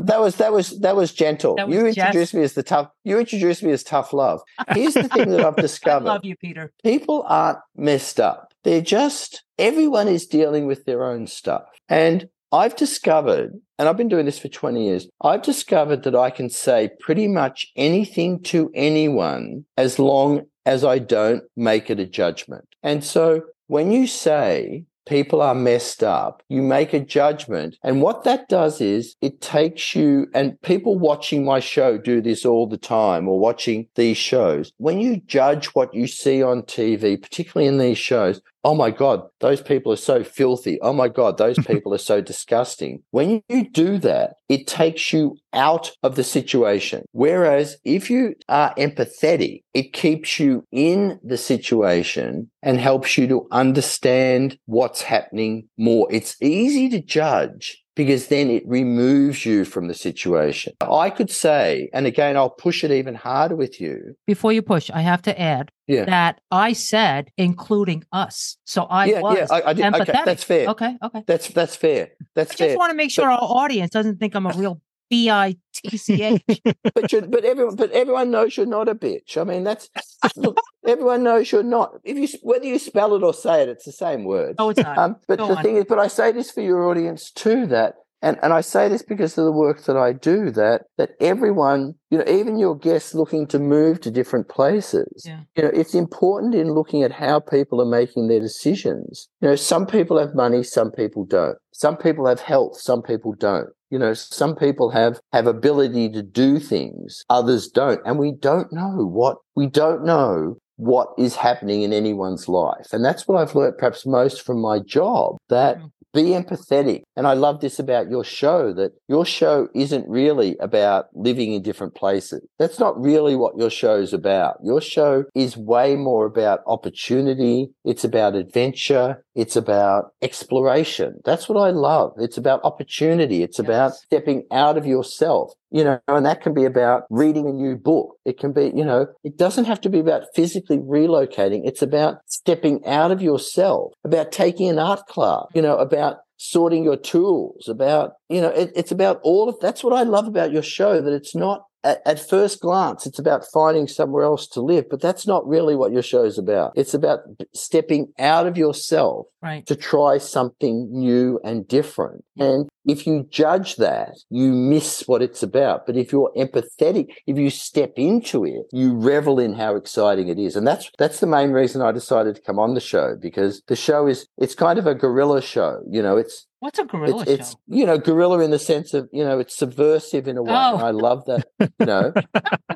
that 0.00 0.20
was 0.20 0.36
that 0.36 0.52
was 0.52 0.80
that 0.80 0.96
was 0.96 1.12
gentle. 1.12 1.54
That 1.56 1.68
was 1.68 1.76
you 1.76 1.92
jest. 1.92 1.98
introduced 1.98 2.34
me 2.34 2.42
as 2.42 2.54
the 2.54 2.62
tough. 2.62 2.88
You 3.04 3.18
introduced 3.18 3.62
me 3.62 3.72
as 3.72 3.82
tough 3.82 4.12
love. 4.12 4.40
Here's 4.70 4.94
the 4.94 5.08
thing 5.08 5.30
that 5.30 5.44
I've 5.44 5.54
I 5.58 5.62
discovered: 5.62 6.06
love 6.06 6.24
you, 6.24 6.36
Peter. 6.36 6.72
people 6.82 7.24
aren't 7.28 7.58
messed 7.76 8.20
up. 8.20 8.52
They're 8.64 8.80
just 8.80 9.42
everyone 9.58 10.08
is 10.08 10.26
dealing 10.26 10.66
with 10.66 10.84
their 10.84 11.04
own 11.04 11.26
stuff. 11.26 11.62
And 11.88 12.28
I've 12.52 12.76
discovered, 12.76 13.52
and 13.78 13.88
I've 13.88 13.96
been 13.96 14.08
doing 14.08 14.26
this 14.26 14.38
for 14.38 14.48
20 14.48 14.84
years, 14.86 15.08
I've 15.22 15.42
discovered 15.42 16.02
that 16.02 16.14
I 16.14 16.28
can 16.30 16.50
say 16.50 16.90
pretty 17.00 17.26
much 17.26 17.66
anything 17.76 18.42
to 18.44 18.70
anyone 18.74 19.64
as 19.78 19.98
long 19.98 20.42
as 20.66 20.84
I 20.84 20.98
don't 20.98 21.44
make 21.56 21.90
it 21.90 21.98
a 21.98 22.06
judgment. 22.06 22.66
And 22.82 23.02
so 23.02 23.42
when 23.68 23.90
you 23.90 24.06
say 24.06 24.84
people 25.06 25.42
are 25.42 25.54
messed 25.54 26.02
up, 26.02 26.42
you 26.48 26.62
make 26.62 26.92
a 26.92 27.00
judgment. 27.00 27.76
And 27.82 28.02
what 28.02 28.24
that 28.24 28.48
does 28.48 28.80
is 28.80 29.16
it 29.20 29.40
takes 29.40 29.94
you, 29.94 30.26
and 30.34 30.60
people 30.62 30.98
watching 30.98 31.44
my 31.44 31.60
show 31.60 31.98
do 31.98 32.20
this 32.20 32.44
all 32.44 32.66
the 32.66 32.78
time 32.78 33.28
or 33.28 33.38
watching 33.38 33.88
these 33.94 34.16
shows. 34.16 34.72
When 34.78 35.00
you 35.00 35.20
judge 35.26 35.66
what 35.68 35.94
you 35.94 36.06
see 36.06 36.42
on 36.42 36.62
TV, 36.62 37.20
particularly 37.20 37.68
in 37.68 37.78
these 37.78 37.98
shows, 37.98 38.40
oh 38.64 38.74
my 38.74 38.90
God, 38.90 39.22
those 39.40 39.60
people 39.60 39.92
are 39.92 39.96
so 39.96 40.22
filthy. 40.22 40.78
Oh 40.80 40.92
my 40.92 41.08
God, 41.08 41.38
those 41.38 41.58
people 41.66 41.92
are 41.94 41.98
so 41.98 42.20
disgusting. 42.20 43.02
When 43.10 43.42
you 43.48 43.68
do 43.70 43.98
that, 43.98 44.34
it 44.48 44.66
takes 44.66 45.12
you 45.12 45.36
out 45.52 45.92
of 46.02 46.16
the 46.16 46.24
situation. 46.24 47.04
Whereas 47.12 47.76
if 47.84 48.10
you 48.10 48.34
are 48.48 48.74
empathetic, 48.76 49.62
it 49.74 49.92
keeps 49.92 50.38
you 50.38 50.66
in 50.70 51.18
the 51.22 51.36
situation 51.36 52.50
and 52.62 52.78
helps 52.78 53.18
you 53.18 53.26
to 53.28 53.46
understand 53.50 54.58
what's 54.66 55.02
happening 55.02 55.68
more. 55.76 56.08
It's 56.10 56.36
easy 56.40 56.88
to 56.90 57.00
judge 57.00 57.81
because 57.94 58.28
then 58.28 58.50
it 58.50 58.62
removes 58.66 59.44
you 59.44 59.64
from 59.64 59.88
the 59.88 59.94
situation. 59.94 60.72
I 60.80 61.10
could 61.10 61.30
say, 61.30 61.90
and 61.92 62.06
again, 62.06 62.36
I'll 62.36 62.50
push 62.50 62.84
it 62.84 62.90
even 62.90 63.14
harder 63.14 63.56
with 63.56 63.80
you. 63.80 64.16
Before 64.26 64.52
you 64.52 64.62
push, 64.62 64.90
I 64.92 65.00
have 65.02 65.22
to 65.22 65.40
add 65.40 65.70
Yeah. 65.86 66.04
that 66.06 66.40
I 66.50 66.72
said 66.72 67.30
including 67.36 68.04
us. 68.12 68.56
So 68.64 68.84
I 68.84 69.06
yeah, 69.06 69.20
was 69.20 69.36
yeah, 69.38 69.56
I, 69.56 69.70
I 69.70 69.72
did. 69.72 69.94
Okay, 69.94 70.12
that's 70.24 70.44
fair. 70.44 70.68
Okay, 70.68 70.96
okay. 71.02 71.24
That's 71.26 71.48
that's 71.48 71.76
fair. 71.76 72.10
That's 72.34 72.52
I 72.52 72.56
fair. 72.56 72.68
just 72.68 72.78
want 72.78 72.90
to 72.90 72.96
make 72.96 73.10
sure 73.10 73.30
our 73.30 73.38
audience 73.40 73.90
doesn't 73.90 74.18
think 74.18 74.34
I'm 74.34 74.46
a 74.46 74.52
real 74.56 74.80
B 75.10 75.28
I 75.28 75.56
T 75.74 75.96
C 75.98 76.22
H. 76.22 76.42
but 76.94 77.30
but 77.30 77.44
everyone 77.44 77.76
but 77.76 77.90
everyone 77.90 78.30
knows 78.30 78.56
you're 78.56 78.64
not 78.64 78.88
a 78.88 78.94
bitch. 78.94 79.36
I 79.36 79.44
mean, 79.44 79.64
that's 79.64 79.90
look, 80.36 80.56
everyone 80.86 81.22
knows 81.22 81.52
you're 81.52 81.62
not. 81.62 81.92
If 82.04 82.16
you 82.16 82.38
whether 82.42 82.64
you 82.64 82.78
spell 82.78 83.14
it 83.14 83.22
or 83.22 83.34
say 83.34 83.62
it, 83.62 83.68
it's 83.68 83.84
the 83.84 83.92
same 83.92 84.24
word. 84.24 84.56
No, 84.58 84.70
it's 84.70 84.80
not. 84.80 84.98
Um, 84.98 85.16
but 85.28 85.38
Go 85.38 85.48
the 85.48 85.56
on. 85.56 85.62
thing 85.62 85.76
is, 85.76 85.84
but 85.88 85.98
I 85.98 86.08
say 86.08 86.32
this 86.32 86.50
for 86.50 86.60
your 86.60 86.88
audience 86.88 87.30
too. 87.30 87.66
That 87.66 87.94
and 88.22 88.38
and 88.42 88.52
I 88.52 88.60
say 88.60 88.88
this 88.88 89.02
because 89.02 89.36
of 89.36 89.44
the 89.44 89.52
work 89.52 89.84
that 89.84 89.96
I 89.96 90.12
do. 90.12 90.50
That 90.50 90.82
that 90.96 91.10
everyone, 91.20 91.94
you 92.10 92.18
know, 92.18 92.24
even 92.26 92.58
your 92.58 92.76
guests 92.76 93.14
looking 93.14 93.46
to 93.48 93.58
move 93.58 94.00
to 94.02 94.10
different 94.10 94.48
places. 94.48 95.24
Yeah. 95.24 95.40
You 95.56 95.64
know, 95.64 95.70
it's 95.74 95.94
important 95.94 96.54
in 96.54 96.72
looking 96.72 97.02
at 97.02 97.12
how 97.12 97.40
people 97.40 97.80
are 97.80 97.86
making 97.86 98.28
their 98.28 98.40
decisions. 98.40 99.28
You 99.40 99.48
know, 99.48 99.56
some 99.56 99.86
people 99.86 100.18
have 100.18 100.34
money, 100.34 100.62
some 100.62 100.92
people 100.92 101.24
don't. 101.24 101.58
Some 101.72 101.96
people 101.96 102.26
have 102.26 102.40
health, 102.40 102.80
some 102.80 103.02
people 103.02 103.34
don't. 103.34 103.68
You 103.90 103.98
know, 103.98 104.14
some 104.14 104.56
people 104.56 104.90
have 104.90 105.20
have 105.32 105.46
ability 105.46 106.08
to 106.12 106.22
do 106.22 106.58
things, 106.58 107.24
others 107.28 107.68
don't, 107.68 108.00
and 108.06 108.18
we 108.18 108.32
don't 108.32 108.72
know 108.72 109.04
what 109.04 109.36
we 109.54 109.66
don't 109.66 110.04
know 110.04 110.56
what 110.76 111.08
is 111.18 111.36
happening 111.36 111.82
in 111.82 111.92
anyone's 111.92 112.48
life. 112.48 112.92
And 112.92 113.04
that's 113.04 113.28
what 113.28 113.38
I've 113.40 113.54
learned 113.54 113.78
perhaps 113.78 114.06
most 114.06 114.42
from 114.42 114.60
my 114.60 114.78
job 114.80 115.36
that 115.48 115.78
Mm. 115.78 115.90
be 116.14 116.22
empathetic. 116.24 117.02
And 117.16 117.26
I 117.26 117.32
love 117.32 117.60
this 117.60 117.78
about 117.78 118.10
your 118.10 118.22
show 118.24 118.72
that 118.74 118.92
your 119.08 119.24
show 119.24 119.68
isn't 119.74 120.06
really 120.08 120.56
about 120.58 121.06
living 121.14 121.52
in 121.54 121.62
different 121.62 121.94
places. 121.94 122.42
That's 122.58 122.78
not 122.78 123.00
really 123.00 123.34
what 123.34 123.56
your 123.56 123.70
show's 123.70 124.12
about. 124.12 124.56
Your 124.62 124.82
show 124.82 125.24
is 125.34 125.56
way 125.56 125.96
more 125.96 126.26
about 126.26 126.60
opportunity. 126.66 127.70
It's 127.84 128.04
about 128.04 128.34
adventure. 128.34 129.24
It's 129.34 129.56
about 129.56 130.12
exploration. 130.20 131.20
That's 131.24 131.48
what 131.48 131.58
I 131.58 131.70
love. 131.70 132.12
It's 132.18 132.36
about 132.36 132.64
opportunity. 132.64 133.42
It's 133.42 133.58
about 133.58 133.94
stepping 133.94 134.44
out 134.50 134.76
of 134.76 134.86
yourself 134.86 135.52
you 135.72 135.82
know, 135.82 135.98
and 136.06 136.26
that 136.26 136.42
can 136.42 136.52
be 136.52 136.66
about 136.66 137.04
reading 137.08 137.48
a 137.48 137.52
new 137.52 137.76
book. 137.76 138.16
It 138.26 138.38
can 138.38 138.52
be, 138.52 138.70
you 138.74 138.84
know, 138.84 139.06
it 139.24 139.38
doesn't 139.38 139.64
have 139.64 139.80
to 139.80 139.88
be 139.88 139.98
about 139.98 140.24
physically 140.34 140.78
relocating. 140.78 141.62
It's 141.64 141.80
about 141.80 142.18
stepping 142.26 142.84
out 142.86 143.10
of 143.10 143.22
yourself, 143.22 143.94
about 144.04 144.32
taking 144.32 144.68
an 144.68 144.78
art 144.78 145.06
class, 145.06 145.46
you 145.54 145.62
know, 145.62 145.78
about 145.78 146.18
sorting 146.36 146.84
your 146.84 146.98
tools, 146.98 147.68
about, 147.68 148.12
you 148.28 148.40
know, 148.40 148.50
it, 148.50 148.70
it's 148.76 148.92
about 148.92 149.18
all 149.22 149.48
of 149.48 149.58
that's 149.60 149.82
what 149.82 149.94
I 149.94 150.02
love 150.02 150.26
about 150.26 150.52
your 150.52 150.62
show, 150.62 151.00
that 151.00 151.12
it's 151.12 151.34
not 151.34 151.64
at, 151.84 152.02
at, 152.06 152.28
first 152.28 152.60
glance, 152.60 153.06
it's 153.06 153.18
about 153.18 153.44
finding 153.52 153.88
somewhere 153.88 154.24
else 154.24 154.46
to 154.48 154.60
live, 154.60 154.86
but 154.90 155.00
that's 155.00 155.26
not 155.26 155.46
really 155.46 155.74
what 155.74 155.92
your 155.92 156.02
show 156.02 156.24
is 156.24 156.38
about. 156.38 156.72
It's 156.76 156.94
about 156.94 157.20
stepping 157.54 158.12
out 158.18 158.46
of 158.46 158.56
yourself 158.56 159.26
right. 159.42 159.66
to 159.66 159.76
try 159.76 160.18
something 160.18 160.88
new 160.92 161.40
and 161.44 161.66
different. 161.66 162.24
And 162.38 162.68
if 162.84 163.06
you 163.06 163.26
judge 163.30 163.76
that, 163.76 164.10
you 164.30 164.52
miss 164.52 165.06
what 165.06 165.22
it's 165.22 165.42
about. 165.42 165.86
But 165.86 165.96
if 165.96 166.12
you're 166.12 166.32
empathetic, 166.36 167.08
if 167.26 167.36
you 167.36 167.50
step 167.50 167.92
into 167.96 168.44
it, 168.44 168.66
you 168.72 168.94
revel 168.94 169.38
in 169.38 169.54
how 169.54 169.76
exciting 169.76 170.28
it 170.28 170.38
is. 170.38 170.56
And 170.56 170.66
that's 170.66 170.90
that's 170.98 171.20
the 171.20 171.26
main 171.26 171.50
reason 171.50 171.82
I 171.82 171.92
decided 171.92 172.36
to 172.36 172.42
come 172.42 172.58
on 172.58 172.74
the 172.74 172.80
show 172.80 173.16
because 173.20 173.62
the 173.66 173.76
show 173.76 174.06
is 174.06 174.26
it's 174.38 174.54
kind 174.54 174.78
of 174.78 174.86
a 174.86 174.94
guerrilla 174.94 175.42
show. 175.42 175.82
You 175.88 176.02
know, 176.02 176.16
it's 176.16 176.46
What's 176.62 176.78
a 176.78 176.84
guerrilla 176.84 177.22
it's, 177.22 177.30
it's 177.30 177.56
you 177.66 177.84
know 177.84 177.98
guerrilla 177.98 178.38
in 178.38 178.52
the 178.52 178.58
sense 178.58 178.94
of 178.94 179.08
you 179.12 179.24
know 179.24 179.40
it's 179.40 179.56
subversive 179.56 180.28
in 180.28 180.36
a 180.36 180.44
way. 180.44 180.52
Oh. 180.52 180.76
I 180.76 180.92
love 180.92 181.24
that. 181.24 181.48
You 181.58 181.86
know, 181.86 182.12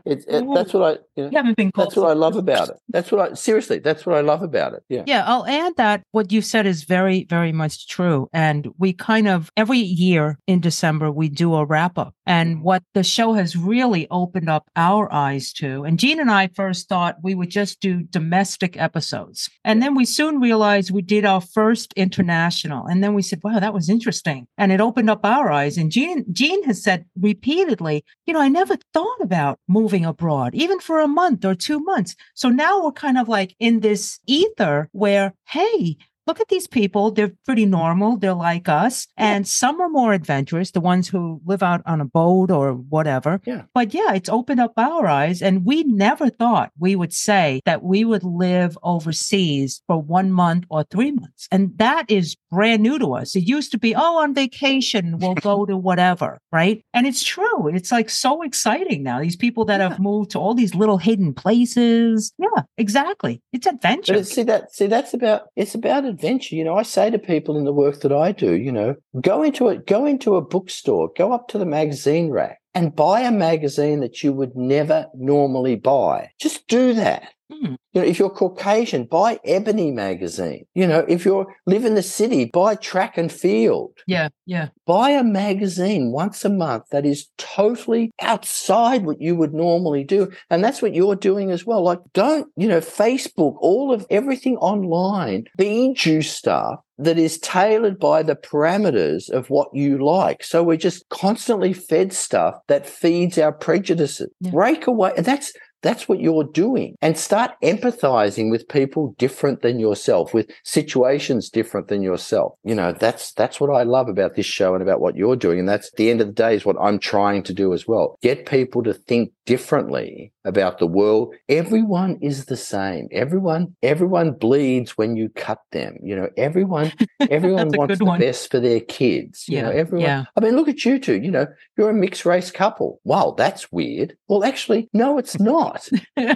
it's 0.05 0.25
it, 0.27 0.45
that's 0.55 0.75
what 0.75 0.83
I 0.83 0.91
you 1.15 1.23
know, 1.23 1.31
You 1.31 1.37
haven't 1.37 1.57
been 1.57 1.71
that's 1.73 1.95
what 1.95 2.11
I 2.11 2.15
love 2.15 2.35
about 2.35 2.71
it. 2.71 2.77
That's 2.89 3.13
what 3.13 3.21
I 3.21 3.35
seriously. 3.35 3.79
That's 3.79 4.05
what 4.05 4.17
I 4.17 4.23
love 4.23 4.43
about 4.43 4.73
it. 4.73 4.83
Yeah. 4.89 5.05
Yeah, 5.07 5.25
I'll 5.25 5.47
add 5.47 5.77
that 5.77 6.03
what 6.11 6.33
you 6.33 6.43
said 6.43 6.67
is 6.67 6.83
very, 6.83 7.27
very 7.31 7.53
much 7.53 7.87
true. 7.87 8.29
And 8.33 8.69
we 8.77 8.93
kind 8.93 9.29
of 9.29 9.51
every 9.57 9.79
year 9.79 10.37
in 10.49 10.61
December 10.61 11.13
we 11.13 11.29
do 11.29 11.55
a 11.55 11.65
wrap 11.65 11.97
up. 11.97 12.13
And 12.27 12.63
what 12.63 12.83
the 12.93 13.05
show 13.05 13.35
has 13.35 13.55
really 13.55 14.09
opened 14.11 14.49
up 14.49 14.69
our 14.75 15.13
eyes 15.13 15.53
to, 15.55 15.85
and 15.85 15.97
Gene 15.97 16.19
and 16.19 16.31
I 16.31 16.49
first 16.49 16.89
thought 16.89 17.19
we 17.23 17.37
would 17.37 17.51
just 17.51 17.81
do 17.81 18.03
domestic 18.03 18.77
episodes. 18.77 19.49
And 19.65 19.81
then 19.81 19.95
we 19.95 20.05
soon 20.05 20.41
realized 20.41 20.91
we 20.91 21.03
did 21.03 21.25
our 21.25 21.41
first 21.41 21.93
international. 21.93 22.87
And 22.87 23.05
then 23.05 23.15
we 23.15 23.23
said, 23.23 23.41
wow, 23.45 23.61
that 23.61 23.76
was 23.77 23.89
interesting. 23.89 24.49
And 24.59 24.73
it 24.73 24.81
opened 24.81 25.11
up 25.11 25.25
our 25.25 25.53
eyes. 25.53 25.77
And 25.77 25.93
Jean, 25.93 26.25
Gene 26.33 26.65
has 26.65 26.83
said 26.83 27.05
repeatedly, 27.21 28.05
you 28.27 28.33
know, 28.33 28.41
I 28.41 28.49
never 28.49 28.77
thought 28.93 29.21
about 29.21 29.61
moving 29.69 30.05
abroad, 30.05 30.55
even 30.55 30.81
for 30.81 31.01
a 31.01 31.07
month 31.07 31.45
or 31.45 31.55
two 31.55 31.79
months. 31.81 32.17
So 32.35 32.49
now 32.49 32.83
we're 32.83 32.93
kind 32.93 33.19
of 33.19 33.29
like 33.29 33.55
in 33.61 33.81
this 33.81 34.19
ether 34.27 34.89
where, 34.93 35.35
hey, 35.49 35.97
look 36.27 36.41
at 36.41 36.49
these 36.49 36.67
people. 36.67 37.11
They're 37.11 37.33
pretty 37.45 37.67
normal. 37.67 38.17
They're 38.17 38.35
like 38.35 38.69
us. 38.69 39.07
And 39.17 39.47
some 39.47 39.81
are 39.81 39.89
more 39.89 40.13
adventurous, 40.13 40.71
the 40.73 40.81
ones 40.81 41.09
who 41.09 41.41
live 41.47 41.63
out 41.63 41.83
on 41.87 42.01
a 42.01 42.05
boat 42.05 42.51
or 42.51 42.73
whatever. 42.73 43.41
Yeah. 43.47 43.63
But 43.75 43.95
yeah, 43.95 44.13
it's 44.15 44.29
opened 44.29 44.61
up 44.61 44.73
our 44.77 45.07
eyes. 45.07 45.43
And 45.43 45.65
we 45.65 45.85
never 45.85 46.29
thought 46.31 46.73
we 46.79 46.97
would 46.97 47.13
say 47.13 47.61
that 47.65 47.83
we 47.83 48.05
would 48.05 48.25
live 48.25 48.77
overseas 48.83 49.83
for 49.87 50.01
one 50.01 50.33
month 50.33 50.65
or 50.69 50.85
three 50.85 51.13
months. 51.13 51.49
And 51.51 51.77
that 51.79 52.11
is 52.11 52.37
brand 52.51 52.83
new 52.83 52.99
to 52.99 53.15
us. 53.15 53.37
It 53.37 53.41
used 53.45 53.71
to 53.73 53.79
be, 53.79 53.95
oh, 53.95 54.19
on 54.19 54.35
vacation, 54.35 55.19
we'll 55.19 55.35
go 55.35 55.65
to 55.71 55.77
whatever. 55.77 56.41
Right. 56.53 56.83
And 56.93 57.07
it's 57.07 57.23
true. 57.23 57.69
It's 57.69 57.93
like 57.93 58.11
so 58.11 58.43
exciting 58.43 59.03
now. 59.03 59.21
These 59.21 59.37
people 59.37 59.65
that 59.67 59.81
Yeah. 59.81 59.91
have 59.91 60.01
moved 60.01 60.31
to 60.33 60.39
all 60.39 60.55
these 60.55 60.75
little 60.75 60.99
hidden 60.99 61.35
places. 61.35 62.33
Yeah, 62.39 62.63
exactly. 62.79 63.43
It's 63.53 63.67
adventure. 63.67 64.15
But 64.15 64.27
see 64.27 64.43
that 64.45 64.75
see 64.75 64.87
that's 64.87 65.15
about 65.15 65.49
it's 65.57 65.75
about 65.75 66.05
adventure. 66.17 66.57
You 66.57 66.65
know, 66.65 66.77
I 66.77 66.83
say 66.83 67.11
to 67.11 67.19
people 67.19 67.57
in 67.57 67.65
the 67.65 67.73
work 67.73 68.01
that 68.01 68.13
I 68.13 68.33
do, 68.33 68.55
you 68.55 68.73
know, 68.73 68.97
go 69.21 69.43
into 69.43 69.69
it, 69.69 69.87
go 69.87 70.07
into 70.07 70.37
a 70.37 70.43
bookstore, 70.43 71.11
go 71.17 71.33
up 71.33 71.49
to 71.49 71.59
the 71.59 71.67
magazine 71.67 72.31
rack 72.31 72.59
and 72.75 72.97
buy 72.97 73.21
a 73.21 73.33
magazine 73.33 74.01
that 74.01 74.23
you 74.23 74.33
would 74.33 74.57
never 74.57 75.07
normally 75.15 75.77
buy. 75.77 76.31
Just 76.41 76.67
do 76.69 76.95
that. 76.95 77.31
Hmm. 77.51 77.75
You 77.93 78.01
know, 78.01 78.03
if 78.03 78.19
you're 78.19 78.31
Caucasian, 78.31 79.05
buy 79.05 79.39
Ebony 79.45 79.91
magazine. 79.91 80.67
You 80.75 80.87
know, 80.87 81.05
if 81.09 81.25
you 81.25 81.47
live 81.67 81.85
in 81.85 81.95
the 81.95 82.03
city, 82.03 82.47
buy 82.47 82.75
Track 82.75 83.17
and 83.17 83.31
Field. 83.31 83.93
Yeah, 84.07 84.31
yeah. 84.47 84.69
Buy 84.85 85.11
a 85.11 85.23
magazine 85.23 86.13
once 86.13 86.45
a 86.45 86.49
month 86.49 86.85
that 86.91 87.07
is 87.07 87.29
totally 87.39 88.11
outside 88.21 89.07
what 89.07 89.21
you 89.21 89.37
would 89.37 89.55
normally 89.55 90.05
do. 90.05 90.31
And 90.51 90.65
that's 90.65 90.83
what 90.83 90.95
you're 90.95 91.17
doing 91.17 91.51
as 91.51 91.65
well. 91.65 91.83
Like, 91.83 92.01
don't, 92.13 92.49
you 92.57 92.69
know, 92.69 92.81
Facebook, 92.81 93.57
all 93.61 93.93
of 93.93 94.07
everything 94.11 94.57
online, 94.57 95.45
feeds 95.57 96.05
you 96.05 96.23
stuff 96.23 96.81
that 96.99 97.19
is 97.19 97.39
tailored 97.39 97.99
by 97.99 98.23
the 98.23 98.35
parameters 98.35 99.29
of 99.29 99.51
what 99.51 99.69
you 99.75 100.03
like. 100.03 100.43
So 100.43 100.63
we're 100.63 100.79
just 100.79 101.07
constantly 101.11 101.75
fed 101.75 102.13
stuff 102.13 102.55
that 102.69 102.89
feeds 102.89 103.37
our 103.39 103.53
prejudices. 103.53 104.31
Yeah. 104.41 104.51
Break 104.51 104.87
away. 104.87 105.13
And 105.17 105.27
that's, 105.27 105.53
that's 105.87 106.09
what 106.09 106.21
you're 106.21 106.45
doing 106.45 106.97
and 107.01 107.17
start 107.17 107.53
empathizing 107.63 108.51
with 108.51 108.69
people 108.69 109.15
different 109.19 109.63
than 109.63 109.79
yourself, 109.79 110.35
with 110.35 110.51
situations 110.65 111.49
different 111.49 111.89
than 111.89 112.03
yourself. 112.03 112.55
You 112.65 112.75
know, 112.75 112.93
that's, 112.93 113.33
that's 113.33 113.61
what 113.61 113.71
I 113.71 113.85
love 113.85 114.09
about 114.09 114.35
this 114.35 114.47
show 114.47 114.75
and 114.75 114.83
about 114.83 115.01
what 115.01 115.17
you're 115.17 115.37
doing. 115.37 115.61
And 115.61 115.69
that's 115.69 115.89
at 115.89 115.97
the 115.97 116.11
end 116.11 116.21
of 116.21 116.27
the 116.27 116.33
day 116.33 116.55
is 116.55 116.67
what 116.67 116.77
I'm 116.81 116.99
trying 116.99 117.43
to 117.45 117.55
do 117.55 117.73
as 117.73 117.87
well. 117.87 118.19
Get 118.23 118.47
people 118.47 118.83
to 118.83 118.95
think 118.95 119.33
differently 119.47 120.33
about 120.45 120.79
the 120.79 120.87
world. 120.87 121.35
Everyone 121.49 122.19
is 122.21 122.45
the 122.47 122.57
same. 122.57 123.09
Everyone, 123.13 123.75
everyone 123.83 124.33
bleeds 124.33 124.99
when 124.99 125.17
you 125.17 125.29
cut 125.31 125.59
them. 125.73 125.97
You 126.03 126.17
know, 126.17 126.29
everyone, 126.37 126.93
everyone 127.31 127.69
wants 127.71 127.99
the 127.99 128.05
one. 128.05 128.21
best 128.21 128.51
for 128.51 128.61
their 128.61 128.81
kids. 128.81 129.45
You 129.49 129.63
know, 129.63 129.71
everyone. 129.71 130.07
yeah. 130.07 130.25
I 130.37 130.41
mean, 130.41 130.55
look 130.57 130.69
at 130.69 130.85
you 130.85 130.99
two. 130.99 131.21
You 131.21 131.31
know, 131.31 131.47
you're 131.79 131.91
a 131.91 131.95
mixed 131.95 132.27
race 132.27 132.51
couple. 132.51 133.01
Wow, 133.05 133.35
that's 133.39 133.73
weird. 133.73 134.17
Well, 134.29 134.45
actually, 134.45 134.89
no, 134.93 135.19
it's 135.19 135.39
not. 135.41 135.89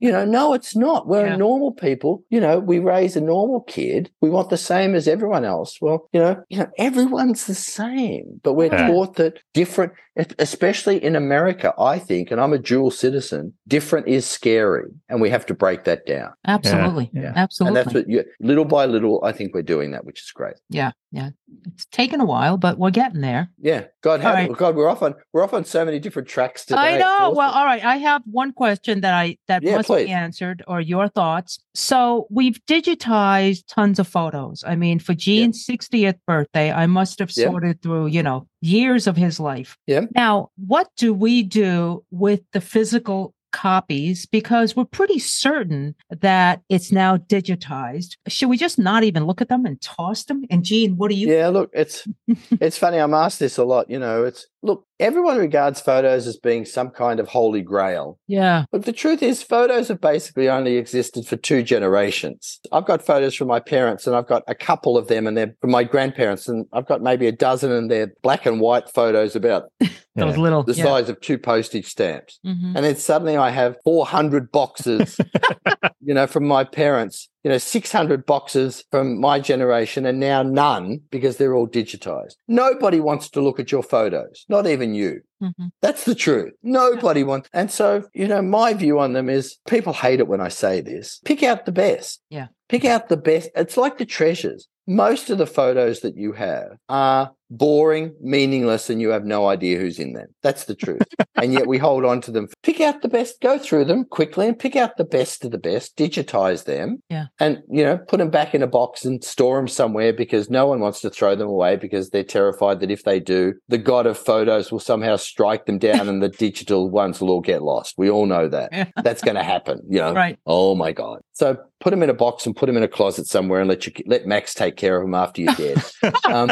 You 0.00 0.10
know, 0.10 0.24
no, 0.24 0.52
it's 0.52 0.74
not. 0.74 1.06
We're 1.06 1.26
Yeah. 1.28 1.36
normal 1.36 1.72
people. 1.72 2.24
You 2.28 2.40
know, 2.40 2.58
we 2.58 2.78
raise 2.80 3.16
a 3.16 3.20
normal 3.20 3.60
kid. 3.62 4.10
We 4.20 4.30
want 4.30 4.50
the 4.50 4.56
same 4.56 4.94
as 4.96 5.06
everyone 5.06 5.44
else. 5.44 5.78
Well, 5.80 6.08
you 6.12 6.20
know, 6.20 6.42
you 6.48 6.58
know, 6.58 6.66
everyone's 6.76 7.46
the 7.46 7.54
same, 7.54 8.40
but 8.42 8.54
we're 8.54 8.72
Yeah. 8.72 8.88
taught 8.88 9.16
that 9.16 9.38
different, 9.54 9.92
especially 10.38 11.02
in 11.02 11.14
America, 11.16 11.72
I 11.78 11.98
think, 11.98 12.21
and 12.30 12.40
I'm 12.40 12.52
a 12.52 12.58
dual 12.58 12.90
citizen, 12.90 13.54
different 13.66 14.08
is 14.08 14.26
scary. 14.26 14.90
And 15.08 15.20
we 15.20 15.30
have 15.30 15.44
to 15.46 15.54
break 15.54 15.84
that 15.84 16.06
down. 16.06 16.30
Absolutely. 16.46 17.10
yeah. 17.12 17.32
Absolutely. 17.34 17.78
And 17.80 17.86
that's 17.86 17.94
what 17.94 18.08
you, 18.08 18.24
little 18.40 18.64
by 18.64 18.86
little, 18.86 19.22
I 19.24 19.32
think 19.32 19.54
we're 19.54 19.62
doing 19.62 19.90
that, 19.92 20.04
which 20.04 20.20
is 20.22 20.30
great. 20.30 20.54
yeah, 20.68 20.92
yeah. 21.10 21.30
It's 21.66 21.84
taken 21.86 22.20
a 22.20 22.24
while, 22.24 22.56
but 22.56 22.78
we're 22.78 22.90
getting 22.90 23.20
there. 23.20 23.50
Yeah. 23.60 23.84
God, 24.02 24.20
how, 24.22 24.32
right. 24.32 24.50
God, 24.52 24.74
we're 24.74 24.88
off 24.88 25.02
on, 25.02 25.14
we're 25.32 25.42
off 25.44 25.52
on 25.52 25.64
so 25.64 25.84
many 25.84 25.98
different 25.98 26.28
tracks 26.28 26.64
today. 26.64 26.80
I 26.80 26.98
know. 26.98 27.06
awesome. 27.06 27.36
Well, 27.36 27.50
all 27.52 27.64
right. 27.66 27.84
I 27.84 27.96
have 27.96 28.22
one 28.24 28.52
question 28.52 29.02
that 29.02 29.12
I 29.12 29.36
that 29.48 29.62
Yeah, 29.62 29.76
must 29.76 29.88
please. 29.88 30.06
be 30.06 30.10
answered, 30.12 30.62
or 30.66 30.80
your 30.80 31.08
thoughts. 31.08 31.58
So 31.74 32.26
we've 32.30 32.58
digitized 32.66 33.64
tons 33.68 33.98
of 33.98 34.08
photos. 34.08 34.64
I 34.66 34.76
mean, 34.76 34.98
for 34.98 35.14
Gene's 35.14 35.64
60th 35.66 36.18
birthday, 36.26 36.72
I 36.72 36.86
must 36.86 37.18
have 37.18 37.30
Yeah. 37.36 37.50
sorted 37.50 37.82
through, 37.82 38.06
you 38.06 38.22
know, 38.22 38.48
years 38.62 39.06
of 39.06 39.16
his 39.16 39.38
life. 39.38 39.76
Yeah. 39.86 40.06
Now, 40.14 40.50
what 40.56 40.88
do 40.96 41.12
we 41.12 41.42
do 41.42 42.04
with 42.10 42.40
the 42.52 42.60
physical 42.60 43.34
copies? 43.52 44.24
Because 44.24 44.74
we're 44.74 44.84
pretty 44.84 45.18
certain 45.18 45.94
that 46.10 46.62
it's 46.68 46.90
now 46.90 47.18
digitized. 47.18 48.16
Should 48.28 48.48
we 48.48 48.56
just 48.56 48.78
not 48.78 49.04
even 49.04 49.26
look 49.26 49.42
at 49.42 49.48
them 49.48 49.66
and 49.66 49.80
toss 49.80 50.24
them? 50.24 50.44
And 50.48 50.64
Gene, 50.64 50.96
what 50.96 51.10
do 51.10 51.16
you? 51.16 51.28
Yeah, 51.28 51.48
look, 51.48 51.70
it's 51.74 52.06
it's 52.60 52.78
funny. 52.78 52.96
I'm 52.98 53.14
asked 53.14 53.40
this 53.40 53.58
a 53.58 53.64
lot. 53.64 53.90
You 53.90 53.98
know, 53.98 54.24
it's 54.24 54.46
look, 54.62 54.86
everyone 55.02 55.36
regards 55.38 55.80
photos 55.80 56.26
as 56.26 56.36
being 56.36 56.64
some 56.64 56.90
kind 56.90 57.20
of 57.20 57.28
holy 57.28 57.60
grail. 57.60 58.18
Yeah. 58.28 58.64
But 58.70 58.84
the 58.84 58.92
truth 58.92 59.22
is, 59.22 59.42
photos 59.42 59.88
have 59.88 60.00
basically 60.00 60.48
only 60.48 60.76
existed 60.76 61.26
for 61.26 61.36
two 61.36 61.62
generations. 61.62 62.60
I've 62.70 62.86
got 62.86 63.02
photos 63.04 63.34
from 63.34 63.48
my 63.48 63.60
parents, 63.60 64.06
and 64.06 64.14
I've 64.16 64.26
got 64.28 64.42
a 64.48 64.54
couple 64.54 64.96
of 64.96 65.08
them, 65.08 65.26
and 65.26 65.36
they're 65.36 65.54
from 65.60 65.70
my 65.72 65.84
grandparents, 65.84 66.48
and 66.48 66.66
I've 66.72 66.86
got 66.86 67.02
maybe 67.02 67.26
a 67.26 67.32
dozen, 67.32 67.72
and 67.72 67.90
they're 67.90 68.12
black 68.22 68.46
and 68.46 68.60
white 68.60 68.88
photos 68.88 69.34
about 69.36 69.64
Those 70.14 70.36
Yeah. 70.36 70.42
little. 70.42 70.62
the 70.62 70.74
yeah. 70.74 70.84
size 70.84 71.08
of 71.08 71.20
two 71.20 71.38
postage 71.38 71.86
stamps. 71.86 72.38
Mhm. 72.46 72.74
And 72.76 72.84
then 72.84 72.96
suddenly 72.96 73.36
I 73.36 73.50
have 73.50 73.76
400 73.84 74.52
boxes, 74.52 75.18
you 76.00 76.14
know, 76.14 76.26
from 76.26 76.46
my 76.46 76.64
parents, 76.64 77.28
you 77.44 77.50
know, 77.50 77.58
600 77.58 78.24
boxes 78.24 78.84
from 78.90 79.18
my 79.20 79.40
generation, 79.40 80.06
and 80.06 80.20
now 80.20 80.42
none 80.42 81.00
because 81.10 81.36
they're 81.36 81.54
all 81.54 81.68
digitized. 81.68 82.36
Nobody 82.48 83.00
wants 83.00 83.28
to 83.30 83.40
look 83.40 83.58
at 83.58 83.72
your 83.72 83.82
photos, 83.82 84.44
not 84.48 84.66
even 84.66 84.94
you. 84.94 85.20
Mhm. 85.42 85.70
That's 85.80 86.04
the 86.04 86.14
truth. 86.14 86.52
Nobody 86.62 87.24
wants. 87.24 87.48
And 87.52 87.70
so, 87.70 88.04
you 88.14 88.28
know, 88.28 88.42
my 88.42 88.74
view 88.74 89.00
on 89.00 89.12
them 89.12 89.28
is 89.28 89.56
people 89.66 89.92
hate 89.92 90.20
it 90.20 90.28
when 90.28 90.40
I 90.40 90.48
say 90.48 90.80
this. 90.80 91.20
Pick 91.24 91.42
out 91.42 91.66
the 91.66 91.72
best. 91.72 92.22
Yeah. 92.30 92.46
Pick 92.68 92.84
out 92.84 93.08
the 93.08 93.16
best. 93.16 93.50
It's 93.56 93.76
like 93.76 93.98
the 93.98 94.06
treasures. 94.06 94.68
Most 94.86 95.30
of 95.30 95.38
the 95.38 95.46
photos 95.46 96.00
that 96.00 96.16
you 96.16 96.32
have 96.32 96.76
are 96.88 97.32
boring, 97.52 98.14
meaningless, 98.20 98.88
and 98.88 99.00
you 99.00 99.10
have 99.10 99.24
no 99.24 99.46
idea 99.46 99.78
who's 99.78 99.98
in 99.98 100.14
them. 100.14 100.28
That's 100.42 100.64
the 100.64 100.74
truth. 100.74 101.02
and 101.36 101.52
yet 101.52 101.66
we 101.66 101.78
hold 101.78 102.04
on 102.04 102.20
to 102.22 102.30
them. 102.30 102.48
Pick 102.62 102.80
out 102.80 103.02
the 103.02 103.08
best, 103.08 103.40
go 103.40 103.58
through 103.58 103.84
them 103.84 104.04
quickly 104.04 104.48
and 104.48 104.58
pick 104.58 104.74
out 104.74 104.96
the 104.96 105.04
best 105.04 105.44
of 105.44 105.50
the 105.50 105.58
best, 105.58 105.96
digitize 105.96 106.64
them. 106.64 107.02
Yeah. 107.10 107.26
And, 107.38 107.62
you 107.70 107.84
know, 107.84 107.98
put 107.98 108.18
them 108.18 108.30
back 108.30 108.54
in 108.54 108.62
a 108.62 108.66
box 108.66 109.04
and 109.04 109.22
store 109.22 109.58
them 109.58 109.68
somewhere 109.68 110.12
because 110.12 110.48
no 110.48 110.66
one 110.66 110.80
wants 110.80 111.00
to 111.02 111.10
throw 111.10 111.36
them 111.36 111.48
away 111.48 111.76
because 111.76 112.10
they're 112.10 112.24
terrified 112.24 112.80
that 112.80 112.90
if 112.90 113.04
they 113.04 113.20
do, 113.20 113.54
the 113.68 113.78
god 113.78 114.06
of 114.06 114.18
photos 114.18 114.72
will 114.72 114.80
somehow 114.80 115.16
strike 115.16 115.66
them 115.66 115.78
down 115.78 116.08
and 116.08 116.22
the 116.22 116.28
digital 116.42 116.90
ones 116.90 117.20
will 117.20 117.30
all 117.30 117.40
get 117.40 117.62
lost. 117.62 117.94
We 117.98 118.10
all 118.10 118.26
know 118.26 118.48
that. 118.48 118.70
Yeah. 118.72 118.88
That's 119.02 119.22
going 119.22 119.36
to 119.36 119.42
happen, 119.42 119.82
you 119.88 119.98
know. 119.98 120.14
Right. 120.14 120.38
Oh 120.46 120.74
my 120.74 120.92
God. 120.92 121.20
So 121.34 121.58
put 121.80 121.90
them 121.90 122.02
in 122.02 122.10
a 122.10 122.14
box 122.14 122.46
and 122.46 122.56
put 122.56 122.66
them 122.66 122.76
in 122.76 122.82
a 122.82 122.88
closet 122.88 123.26
somewhere 123.26 123.60
and 123.60 123.68
let 123.68 123.86
you 123.86 123.92
let 124.06 124.26
Max 124.26 124.54
take 124.54 124.76
care 124.76 124.96
of 124.96 125.04
them 125.04 125.14
after 125.14 125.42
you're 125.42 125.54
dead. 125.54 125.82
um, 126.26 126.50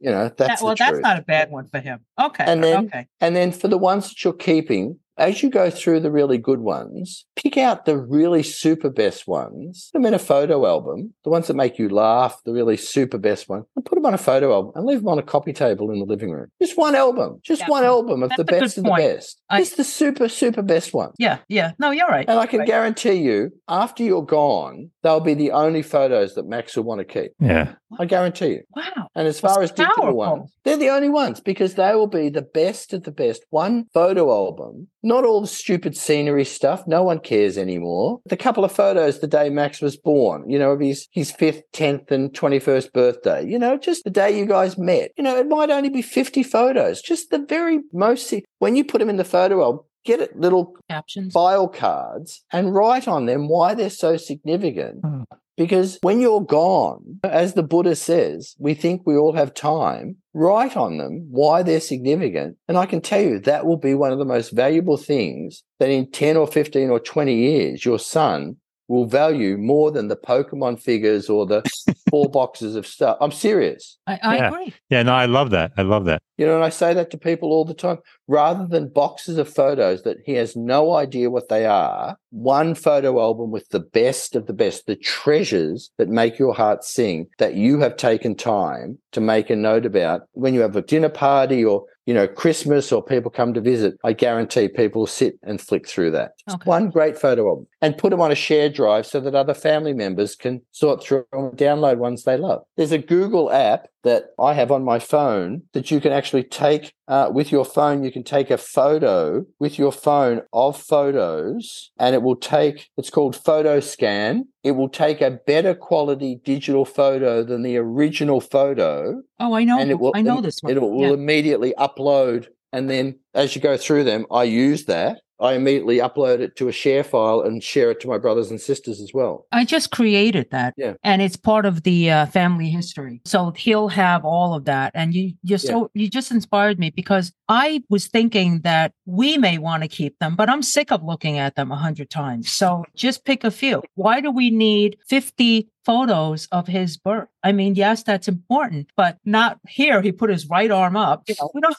you 0.00 0.10
know, 0.10 0.24
that's 0.28 0.36
That- 0.36 0.58
well, 0.62 0.74
that's 0.76 0.90
truth. 0.90 1.02
not 1.02 1.18
a 1.18 1.22
bad 1.22 1.50
one 1.50 1.66
for 1.66 1.78
him. 1.80 2.00
Okay. 2.20 2.44
And 2.46 2.62
then- 2.62 2.86
okay. 2.86 3.06
And 3.20 3.34
then 3.36 3.52
for 3.52 3.68
the 3.68 3.78
ones 3.78 4.08
that 4.08 4.24
you're 4.24 4.32
keeping, 4.32 4.98
as 5.16 5.42
you 5.42 5.50
go 5.50 5.70
through 5.70 6.00
the 6.00 6.10
really 6.10 6.38
good 6.38 6.60
ones, 6.60 7.24
pick 7.36 7.56
out 7.56 7.84
the 7.84 7.96
really 7.96 8.42
super 8.42 8.90
best 8.90 9.26
ones, 9.28 9.90
put 9.92 9.98
them 10.00 10.06
in 10.06 10.14
a 10.14 10.18
photo 10.18 10.66
album, 10.66 11.14
the 11.24 11.30
ones 11.30 11.46
that 11.46 11.54
make 11.54 11.78
you 11.78 11.88
laugh, 11.88 12.40
the 12.44 12.52
really 12.52 12.76
super 12.76 13.18
best 13.18 13.48
one, 13.48 13.64
and 13.76 13.84
put 13.84 13.94
them 13.96 14.06
on 14.06 14.14
a 14.14 14.18
photo 14.18 14.52
album 14.52 14.72
and 14.74 14.86
leave 14.86 14.98
them 14.98 15.08
on 15.08 15.18
a 15.18 15.22
coffee 15.22 15.52
table 15.52 15.90
in 15.90 15.98
the 15.98 16.04
living 16.04 16.30
room. 16.30 16.48
Just 16.60 16.76
one 16.76 16.94
album, 16.94 17.40
just 17.42 17.62
Yeah. 17.62 17.68
one 17.70 17.84
album 17.84 18.22
of 18.22 18.30
That's 18.30 18.38
the 18.38 18.44
best 18.44 18.78
of 18.78 18.84
the 18.84 18.90
best. 18.90 19.40
I- 19.50 19.60
just 19.60 19.76
the 19.76 19.84
super, 19.84 20.28
super 20.28 20.62
best 20.62 20.92
one. 20.92 21.10
Yeah. 21.18 21.38
Yeah. 21.48 21.72
No, 21.78 21.90
you're 21.90 22.08
right. 22.08 22.28
And 22.28 22.38
I 22.38 22.46
can 22.46 22.60
Right. 22.60 22.68
guarantee 22.68 23.14
you, 23.14 23.50
after 23.68 24.02
you're 24.02 24.24
gone, 24.24 24.90
they'll 25.02 25.20
be 25.20 25.34
the 25.34 25.52
only 25.52 25.82
photos 25.82 26.34
that 26.34 26.46
Max 26.48 26.76
will 26.76 26.84
want 26.84 26.98
to 27.00 27.04
keep. 27.04 27.32
Yeah. 27.40 27.74
I 27.98 28.06
guarantee 28.06 28.48
you. 28.48 28.62
Wow. 28.74 29.06
And 29.14 29.28
as 29.28 29.38
far 29.38 29.60
That's 29.60 29.70
as 29.70 29.76
digital 29.76 29.94
powerful. 30.02 30.16
ones, 30.16 30.52
they're 30.64 30.76
the 30.76 30.88
only 30.90 31.10
ones 31.10 31.40
because 31.40 31.74
they 31.74 31.94
will 31.94 32.08
be 32.08 32.28
the 32.28 32.42
best 32.42 32.92
of 32.92 33.04
the 33.04 33.12
best. 33.12 33.44
One 33.50 33.84
photo 33.94 34.30
album, 34.32 34.88
not 35.04 35.24
all 35.24 35.40
the 35.40 35.46
stupid 35.46 35.96
scenery 35.96 36.44
stuff. 36.44 36.86
No 36.86 37.02
one 37.02 37.20
cares 37.20 37.56
anymore. 37.58 38.20
The 38.26 38.36
couple 38.36 38.64
of 38.64 38.72
photos 38.72 39.20
the 39.20 39.26
day 39.26 39.50
Max 39.50 39.80
was 39.80 39.96
born, 39.96 40.48
you 40.48 40.58
know, 40.58 40.72
of 40.72 40.80
his, 40.80 41.06
his 41.12 41.30
fifth, 41.30 41.62
10th, 41.72 42.10
and 42.10 42.32
21st 42.32 42.92
birthday, 42.92 43.46
you 43.46 43.58
know, 43.58 43.76
just 43.76 44.04
the 44.04 44.10
day 44.10 44.36
you 44.36 44.46
guys 44.46 44.78
met. 44.78 45.12
You 45.16 45.24
know, 45.24 45.36
it 45.36 45.46
might 45.46 45.70
only 45.70 45.90
be 45.90 46.02
50 46.02 46.42
photos, 46.42 47.02
just 47.02 47.30
the 47.30 47.38
very 47.38 47.80
most. 47.92 48.34
When 48.58 48.74
you 48.74 48.84
put 48.84 48.98
them 48.98 49.10
in 49.10 49.16
the 49.16 49.24
photo 49.24 49.62
album, 49.62 49.84
get 50.04 50.20
it 50.20 50.38
little 50.38 50.74
Captions. 50.88 51.32
file 51.32 51.68
cards 51.68 52.42
and 52.52 52.74
write 52.74 53.06
on 53.06 53.26
them 53.26 53.48
why 53.48 53.74
they're 53.74 53.90
so 53.90 54.16
significant. 54.16 55.00
Hmm. 55.04 55.22
Because 55.56 55.98
when 56.02 56.20
you're 56.20 56.44
gone, 56.44 57.20
as 57.22 57.54
the 57.54 57.62
Buddha 57.62 57.94
says, 57.94 58.56
we 58.58 58.74
think 58.74 59.02
we 59.04 59.16
all 59.16 59.34
have 59.34 59.54
time. 59.54 60.16
Write 60.32 60.76
on 60.76 60.98
them 60.98 61.28
why 61.30 61.62
they're 61.62 61.80
significant. 61.80 62.56
And 62.68 62.76
I 62.76 62.86
can 62.86 63.00
tell 63.00 63.20
you 63.20 63.38
that 63.40 63.64
will 63.64 63.76
be 63.76 63.94
one 63.94 64.12
of 64.12 64.18
the 64.18 64.24
most 64.24 64.50
valuable 64.50 64.96
things 64.96 65.62
that 65.78 65.90
in 65.90 66.10
10 66.10 66.36
or 66.36 66.46
15 66.46 66.90
or 66.90 66.98
20 66.98 67.34
years, 67.34 67.84
your 67.84 68.00
son 68.00 68.56
will 68.88 69.06
value 69.06 69.56
more 69.56 69.90
than 69.90 70.08
the 70.08 70.16
Pokemon 70.16 70.80
figures 70.80 71.30
or 71.30 71.46
the 71.46 71.62
four 72.14 72.30
boxes 72.30 72.76
of 72.76 72.86
stuff. 72.86 73.16
I'm 73.20 73.32
serious. 73.32 73.98
I, 74.06 74.20
I 74.22 74.36
Yeah. 74.36 74.48
agree. 74.48 74.74
Yeah. 74.88 75.02
No, 75.02 75.14
I 75.14 75.26
love 75.26 75.50
that. 75.50 75.72
I 75.76 75.82
love 75.82 76.04
that. 76.04 76.22
You 76.36 76.46
know, 76.46 76.54
and 76.54 76.64
I 76.64 76.68
say 76.68 76.94
that 76.94 77.10
to 77.10 77.18
people 77.18 77.50
all 77.50 77.64
the 77.64 77.74
time. 77.74 77.98
Rather 78.28 78.66
than 78.66 78.88
boxes 78.88 79.36
of 79.36 79.48
photos 79.52 80.02
that 80.02 80.18
he 80.24 80.34
has 80.34 80.54
no 80.54 80.94
idea 80.94 81.28
what 81.30 81.48
they 81.48 81.66
are, 81.66 82.16
one 82.30 82.76
photo 82.76 83.20
album 83.20 83.50
with 83.50 83.68
the 83.70 83.80
best 83.80 84.36
of 84.36 84.46
the 84.46 84.52
best, 84.52 84.86
the 84.86 84.96
treasures 84.96 85.90
that 85.98 86.08
make 86.08 86.38
your 86.38 86.54
heart 86.54 86.84
sing 86.84 87.26
that 87.38 87.54
you 87.54 87.80
have 87.80 87.96
taken 87.96 88.36
time 88.36 88.98
to 89.12 89.20
make 89.20 89.50
a 89.50 89.56
note 89.56 89.84
about 89.84 90.22
when 90.32 90.54
you 90.54 90.60
have 90.60 90.76
a 90.76 90.82
dinner 90.82 91.08
party 91.08 91.64
or 91.64 91.84
you 92.06 92.12
know, 92.12 92.28
Christmas 92.28 92.92
or 92.92 93.02
people 93.02 93.30
come 93.30 93.54
to 93.54 93.62
visit, 93.62 93.94
I 94.04 94.12
guarantee 94.12 94.68
people 94.68 95.06
sit 95.06 95.38
and 95.42 95.58
flick 95.58 95.88
through 95.88 96.10
that. 96.10 96.32
Okay. 96.50 96.62
One 96.64 96.90
great 96.90 97.16
photo 97.18 97.48
album 97.48 97.66
and 97.84 97.98
put 97.98 98.08
them 98.10 98.20
on 98.22 98.32
a 98.32 98.34
shared 98.34 98.72
drive 98.72 99.04
so 99.04 99.20
that 99.20 99.34
other 99.34 99.52
family 99.52 99.92
members 99.92 100.34
can 100.34 100.62
sort 100.72 101.02
through 101.02 101.26
and 101.32 101.52
download 101.52 101.98
ones 101.98 102.24
they 102.24 102.38
love. 102.38 102.62
There's 102.78 102.92
a 102.92 102.98
Google 102.98 103.52
app 103.52 103.88
that 104.04 104.28
I 104.40 104.54
have 104.54 104.70
on 104.72 104.84
my 104.84 104.98
phone 104.98 105.62
that 105.74 105.90
you 105.90 106.00
can 106.00 106.10
actually 106.10 106.44
take 106.44 106.94
uh, 107.08 107.28
with 107.30 107.52
your 107.52 107.66
phone. 107.66 108.02
You 108.02 108.10
can 108.10 108.24
take 108.24 108.50
a 108.50 108.56
photo 108.56 109.44
with 109.58 109.78
your 109.78 109.92
phone 109.92 110.40
of 110.54 110.80
photos 110.80 111.90
and 111.98 112.14
it 112.14 112.22
will 112.22 112.36
take, 112.36 112.88
it's 112.96 113.10
called 113.10 113.36
PhotoScan. 113.36 114.44
It 114.62 114.72
will 114.72 114.88
take 114.88 115.20
a 115.20 115.32
better 115.46 115.74
quality 115.74 116.40
digital 116.42 116.86
photo 116.86 117.42
than 117.44 117.62
the 117.62 117.76
original 117.76 118.40
photo 118.40 119.20
Oh, 119.38 119.52
I 119.52 119.64
know. 119.64 119.78
and 119.78 119.90
it 119.90 120.00
will 120.00 120.12
I 120.14 120.22
know 120.22 120.40
this 120.40 120.62
one. 120.62 120.72
It 120.74 120.80
will, 120.80 121.02
Yeah. 121.02 121.12
immediately 121.12 121.74
upload, 121.78 122.46
and 122.72 122.88
then 122.88 123.18
as 123.34 123.54
you 123.54 123.60
go 123.60 123.76
through 123.76 124.04
them, 124.04 124.24
I 124.30 124.44
use 124.44 124.86
that. 124.86 125.18
I 125.44 125.52
immediately 125.54 125.98
upload 125.98 126.40
it 126.40 126.56
to 126.56 126.68
a 126.68 126.72
share 126.72 127.04
file 127.04 127.42
and 127.42 127.62
share 127.62 127.90
it 127.90 128.00
to 128.00 128.08
my 128.08 128.16
brothers 128.18 128.50
and 128.50 128.60
sisters 128.60 129.00
as 129.00 129.12
well. 129.12 129.46
I 129.52 129.64
just 129.64 129.90
created 129.90 130.50
that. 130.50 130.72
Yeah. 130.76 130.94
And 131.02 131.20
it's 131.20 131.36
part 131.36 131.66
of 131.66 131.82
the 131.82 132.10
uh, 132.10 132.26
family 132.26 132.70
history. 132.70 133.20
So 133.26 133.50
he'll 133.50 133.88
have 133.88 134.24
all 134.24 134.54
of 134.54 134.64
that. 134.64 134.92
And 134.94 135.14
you 135.14 135.34
just 135.44 135.64
Yeah. 135.64 135.70
so 135.72 135.90
you 135.94 136.08
just 136.08 136.30
inspired 136.30 136.78
me 136.78 136.88
because 136.90 137.32
I 137.48 137.82
was 137.90 138.06
thinking 138.06 138.60
that 138.62 138.92
we 139.04 139.36
may 139.36 139.58
want 139.58 139.82
to 139.82 139.88
keep 139.88 140.18
them, 140.18 140.34
but 140.34 140.48
I'm 140.48 140.62
sick 140.62 140.90
of 140.90 141.04
looking 141.04 141.38
at 141.38 141.56
them 141.56 141.70
a 141.70 141.76
hundred 141.76 142.08
times. 142.10 142.50
So 142.50 142.84
just 142.96 143.24
pick 143.26 143.44
a 143.44 143.50
few. 143.50 143.82
Why 143.96 144.20
do 144.22 144.30
we 144.30 144.50
need 144.50 144.96
50 145.08 145.68
photos 145.84 146.48
of 146.52 146.66
his 146.66 146.96
birth? 146.96 147.28
I 147.42 147.52
mean, 147.52 147.74
yes, 147.74 148.02
that's 148.02 148.28
important, 148.28 148.88
but 148.96 149.18
not 149.26 149.58
here. 149.68 150.00
He 150.00 150.10
put 150.12 150.30
his 150.30 150.48
right 150.48 150.70
arm 150.70 150.96
up. 150.96 151.24
You 151.28 151.34
know, 151.38 151.50
we 151.54 151.60
don't, 151.64 151.76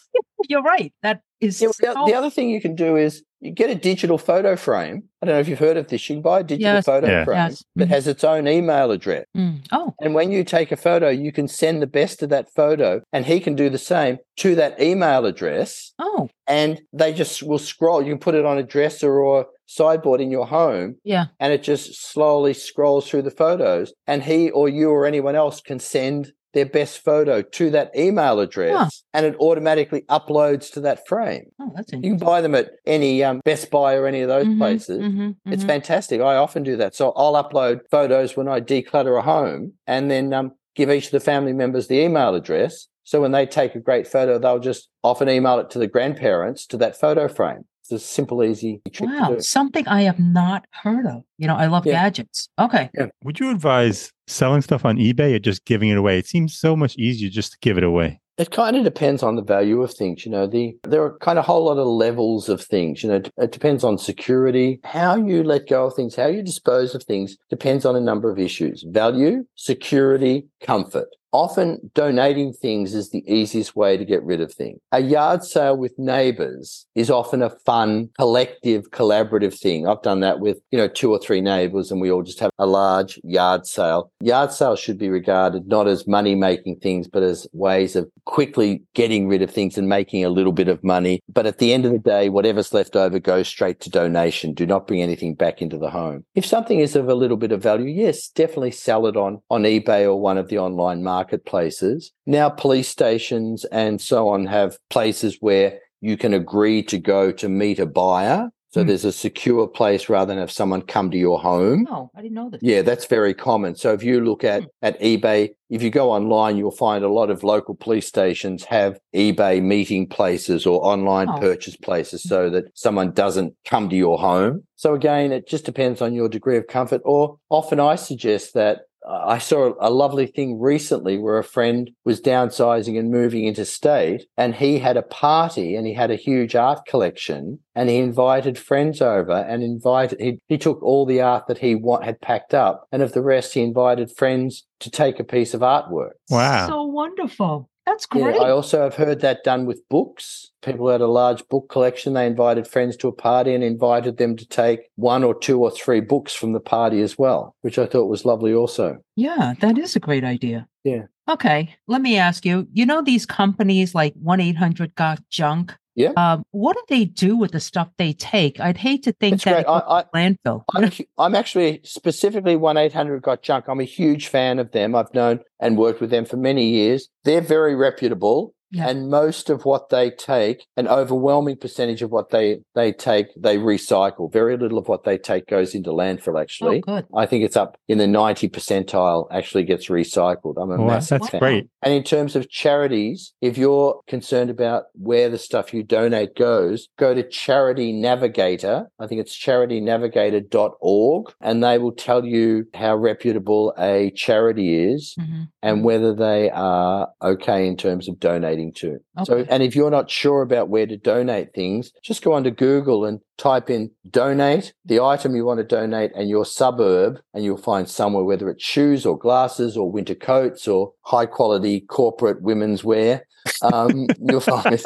you're 0.47 0.61
right. 0.61 0.93
That 1.01 1.21
is 1.41 1.61
Yeah, 1.61 1.69
the, 1.79 1.93
so- 1.93 2.05
the 2.05 2.13
other 2.13 2.29
thing 2.29 2.49
you 2.49 2.61
can 2.61 2.75
do 2.75 2.95
is 2.95 3.23
you 3.41 3.51
get 3.51 3.69
a 3.69 3.75
digital 3.75 4.17
photo 4.17 4.55
frame. 4.55 5.03
I 5.21 5.25
don't 5.27 5.35
know 5.35 5.39
if 5.39 5.47
you've 5.47 5.59
heard 5.59 5.77
of 5.77 5.87
this. 5.87 6.09
You 6.09 6.15
can 6.15 6.21
buy 6.23 6.39
a 6.39 6.43
digital 6.43 6.73
Yes. 6.75 6.85
photo 6.85 7.07
Yeah. 7.07 7.25
frame 7.25 7.37
Yes. 7.37 7.63
that 7.75 7.85
Mhm. 7.87 7.91
has 7.91 8.07
its 8.07 8.23
own 8.23 8.47
email 8.47 8.89
address. 8.91 9.25
Mm. 9.37 9.59
Oh, 9.71 9.93
And 10.01 10.15
when 10.15 10.31
you 10.31 10.43
take 10.43 10.71
a 10.71 10.75
photo, 10.77 11.09
you 11.09 11.31
can 11.31 11.47
send 11.47 11.81
the 11.81 11.87
best 11.87 12.23
of 12.23 12.29
that 12.29 12.47
photo, 12.55 13.01
and 13.13 13.25
he 13.25 13.39
can 13.39 13.53
do 13.55 13.69
the 13.69 13.77
same 13.77 14.17
to 14.37 14.55
that 14.55 14.81
email 14.81 15.25
address. 15.25 15.93
oh, 15.99 16.29
And 16.47 16.81
they 16.93 17.13
just 17.13 17.43
will 17.43 17.59
scroll. 17.59 18.01
You 18.01 18.11
can 18.13 18.19
put 18.19 18.35
it 18.35 18.45
on 18.45 18.57
a 18.57 18.63
dresser 18.63 19.19
or 19.19 19.47
sideboard 19.67 20.21
in 20.21 20.31
your 20.31 20.45
home, 20.47 20.95
yeah. 21.03 21.25
and 21.39 21.51
it 21.53 21.61
just 21.63 21.95
slowly 22.11 22.53
scrolls 22.53 23.07
through 23.09 23.23
the 23.23 23.31
photos. 23.31 23.93
And 24.07 24.23
he 24.23 24.49
or 24.51 24.69
you 24.69 24.89
or 24.91 25.05
anyone 25.05 25.35
else 25.35 25.59
can 25.61 25.79
send 25.79 26.31
their 26.55 26.65
best 26.65 27.03
photo 27.03 27.43
to 27.43 27.69
that 27.69 27.91
email 27.95 28.39
address, 28.39 28.75
Huh. 28.75 28.89
and 29.13 29.25
it 29.27 29.35
automatically 29.39 30.01
uploads 30.09 30.71
to 30.73 30.79
that 30.81 31.07
frame. 31.07 31.51
Oh, 31.59 31.71
that's 31.75 31.93
You 31.93 31.99
can 32.01 32.17
buy 32.17 32.41
them 32.41 32.55
at 32.55 32.71
any 32.87 33.23
um, 33.23 33.41
Best 33.45 33.69
Buy 33.69 33.93
or 33.95 34.07
any 34.07 34.21
of 34.21 34.29
those 34.29 34.47
Mhm, 34.47 34.57
places. 34.57 34.97
mhm, 35.03 35.35
It's 35.45 35.63
mhm. 35.63 35.67
fantastic. 35.67 36.21
I 36.21 36.37
often 36.37 36.63
do 36.63 36.75
that. 36.77 36.95
So 36.95 37.11
I'll 37.15 37.33
upload 37.33 37.81
photos 37.91 38.35
when 38.35 38.47
I 38.47 38.59
declutter 38.61 39.19
a 39.19 39.21
home 39.21 39.73
and 39.85 40.09
then 40.09 40.33
um, 40.33 40.53
give 40.75 40.89
each 40.89 41.05
of 41.07 41.11
the 41.11 41.19
family 41.19 41.53
members 41.53 41.87
the 41.87 41.99
email 41.99 42.33
address. 42.33 42.87
So 43.03 43.21
when 43.21 43.31
they 43.33 43.45
take 43.45 43.75
a 43.75 43.79
great 43.79 44.07
photo, 44.07 44.39
they'll 44.39 44.57
just 44.57 44.87
often 45.03 45.29
email 45.29 45.59
it 45.59 45.69
to 45.71 45.79
the 45.79 45.87
grandparents 45.87 46.65
to 46.67 46.77
that 46.77 46.99
photo 46.99 47.27
frame. 47.27 47.65
It's 47.81 47.91
a 47.91 47.99
simple, 47.99 48.43
easy 48.43 48.81
trick 48.91 49.09
Wow, 49.11 49.27
to 49.27 49.35
do. 49.35 49.41
something 49.41 49.87
I 49.87 50.01
have 50.03 50.17
not 50.19 50.65
heard 50.71 51.05
of. 51.05 51.21
You 51.37 51.47
know, 51.47 51.55
I 51.55 51.67
love 51.67 51.85
Yeah. 51.85 52.01
gadgets. 52.01 52.49
Okay. 52.57 52.89
Would 53.23 53.39
you 53.39 53.51
advise 53.51 54.11
selling 54.27 54.61
stuff 54.61 54.85
on 54.85 54.97
eBay 54.97 55.35
or 55.35 55.39
just 55.39 55.65
giving 55.65 55.89
it 55.89 55.97
away? 55.97 56.17
It 56.17 56.27
seems 56.27 56.57
so 56.57 56.75
much 56.75 56.95
easier 56.97 57.29
just 57.29 57.53
to 57.53 57.57
give 57.61 57.77
it 57.77 57.83
away. 57.83 58.21
It 58.37 58.51
kind 58.51 58.75
of 58.75 58.83
depends 58.83 59.23
on 59.23 59.37
the 59.37 59.41
value 59.41 59.81
of 59.81 59.93
things. 59.93 60.25
You 60.25 60.31
know, 60.31 60.45
the 60.45 60.75
there 60.83 61.01
are 61.03 61.17
kind 61.19 61.39
of 61.39 61.45
a 61.45 61.47
whole 61.47 61.65
lot 61.65 61.77
of 61.77 61.87
levels 61.87 62.49
of 62.49 62.61
things. 62.61 63.01
You 63.01 63.09
know, 63.09 63.21
it 63.37 63.51
depends 63.53 63.83
on 63.83 63.97
security, 63.97 64.81
how 64.83 65.15
you 65.15 65.41
let 65.41 65.69
go 65.69 65.85
of 65.85 65.93
things, 65.93 66.15
how 66.15 66.27
you 66.27 66.43
dispose 66.43 66.93
of 66.93 67.03
things 67.03 67.37
depends 67.49 67.85
on 67.85 67.95
a 67.95 68.01
number 68.01 68.29
of 68.29 68.37
issues: 68.37 68.83
value, 68.89 69.45
security, 69.55 70.47
comfort. 70.61 71.07
Often 71.35 71.91
donating 71.93 72.53
things 72.53 72.95
is 72.95 73.09
the 73.09 73.21
easiest 73.29 73.75
way 73.75 73.97
to 73.97 74.05
get 74.05 74.23
rid 74.23 74.39
of 74.39 74.53
things. 74.53 74.79
A 74.93 75.01
yard 75.01 75.43
sale 75.43 75.75
with 75.75 75.91
neighbors 75.97 76.85
is 76.95 77.09
often 77.09 77.41
a 77.41 77.49
fun, 77.49 78.09
collective, 78.17 78.89
collaborative 78.91 79.59
thing. 79.59 79.85
I've 79.85 80.01
done 80.01 80.21
that 80.21 80.39
with, 80.39 80.59
you 80.71 80.77
know, 80.77 80.87
two 80.87 81.11
or 81.11 81.19
three 81.19 81.41
neighbors 81.41 81.91
and 81.91 81.99
we 81.99 82.09
all 82.09 82.23
just 82.23 82.39
have 82.39 82.51
a 82.57 82.65
large 82.65 83.19
yard 83.25 83.67
sale. 83.67 84.13
Yard 84.21 84.51
sales 84.51 84.79
should 84.79 84.97
be 84.97 85.09
regarded 85.09 85.67
not 85.67 85.87
as 85.87 86.07
money 86.07 86.35
making 86.35 86.77
things, 86.77 87.07
but 87.07 87.23
as 87.23 87.47
ways 87.51 87.95
of 87.95 88.09
quickly 88.25 88.81
getting 88.93 89.27
rid 89.27 89.41
of 89.41 89.51
things 89.51 89.77
and 89.77 89.89
making 89.89 90.23
a 90.23 90.29
little 90.29 90.53
bit 90.53 90.67
of 90.67 90.83
money. 90.83 91.21
But 91.31 91.45
at 91.45 91.57
the 91.57 91.73
end 91.73 91.85
of 91.85 91.91
the 91.91 91.99
day, 91.99 92.29
whatever's 92.29 92.73
left 92.73 92.95
over 92.95 93.19
goes 93.19 93.47
straight 93.47 93.81
to 93.81 93.89
donation. 93.89 94.53
Do 94.53 94.65
not 94.65 94.87
bring 94.87 95.01
anything 95.01 95.35
back 95.35 95.61
into 95.61 95.77
the 95.77 95.89
home. 95.89 96.23
If 96.33 96.45
something 96.45 96.79
is 96.79 96.95
of 96.95 97.09
a 97.09 97.15
little 97.15 97.37
bit 97.37 97.51
of 97.51 97.61
value, 97.61 97.89
yes, 97.89 98.29
definitely 98.29 98.71
sell 98.71 99.05
it 99.07 99.17
on, 99.17 99.41
on 99.49 99.63
eBay 99.63 100.03
or 100.03 100.19
one 100.19 100.37
of 100.37 100.47
the 100.47 100.59
online 100.59 101.03
marketplaces. 101.03 102.11
Now, 102.25 102.49
police 102.49 102.87
stations 102.87 103.65
and 103.65 103.99
so 104.01 104.29
on 104.29 104.45
have 104.45 104.77
places 104.89 105.37
where 105.41 105.79
you 106.01 106.17
can 106.17 106.33
agree 106.33 106.83
to 106.83 106.97
go 106.99 107.31
to 107.31 107.49
meet 107.49 107.79
a 107.79 107.85
buyer 107.85 108.49
So 108.75 108.81
Hmm. 108.81 108.87
there's 108.87 109.05
a 109.05 109.13
secure 109.13 109.67
place 109.67 110.09
rather 110.09 110.33
than 110.33 110.37
have 110.37 110.51
someone 110.51 110.81
come 110.81 111.09
to 111.11 111.17
your 111.17 111.39
home. 111.39 111.87
Oh, 111.89 112.09
I 112.13 112.21
didn't 112.21 112.33
know 112.33 112.49
this. 112.49 112.59
Yeah, 112.61 112.81
that's 112.81 113.05
very 113.05 113.33
common. 113.33 113.75
So 113.75 113.93
if 113.93 114.03
you 114.03 114.19
look 114.19 114.43
at 114.43 114.63
Hmm. 114.63 114.67
at 114.81 114.99
eBay, 114.99 115.51
if 115.69 115.81
you 115.81 115.89
go 115.89 116.11
online, 116.11 116.57
you'll 116.57 116.71
find 116.71 117.05
a 117.05 117.07
lot 117.07 117.29
of 117.29 117.41
local 117.41 117.73
police 117.75 118.05
stations 118.05 118.65
have 118.65 118.99
eBay 119.15 119.63
meeting 119.63 120.07
places 120.07 120.65
or 120.65 120.85
online 120.85 121.29
Oh. 121.29 121.39
purchase 121.39 121.77
places 121.77 122.23
so 122.23 122.49
that 122.49 122.65
someone 122.73 123.11
doesn't 123.11 123.53
come 123.63 123.87
to 123.87 123.95
your 123.95 124.19
home. 124.19 124.63
So 124.75 124.93
again, 124.93 125.31
it 125.31 125.47
just 125.47 125.63
depends 125.63 126.01
on 126.01 126.13
your 126.13 126.27
degree 126.27 126.57
of 126.57 126.67
comfort. 126.67 127.01
Or 127.05 127.37
often 127.49 127.79
I 127.79 127.95
suggest 127.95 128.55
that 128.55 128.84
Uh, 129.07 129.23
I 129.25 129.37
saw 129.37 129.73
a 129.79 129.89
lovely 129.89 130.25
thing 130.27 130.59
recently 130.59 131.17
where 131.17 131.37
a 131.37 131.43
friend 131.43 131.91
was 132.03 132.21
downsizing 132.21 132.97
and 132.97 133.11
moving 133.11 133.45
interstate 133.45 134.25
and 134.37 134.55
he 134.55 134.79
had 134.79 134.97
a 134.97 135.01
party 135.01 135.75
and 135.75 135.85
he 135.85 135.93
had 135.93 136.11
a 136.11 136.15
huge 136.15 136.55
art 136.55 136.85
collection 136.87 137.59
and 137.75 137.89
he 137.89 137.97
invited 137.97 138.57
friends 138.57 139.01
over 139.01 139.33
and 139.33 139.63
invited 139.63 140.19
he, 140.19 140.39
he 140.47 140.57
took 140.57 140.81
all 140.81 141.05
the 141.05 141.21
art 141.21 141.47
that 141.47 141.59
he 141.59 141.75
wa- 141.75 142.01
had 142.01 142.19
packed 142.21 142.53
up 142.53 142.87
and 142.91 143.01
of 143.01 143.11
the 143.13 143.21
rest 143.21 143.53
he 143.53 143.61
invited 143.61 144.11
friends 144.15 144.65
to 144.79 144.89
take 144.89 145.19
a 145.19 145.23
piece 145.23 145.53
of 145.53 145.61
artwork 145.61 146.11
Wow. 146.29 146.67
So 146.67 146.83
wonderful. 146.83 147.69
That's 147.85 148.07
yeah, 148.15 148.23
great. 148.23 148.41
I 148.41 148.49
also 148.49 148.81
have 148.81 148.95
heard 148.95 149.21
that 149.21 149.43
done 149.43 149.65
with 149.65 149.87
books. 149.89 150.51
People 150.63 150.89
had 150.89 151.01
a 151.01 151.07
large 151.07 151.47
book 151.49 151.69
collection. 151.69 152.13
They 152.13 152.25
invited 152.25 152.67
friends 152.67 152.97
to 152.97 153.07
a 153.07 153.11
party 153.11 153.53
and 153.53 153.63
invited 153.63 154.17
them 154.17 154.35
to 154.37 154.47
take 154.47 154.89
one 154.95 155.23
or 155.23 155.37
two 155.37 155.61
or 155.61 155.69
three 155.69 155.99
books 155.99 156.33
from 156.33 156.53
the 156.53 156.59
party 156.59 157.01
as 157.01 157.17
well, 157.17 157.55
which 157.61 157.77
I 157.77 157.85
thought 157.85 158.09
was 158.09 158.25
lovely 158.25 158.53
also. 158.53 158.97
yeah, 159.15 159.53
that 159.61 159.77
is 159.77 159.95
a 159.95 159.99
great 159.99 160.23
idea. 160.23 160.67
Yeah. 160.83 161.03
Okay. 161.27 161.75
Let 161.87 162.01
me 162.01 162.17
ask 162.17 162.45
you, 162.45 162.67
you 162.71 162.85
know, 162.85 163.01
these 163.01 163.25
companies 163.25 163.95
like 163.95 164.13
1 164.15 164.39
800 164.39 164.95
Got 164.95 165.27
Junk? 165.29 165.75
Yeah. 165.95 166.11
Um, 166.17 166.43
what 166.51 166.75
do 166.75 166.81
they 166.89 167.05
do 167.05 167.37
with 167.37 167.51
the 167.51 167.59
stuff 167.59 167.89
they 167.97 168.11
take? 168.13 168.59
I'd 168.59 168.77
hate 168.77 169.03
to 169.03 169.13
think 169.13 169.35
It's 169.35 169.43
that 169.45 169.51
great. 169.51 169.61
it 169.61 169.67
goes 169.67 169.81
I- 169.87 170.01
to 170.03 170.09
landfill. 170.13 170.63
I'm, 170.73 170.91
I'm 171.17 171.35
actually 171.35 171.81
specifically 171.83 172.55
1 172.55 172.77
800 172.77 173.21
Got 173.21 173.41
Junk. 173.43 173.65
I'm 173.67 173.79
a 173.79 173.83
huge 173.85 174.27
fan 174.27 174.59
of 174.59 174.71
them. 174.71 174.95
I've 174.95 175.13
known 175.13 175.39
and 175.59 175.77
worked 175.77 176.01
with 176.01 176.09
them 176.09 176.25
for 176.25 176.37
many 176.37 176.65
years. 176.67 177.07
They're 177.23 177.41
very 177.41 177.75
reputable. 177.75 178.53
Yeah. 178.71 178.89
And 178.89 179.09
most 179.09 179.49
of 179.49 179.63
what 179.65 179.89
they 179.89 180.09
take, 180.11 180.65
an 180.75 180.87
overwhelming 180.87 181.57
percentage 181.57 182.01
of 182.01 182.11
what 182.11 182.29
they, 182.31 182.59
they 182.73 182.91
take, 182.91 183.27
they 183.37 183.57
recycle. 183.57 184.31
Very 184.31 184.57
little 184.57 184.77
of 184.77 184.87
what 184.87 185.03
they 185.03 185.17
take 185.17 185.47
goes 185.47 185.73
into 185.75 185.91
landfill, 185.91 186.41
actually. 186.41 186.83
Oh, 186.87 186.95
good. 186.95 187.05
I 187.15 187.25
think 187.25 187.43
it's 187.45 187.55
up 187.55 187.77
in 187.87 187.97
the 187.99 188.07
90 188.07 188.49
percentile 188.49 189.27
actually 189.31 189.63
gets 189.63 189.87
recycled. 189.87 190.55
I'm 190.61 190.71
a 190.71 190.77
Well, 190.77 190.87
massive 190.87 191.19
that's 191.21 191.29
fan. 191.31 191.39
great. 191.39 191.69
And 191.83 191.93
in 191.93 192.03
terms 192.03 192.35
of 192.35 192.49
charities, 192.49 193.33
if 193.41 193.57
you're 193.57 194.01
concerned 194.07 194.49
about 194.49 194.85
where 194.93 195.29
the 195.29 195.37
stuff 195.37 195.73
you 195.73 195.83
donate 195.83 196.35
goes, 196.35 196.87
go 196.97 197.13
to 197.13 197.23
Charity 197.23 197.91
Navigator. 197.93 198.89
I 198.99 199.07
think 199.07 199.21
it's 199.21 199.37
charitynavigator.org, 199.37 201.33
and 201.41 201.63
they 201.63 201.77
will 201.77 201.91
tell 201.91 202.25
you 202.25 202.65
how 202.73 202.95
reputable 202.95 203.73
a 203.77 204.11
charity 204.15 204.75
is 204.91 205.15
Mhm. 205.19 205.47
and 205.61 205.83
whether 205.83 206.13
they 206.13 206.49
are 206.49 207.09
okay 207.21 207.67
in 207.67 207.77
terms 207.77 208.07
of 208.09 208.19
donating 208.19 208.54
to. 208.77 208.99
So, 209.23 209.45
and 209.49 209.63
if 209.63 209.75
you're 209.75 209.91
not 209.91 210.09
sure 210.09 210.41
about 210.41 210.69
where 210.69 210.85
to 210.85 210.97
donate 210.97 211.53
things, 211.53 211.91
just 212.03 212.23
go 212.23 212.33
onto 212.33 212.51
Google 212.51 213.05
and 213.05 213.19
type 213.37 213.69
in 213.69 213.91
donate, 214.09 214.73
the 214.85 215.01
item 215.01 215.35
you 215.35 215.45
want 215.45 215.59
to 215.59 215.63
donate, 215.63 216.11
and 216.15 216.29
your 216.29 216.45
suburb, 216.45 217.19
and 217.33 217.43
you'll 217.43 217.57
find 217.57 217.89
somewhere, 217.89 218.23
whether 218.23 218.49
it's 218.49 218.63
shoes 218.63 219.05
or 219.05 219.17
glasses 219.17 219.77
or 219.77 219.91
winter 219.91 220.15
coats 220.15 220.67
or 220.67 220.93
high 221.01 221.25
quality 221.25 221.81
corporate 221.81 222.41
women's 222.41 222.83
wear. 222.83 223.27
Um, 223.61 224.07
you'll 224.19 224.39
find 224.39 224.81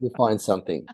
you'll 0.00 0.14
find 0.16 0.40
something. 0.40 0.86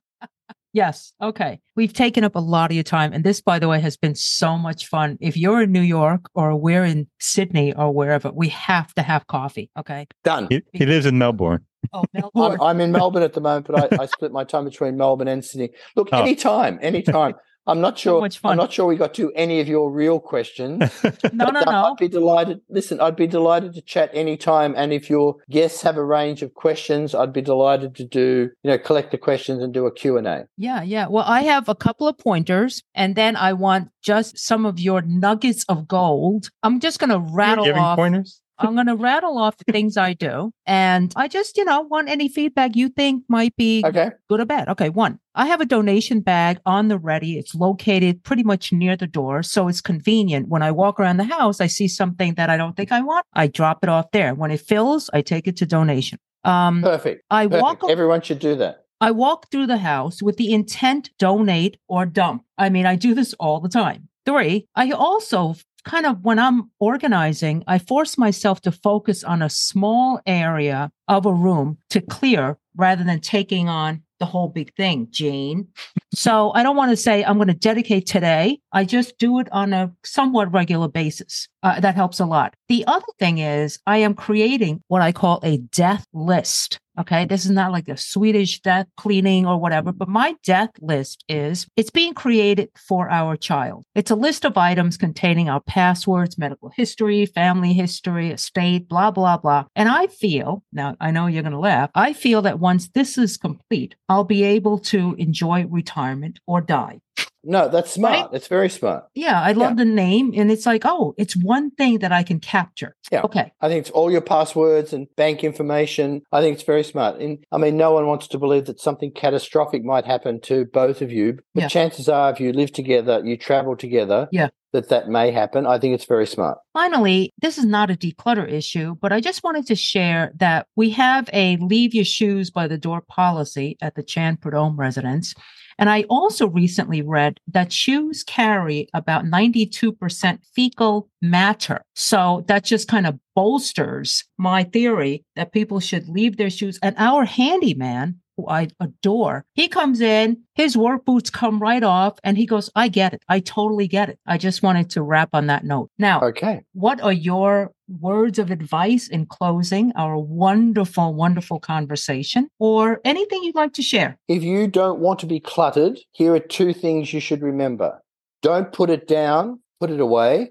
Yes. 0.75 1.13
Okay. 1.23 1.61
We've 1.77 1.93
taken 1.93 2.25
up 2.25 2.35
a 2.35 2.41
lot 2.41 2.73
of 2.73 2.75
your 2.75 2.83
time. 2.83 3.13
And 3.13 3.23
this, 3.23 3.41
by 3.41 3.61
the 3.61 3.69
way, 3.69 3.79
has 3.81 3.97
been 3.97 4.17
so 4.17 4.59
much 4.59 4.89
fun. 4.89 5.17
If 5.21 5.37
you're 5.37 5.63
in 5.63 5.71
New 5.71 5.81
York 5.81 6.23
or 6.35 6.57
we're 6.57 6.85
in 6.85 7.07
Sydney 7.21 7.73
or 7.73 7.95
wherever, 7.95 8.33
we 8.33 8.49
have 8.49 8.93
to 8.95 9.03
have 9.03 9.29
coffee. 9.29 9.71
Okay. 9.79 10.09
Done. 10.25 10.49
He, 10.51 10.63
he 10.73 10.85
lives 10.85 11.07
in 11.07 11.17
Melbourne. 11.17 11.65
Oh, 11.93 12.01
I'm, 12.15 12.23
Melbourne. 12.35 12.59
I'm 12.61 12.81
in 12.81 12.93
Melbourne 12.93 13.23
at 13.23 13.33
the 13.35 13.41
moment, 13.41 13.67
but 13.67 13.93
I, 13.93 14.03
I 14.03 14.07
split 14.07 14.33
my 14.33 14.45
time 14.45 14.65
between 14.65 14.97
Melbourne 14.97 15.29
and 15.29 15.45
Sydney. 15.45 15.71
Look, 15.97 16.09
Oh. 16.13 16.21
anytime, 16.23 16.79
anytime. 16.83 17.35
I'm 17.67 17.81
not 17.81 17.99
So 17.99 18.03
sure. 18.03 18.21
much 18.21 18.41
fun. 18.41 18.51
I'm 18.51 18.57
not 18.59 18.75
sure 18.75 18.85
we 18.85 18.97
got 18.97 19.15
to 19.15 19.33
any 19.33 19.59
of 19.61 19.69
your 19.69 19.91
real 19.91 20.21
questions. 20.21 20.81
no, 21.33 21.47
no, 21.49 21.61
no. 21.61 21.71
I'd 21.71 21.97
be 21.99 22.09
delighted. 22.09 22.61
Listen, 22.69 23.01
I'd 23.01 23.17
be 23.17 23.27
delighted 23.27 23.73
to 23.73 23.81
chat 23.81 24.11
anytime. 24.13 24.75
And 24.77 24.93
if 24.93 25.09
your 25.09 25.37
guests 25.49 25.81
have 25.81 25.97
a 25.97 26.05
range 26.05 26.43
of 26.43 26.53
questions, 26.53 27.15
I'd 27.15 27.33
be 27.33 27.41
delighted 27.41 27.95
to 27.97 28.05
do, 28.05 28.51
you 28.63 28.71
know, 28.71 28.77
collect 28.77 29.13
the 29.13 29.17
questions 29.19 29.63
and 29.63 29.73
do 29.73 29.87
a 29.87 29.91
Q&A. 29.93 30.45
Yeah, 30.59 30.83
yeah. 30.83 31.07
Well, 31.09 31.25
I 31.27 31.41
have 31.45 31.71
a 31.71 31.75
couple 31.75 32.07
of 32.07 32.19
pointers, 32.19 32.83
and 32.95 33.17
then 33.17 33.35
I 33.35 33.55
want 33.55 33.89
just 34.03 34.37
some 34.37 34.67
of 34.67 34.79
your 34.79 35.01
nuggets 35.01 35.65
of 35.67 35.89
gold. 35.89 36.51
I'm 36.63 36.81
just 36.81 36.99
going 36.99 37.09
to 37.11 37.19
rattle 37.35 37.65
Giving 37.65 37.81
off. 37.81 37.97
pointers? 37.97 38.43
I'm 38.65 38.75
going 38.75 38.87
to 38.87 38.97
rattle 38.97 39.39
off 39.39 39.57
the 39.59 39.71
things 39.73 39.97
I 39.97 40.13
do, 40.15 40.53
and 40.67 41.13
I 41.17 41.29
just, 41.29 41.57
you 41.57 41.65
know, 41.65 41.83
want 41.83 42.09
any 42.09 42.29
feedback 42.29 42.77
you 42.77 42.89
think 42.89 43.25
might 43.29 43.55
be 43.57 43.83
Okay. 43.85 44.11
good 44.29 44.41
or 44.41 44.45
bad. 44.45 44.69
Okay, 44.69 44.89
one, 44.89 45.19
I 45.35 45.47
have 45.47 45.61
a 45.61 45.67
donation 45.67 46.21
bag 46.21 46.59
on 46.67 46.89
the 46.89 46.99
ready. 46.99 47.39
It's 47.39 47.55
located 47.55 48.23
pretty 48.25 48.43
much 48.43 48.73
near 48.73 48.97
the 48.97 49.07
door, 49.07 49.43
so 49.43 49.69
it's 49.69 49.81
convenient. 49.81 50.49
When 50.49 50.63
I 50.63 50.71
walk 50.71 50.99
around 50.99 51.19
the 51.19 51.25
house, 51.25 51.61
I 51.61 51.67
see 51.67 51.89
something 51.89 52.35
that 52.35 52.51
I 52.51 52.57
don't 52.57 52.77
think 52.77 52.93
I 52.93 53.01
want, 53.01 53.27
I 53.35 53.47
drop 53.47 53.81
it 53.83 53.89
off 53.89 54.11
there. 54.13 54.35
When 54.35 54.51
it 54.51 54.61
fills, 54.61 55.11
I 55.13 55.23
take 55.23 55.47
it 55.47 55.57
to 55.59 55.67
donation. 55.67 56.19
Um, 56.45 56.83
Perfect. 56.83 57.25
I 57.31 57.47
Perfect. 57.47 57.63
walk 57.63 57.91
Everyone 57.91 58.21
should 58.21 58.39
do 58.39 58.55
that. 58.57 58.85
I 59.01 59.11
walk 59.11 59.51
through 59.51 59.67
the 59.67 59.79
house 59.79 60.23
with 60.23 60.37
the 60.37 60.53
intent 60.53 61.11
donate 61.19 61.77
or 61.89 62.07
dump. 62.07 62.45
I 62.57 62.69
mean, 62.71 62.87
I 62.87 62.97
do 62.97 63.15
this 63.15 63.35
all 63.35 63.61
the 63.61 63.69
time. 63.69 64.09
Three, 64.25 64.67
I 64.75 64.91
also 64.93 65.57
kind 65.85 66.07
of 66.07 66.25
when 66.25 66.39
I'm 66.39 66.71
organizing, 66.79 67.65
I 67.67 67.79
force 67.79 68.19
myself 68.19 68.61
to 68.63 68.73
focus 68.73 69.23
on 69.23 69.43
a 69.43 69.51
small 69.51 70.21
area 70.27 70.91
of 71.09 71.27
a 71.27 71.33
room 71.33 71.79
to 71.91 72.01
clear 72.01 72.59
rather 72.77 73.05
than 73.05 73.21
taking 73.21 73.69
on 73.69 74.03
the 74.19 74.27
whole 74.27 74.49
big 74.49 74.75
thing, 74.75 75.09
Jane. 75.11 75.69
So 76.15 76.53
I 76.55 76.63
don't 76.63 76.77
want 76.77 76.91
to 76.91 76.97
say 76.97 77.25
I'm 77.25 77.37
going 77.37 77.49
to 77.49 77.55
dedicate 77.55 78.07
today. 78.07 78.61
I 78.73 78.85
just 78.85 79.19
do 79.19 79.39
it 79.41 79.49
on 79.53 79.73
a 79.73 79.93
somewhat 80.05 80.53
regular 80.53 80.89
basis. 80.89 81.49
Uh, 81.63 81.81
that 81.81 81.95
helps 81.95 82.21
a 82.21 82.27
lot. 82.27 82.55
The 82.69 82.85
other 82.87 83.07
thing 83.19 83.39
is 83.39 83.79
I 83.87 83.99
am 83.99 84.15
creating 84.15 84.83
what 84.89 85.03
I 85.03 85.13
call 85.13 85.41
a 85.43 85.59
death 85.59 86.07
list. 86.13 86.79
Okay. 86.97 87.25
This 87.25 87.45
is 87.45 87.51
not 87.51 87.73
like 87.73 87.89
a 87.89 87.97
Swedish 87.97 88.61
death 88.61 88.87
cleaning 88.97 89.47
or 89.47 89.59
whatever, 89.59 89.91
but 89.91 90.07
my 90.07 90.37
death 90.45 90.71
list 90.81 91.25
is 91.29 91.67
it's 91.75 91.91
being 91.91 92.15
created 92.15 92.69
for 92.77 93.11
our 93.11 93.37
child. 93.37 93.85
It's 93.97 94.13
a 94.13 94.15
list 94.15 94.45
of 94.45 94.57
items 94.57 94.97
containing 94.97 95.49
our 95.49 95.61
passwords, 95.61 96.39
medical 96.39 96.71
history, 96.77 97.27
family 97.27 97.73
history, 97.73 98.31
estate, 98.31 98.89
blah, 98.89 99.11
blah, 99.11 99.39
blah. 99.39 99.65
And 99.75 99.89
I 99.89 100.07
feel 100.07 100.63
now 100.73 100.95
I 101.01 101.11
know 101.11 101.27
you're 101.27 101.43
going 101.43 101.53
to 101.53 101.59
laugh. 101.59 101.91
I 101.97 102.13
feel 102.13 102.43
that 102.43 102.61
once 102.61 102.89
this 102.91 103.19
is 103.19 103.37
complete, 103.37 103.97
I'll 104.09 104.23
be 104.23 104.45
able 104.45 104.79
to 104.81 105.17
enjoy 105.19 105.67
retirement 105.67 106.04
or 106.47 106.61
die. 106.61 107.01
No, 107.47 107.69
that's 107.69 107.91
smart. 107.93 108.15
Right? 108.15 108.29
It's 108.33 108.49
very 108.49 108.71
smart. 108.71 109.05
Yeah, 109.15 109.41
I 109.41 109.53
love 109.53 109.77
the 109.77 109.85
name. 109.85 110.33
And 110.35 110.51
it's 110.51 110.65
like, 110.65 110.83
oh, 110.87 111.15
it's 111.19 111.37
one 111.37 111.71
thing 111.73 111.99
that 111.99 112.11
I 112.11 112.23
can 112.23 112.41
capture. 112.41 112.97
Yeah. 113.13 113.21
Okay. 113.23 113.53
I 113.61 113.69
think 113.69 113.81
it's 113.83 113.91
all 113.91 114.11
your 114.11 114.23
passwords 114.23 114.95
and 114.95 115.07
bank 115.17 115.45
information. 115.45 116.23
I 116.33 116.41
think 116.41 116.55
it's 116.55 116.63
very 116.65 116.83
smart. 116.85 117.21
And 117.21 117.45
I 117.53 117.59
mean, 117.59 117.77
no 117.77 117.93
one 117.93 118.07
wants 118.07 118.29
to 118.29 118.39
believe 118.39 118.65
that 118.65 118.81
something 118.81 119.13
catastrophic 119.13 119.85
might 119.85 120.07
happen 120.07 120.41
to 120.43 120.65
both 120.65 121.03
of 121.03 121.13
you. 121.13 121.39
But 121.55 121.65
Yeah. 121.65 121.69
chances 121.69 122.09
are, 122.09 122.31
if 122.33 122.41
you 122.41 122.53
live 122.55 122.73
together, 122.73 123.21
you 123.23 123.37
travel 123.37 123.77
together, 123.77 124.27
Yeah. 124.33 124.49
that 124.73 124.89
that 124.89 125.09
may 125.09 125.31
happen. 125.31 125.67
I 125.67 125.79
think 125.79 125.95
it's 125.95 126.07
very 126.07 126.27
smart. 126.27 126.57
Finally, 126.73 127.31
this 127.43 127.59
is 127.59 127.67
not 127.67 127.91
a 127.91 127.95
declutter 127.95 128.51
issue, 128.51 128.95
but 129.03 129.13
I 129.13 129.21
just 129.21 129.45
wanted 129.45 129.67
to 129.67 129.75
share 129.75 130.33
that 130.37 130.67
we 130.77 130.91
have 130.91 131.29
a 131.35 131.59
leave 131.59 131.95
your 131.95 132.07
shoes 132.07 132.51
by 132.51 132.69
the 132.69 132.79
door 132.79 133.03
policy 133.07 133.77
at 133.83 133.97
the 133.97 134.03
Chan 134.03 134.39
Prudhomme 134.39 134.81
residence. 134.81 135.35
And 135.79 135.91
I 135.91 136.05
also 136.09 136.49
recently 136.49 137.03
read 137.03 137.41
that 137.49 137.73
shoes 137.73 138.23
carry 138.25 138.89
about 138.95 139.25
92% 139.25 140.39
fecal 140.55 141.09
matter. 141.21 141.83
So 141.95 142.45
that 142.49 142.65
just 142.65 142.89
kind 142.89 143.07
of 143.07 143.19
bolsters 143.35 144.25
my 144.39 144.65
theory 144.65 145.25
that 145.37 145.53
people 145.53 145.81
should 145.81 146.09
leave 146.09 146.37
their 146.37 146.51
shoes. 146.51 146.79
And 146.83 146.95
our 146.99 147.25
handyman, 147.25 148.21
who 148.37 148.49
I 148.49 148.69
adore, 148.81 149.45
he 149.55 149.69
comes 149.69 150.01
in, 150.01 150.39
his 150.55 150.77
work 150.77 151.05
boots 151.05 151.31
come 151.31 151.61
right 151.61 151.83
off, 151.83 152.19
and 152.25 152.37
he 152.37 152.47
goes, 152.47 152.71
I 152.75 152.89
get 152.89 153.13
it. 153.15 153.23
I 153.29 153.41
totally 153.41 153.87
get 153.89 154.09
it. 154.09 154.19
I 154.27 154.39
just 154.39 154.63
wanted 154.63 154.91
to 154.91 155.03
wrap 155.03 155.31
on 155.33 155.47
that 155.47 155.65
note. 155.65 155.91
Now, 155.99 156.21
Okay. 156.21 156.63
what 156.73 157.01
are 157.01 157.13
your 157.13 157.73
words 157.89 158.39
of 158.39 158.51
advice 158.51 159.09
in 159.09 159.27
closing 159.27 159.93
our 159.97 160.17
wonderful, 160.19 161.15
wonderful 161.15 161.61
conversation 161.61 162.49
or 162.59 163.01
anything 163.05 163.43
you'd 163.43 163.55
like 163.55 163.73
to 163.75 163.83
share? 163.83 164.19
If 164.29 164.43
you 164.43 164.67
don't 164.67 165.01
want 165.01 165.19
to 165.21 165.27
be 165.27 165.41
cluttered, 165.41 165.99
here 166.13 166.35
are 166.35 166.41
two 166.41 166.73
things 166.73 167.13
you 167.13 167.21
should 167.21 167.43
remember. 167.43 168.01
Don't 168.43 168.73
put 168.73 168.91
it 168.91 169.09
down, 169.09 169.61
put 169.81 169.91
it 169.91 170.01
away, 170.01 170.51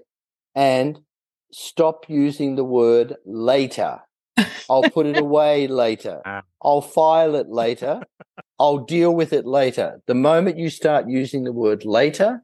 and 0.54 0.98
stop 1.52 2.06
using 2.08 2.56
the 2.56 2.64
word 2.64 3.16
later. 3.24 4.00
I'll 4.68 4.90
put 4.90 5.06
it 5.06 5.18
away 5.18 5.66
later. 5.84 6.20
Ah. 6.24 6.42
I'll 6.62 6.80
file 6.80 7.34
it 7.36 7.48
later. 7.48 8.00
I'll 8.58 8.78
deal 8.78 9.14
with 9.14 9.32
it 9.32 9.46
later. 9.46 10.00
The 10.06 10.14
moment 10.14 10.58
you 10.58 10.70
start 10.70 11.08
using 11.08 11.44
the 11.44 11.52
word 11.52 11.84
later, 11.84 12.42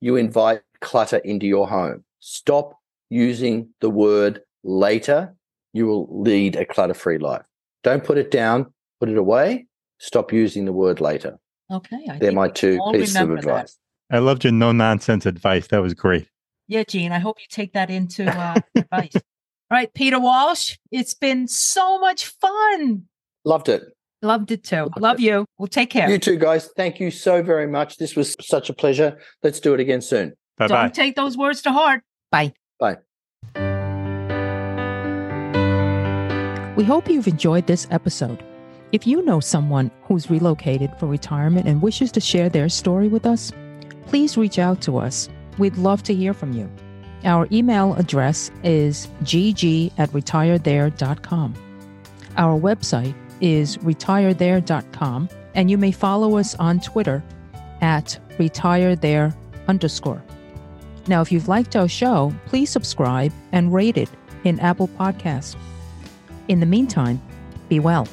you 0.00 0.16
invite 0.16 0.62
clutter 0.80 1.18
into 1.18 1.46
your 1.46 1.68
home. 1.68 2.04
Stop 2.20 2.78
using 3.10 3.68
the 3.80 3.90
word 3.90 4.40
later. 4.64 5.34
You 5.72 5.86
will 5.86 6.08
lead 6.22 6.56
a 6.56 6.64
clutter 6.64 6.94
free 6.94 7.18
life. 7.18 7.42
Don't 7.84 8.02
put 8.02 8.18
it 8.18 8.30
down, 8.30 8.72
put 9.00 9.08
it 9.08 9.16
away. 9.18 9.66
Stop 9.98 10.32
using 10.32 10.64
the 10.64 10.72
word 10.72 11.00
later. 11.00 11.38
Okay. 11.70 11.98
I 12.10 12.18
They're 12.18 12.32
my 12.32 12.48
two 12.48 12.80
pieces 12.92 13.14
of 13.16 13.22
remember 13.28 13.42
that. 13.42 13.48
advice. 13.56 13.78
I 14.10 14.18
loved 14.18 14.44
your 14.44 14.52
no 14.52 14.72
nonsense 14.72 15.26
advice. 15.26 15.66
That 15.68 15.82
was 15.82 15.92
great. 15.94 16.28
Yeah, 16.66 16.84
Gene, 16.86 17.12
I 17.12 17.18
hope 17.18 17.38
you 17.40 17.46
take 17.50 17.72
that 17.74 17.90
into 17.90 18.26
uh, 18.30 18.60
advice. 18.76 19.14
All 19.14 19.76
right, 19.76 19.92
Peter 19.92 20.18
Walsh, 20.18 20.76
it's 20.90 21.14
been 21.14 21.46
so 21.46 21.98
much 21.98 22.26
fun. 22.26 23.04
Loved 23.44 23.68
it. 23.68 23.82
Loved 24.22 24.50
it 24.50 24.64
too. 24.64 24.76
Loved 24.84 25.00
Love 25.00 25.18
it. 25.18 25.22
you. 25.22 25.46
Well, 25.58 25.68
take 25.68 25.90
care. 25.90 26.08
You 26.10 26.18
too, 26.18 26.36
guys. 26.38 26.70
Thank 26.76 27.00
you 27.00 27.10
so 27.10 27.42
very 27.42 27.66
much. 27.66 27.98
This 27.98 28.16
was 28.16 28.34
such 28.40 28.70
a 28.70 28.72
pleasure. 28.72 29.18
Let's 29.42 29.60
do 29.60 29.74
it 29.74 29.80
again 29.80 30.00
soon. 30.00 30.32
Bye 30.56 30.68
bye. 30.68 30.82
Don't 30.82 30.94
take 30.94 31.16
those 31.16 31.36
words 31.36 31.62
to 31.62 31.72
heart. 31.72 32.02
Bye. 32.30 32.52
Bye. 32.78 32.98
We 36.76 36.84
hope 36.84 37.08
you've 37.08 37.26
enjoyed 37.26 37.66
this 37.66 37.88
episode. 37.90 38.44
If 38.92 39.06
you 39.06 39.22
know 39.22 39.40
someone 39.40 39.90
who's 40.04 40.30
relocated 40.30 40.92
for 40.98 41.06
retirement 41.06 41.66
and 41.66 41.82
wishes 41.82 42.12
to 42.12 42.20
share 42.20 42.48
their 42.48 42.68
story 42.68 43.08
with 43.08 43.26
us, 43.26 43.52
please 44.06 44.36
reach 44.36 44.58
out 44.58 44.80
to 44.82 44.96
us. 44.96 45.28
We'd 45.58 45.76
love 45.76 46.02
to 46.04 46.14
hear 46.14 46.32
from 46.32 46.52
you. 46.52 46.70
Our 47.24 47.48
email 47.50 47.94
address 47.94 48.50
is 48.62 49.08
gg 49.24 49.92
at 49.98 50.10
retirethere.com. 50.10 51.54
Our 52.36 52.60
website 52.60 53.14
is 53.40 53.76
retirethere.com, 53.78 55.28
and 55.54 55.70
you 55.70 55.78
may 55.78 55.90
follow 55.90 56.38
us 56.38 56.54
on 56.54 56.78
Twitter 56.80 57.24
at 57.80 58.18
retirethere 58.38 59.36
underscore. 59.66 60.22
Now, 61.08 61.22
if 61.22 61.32
you've 61.32 61.48
liked 61.48 61.74
our 61.74 61.88
show, 61.88 62.34
please 62.46 62.70
subscribe 62.70 63.32
and 63.52 63.72
rate 63.72 63.96
it 63.96 64.10
in 64.44 64.60
Apple 64.60 64.88
Podcasts. 64.88 65.56
In 66.48 66.60
the 66.60 66.66
meantime, 66.66 67.20
be 67.68 67.80
well. 67.80 68.06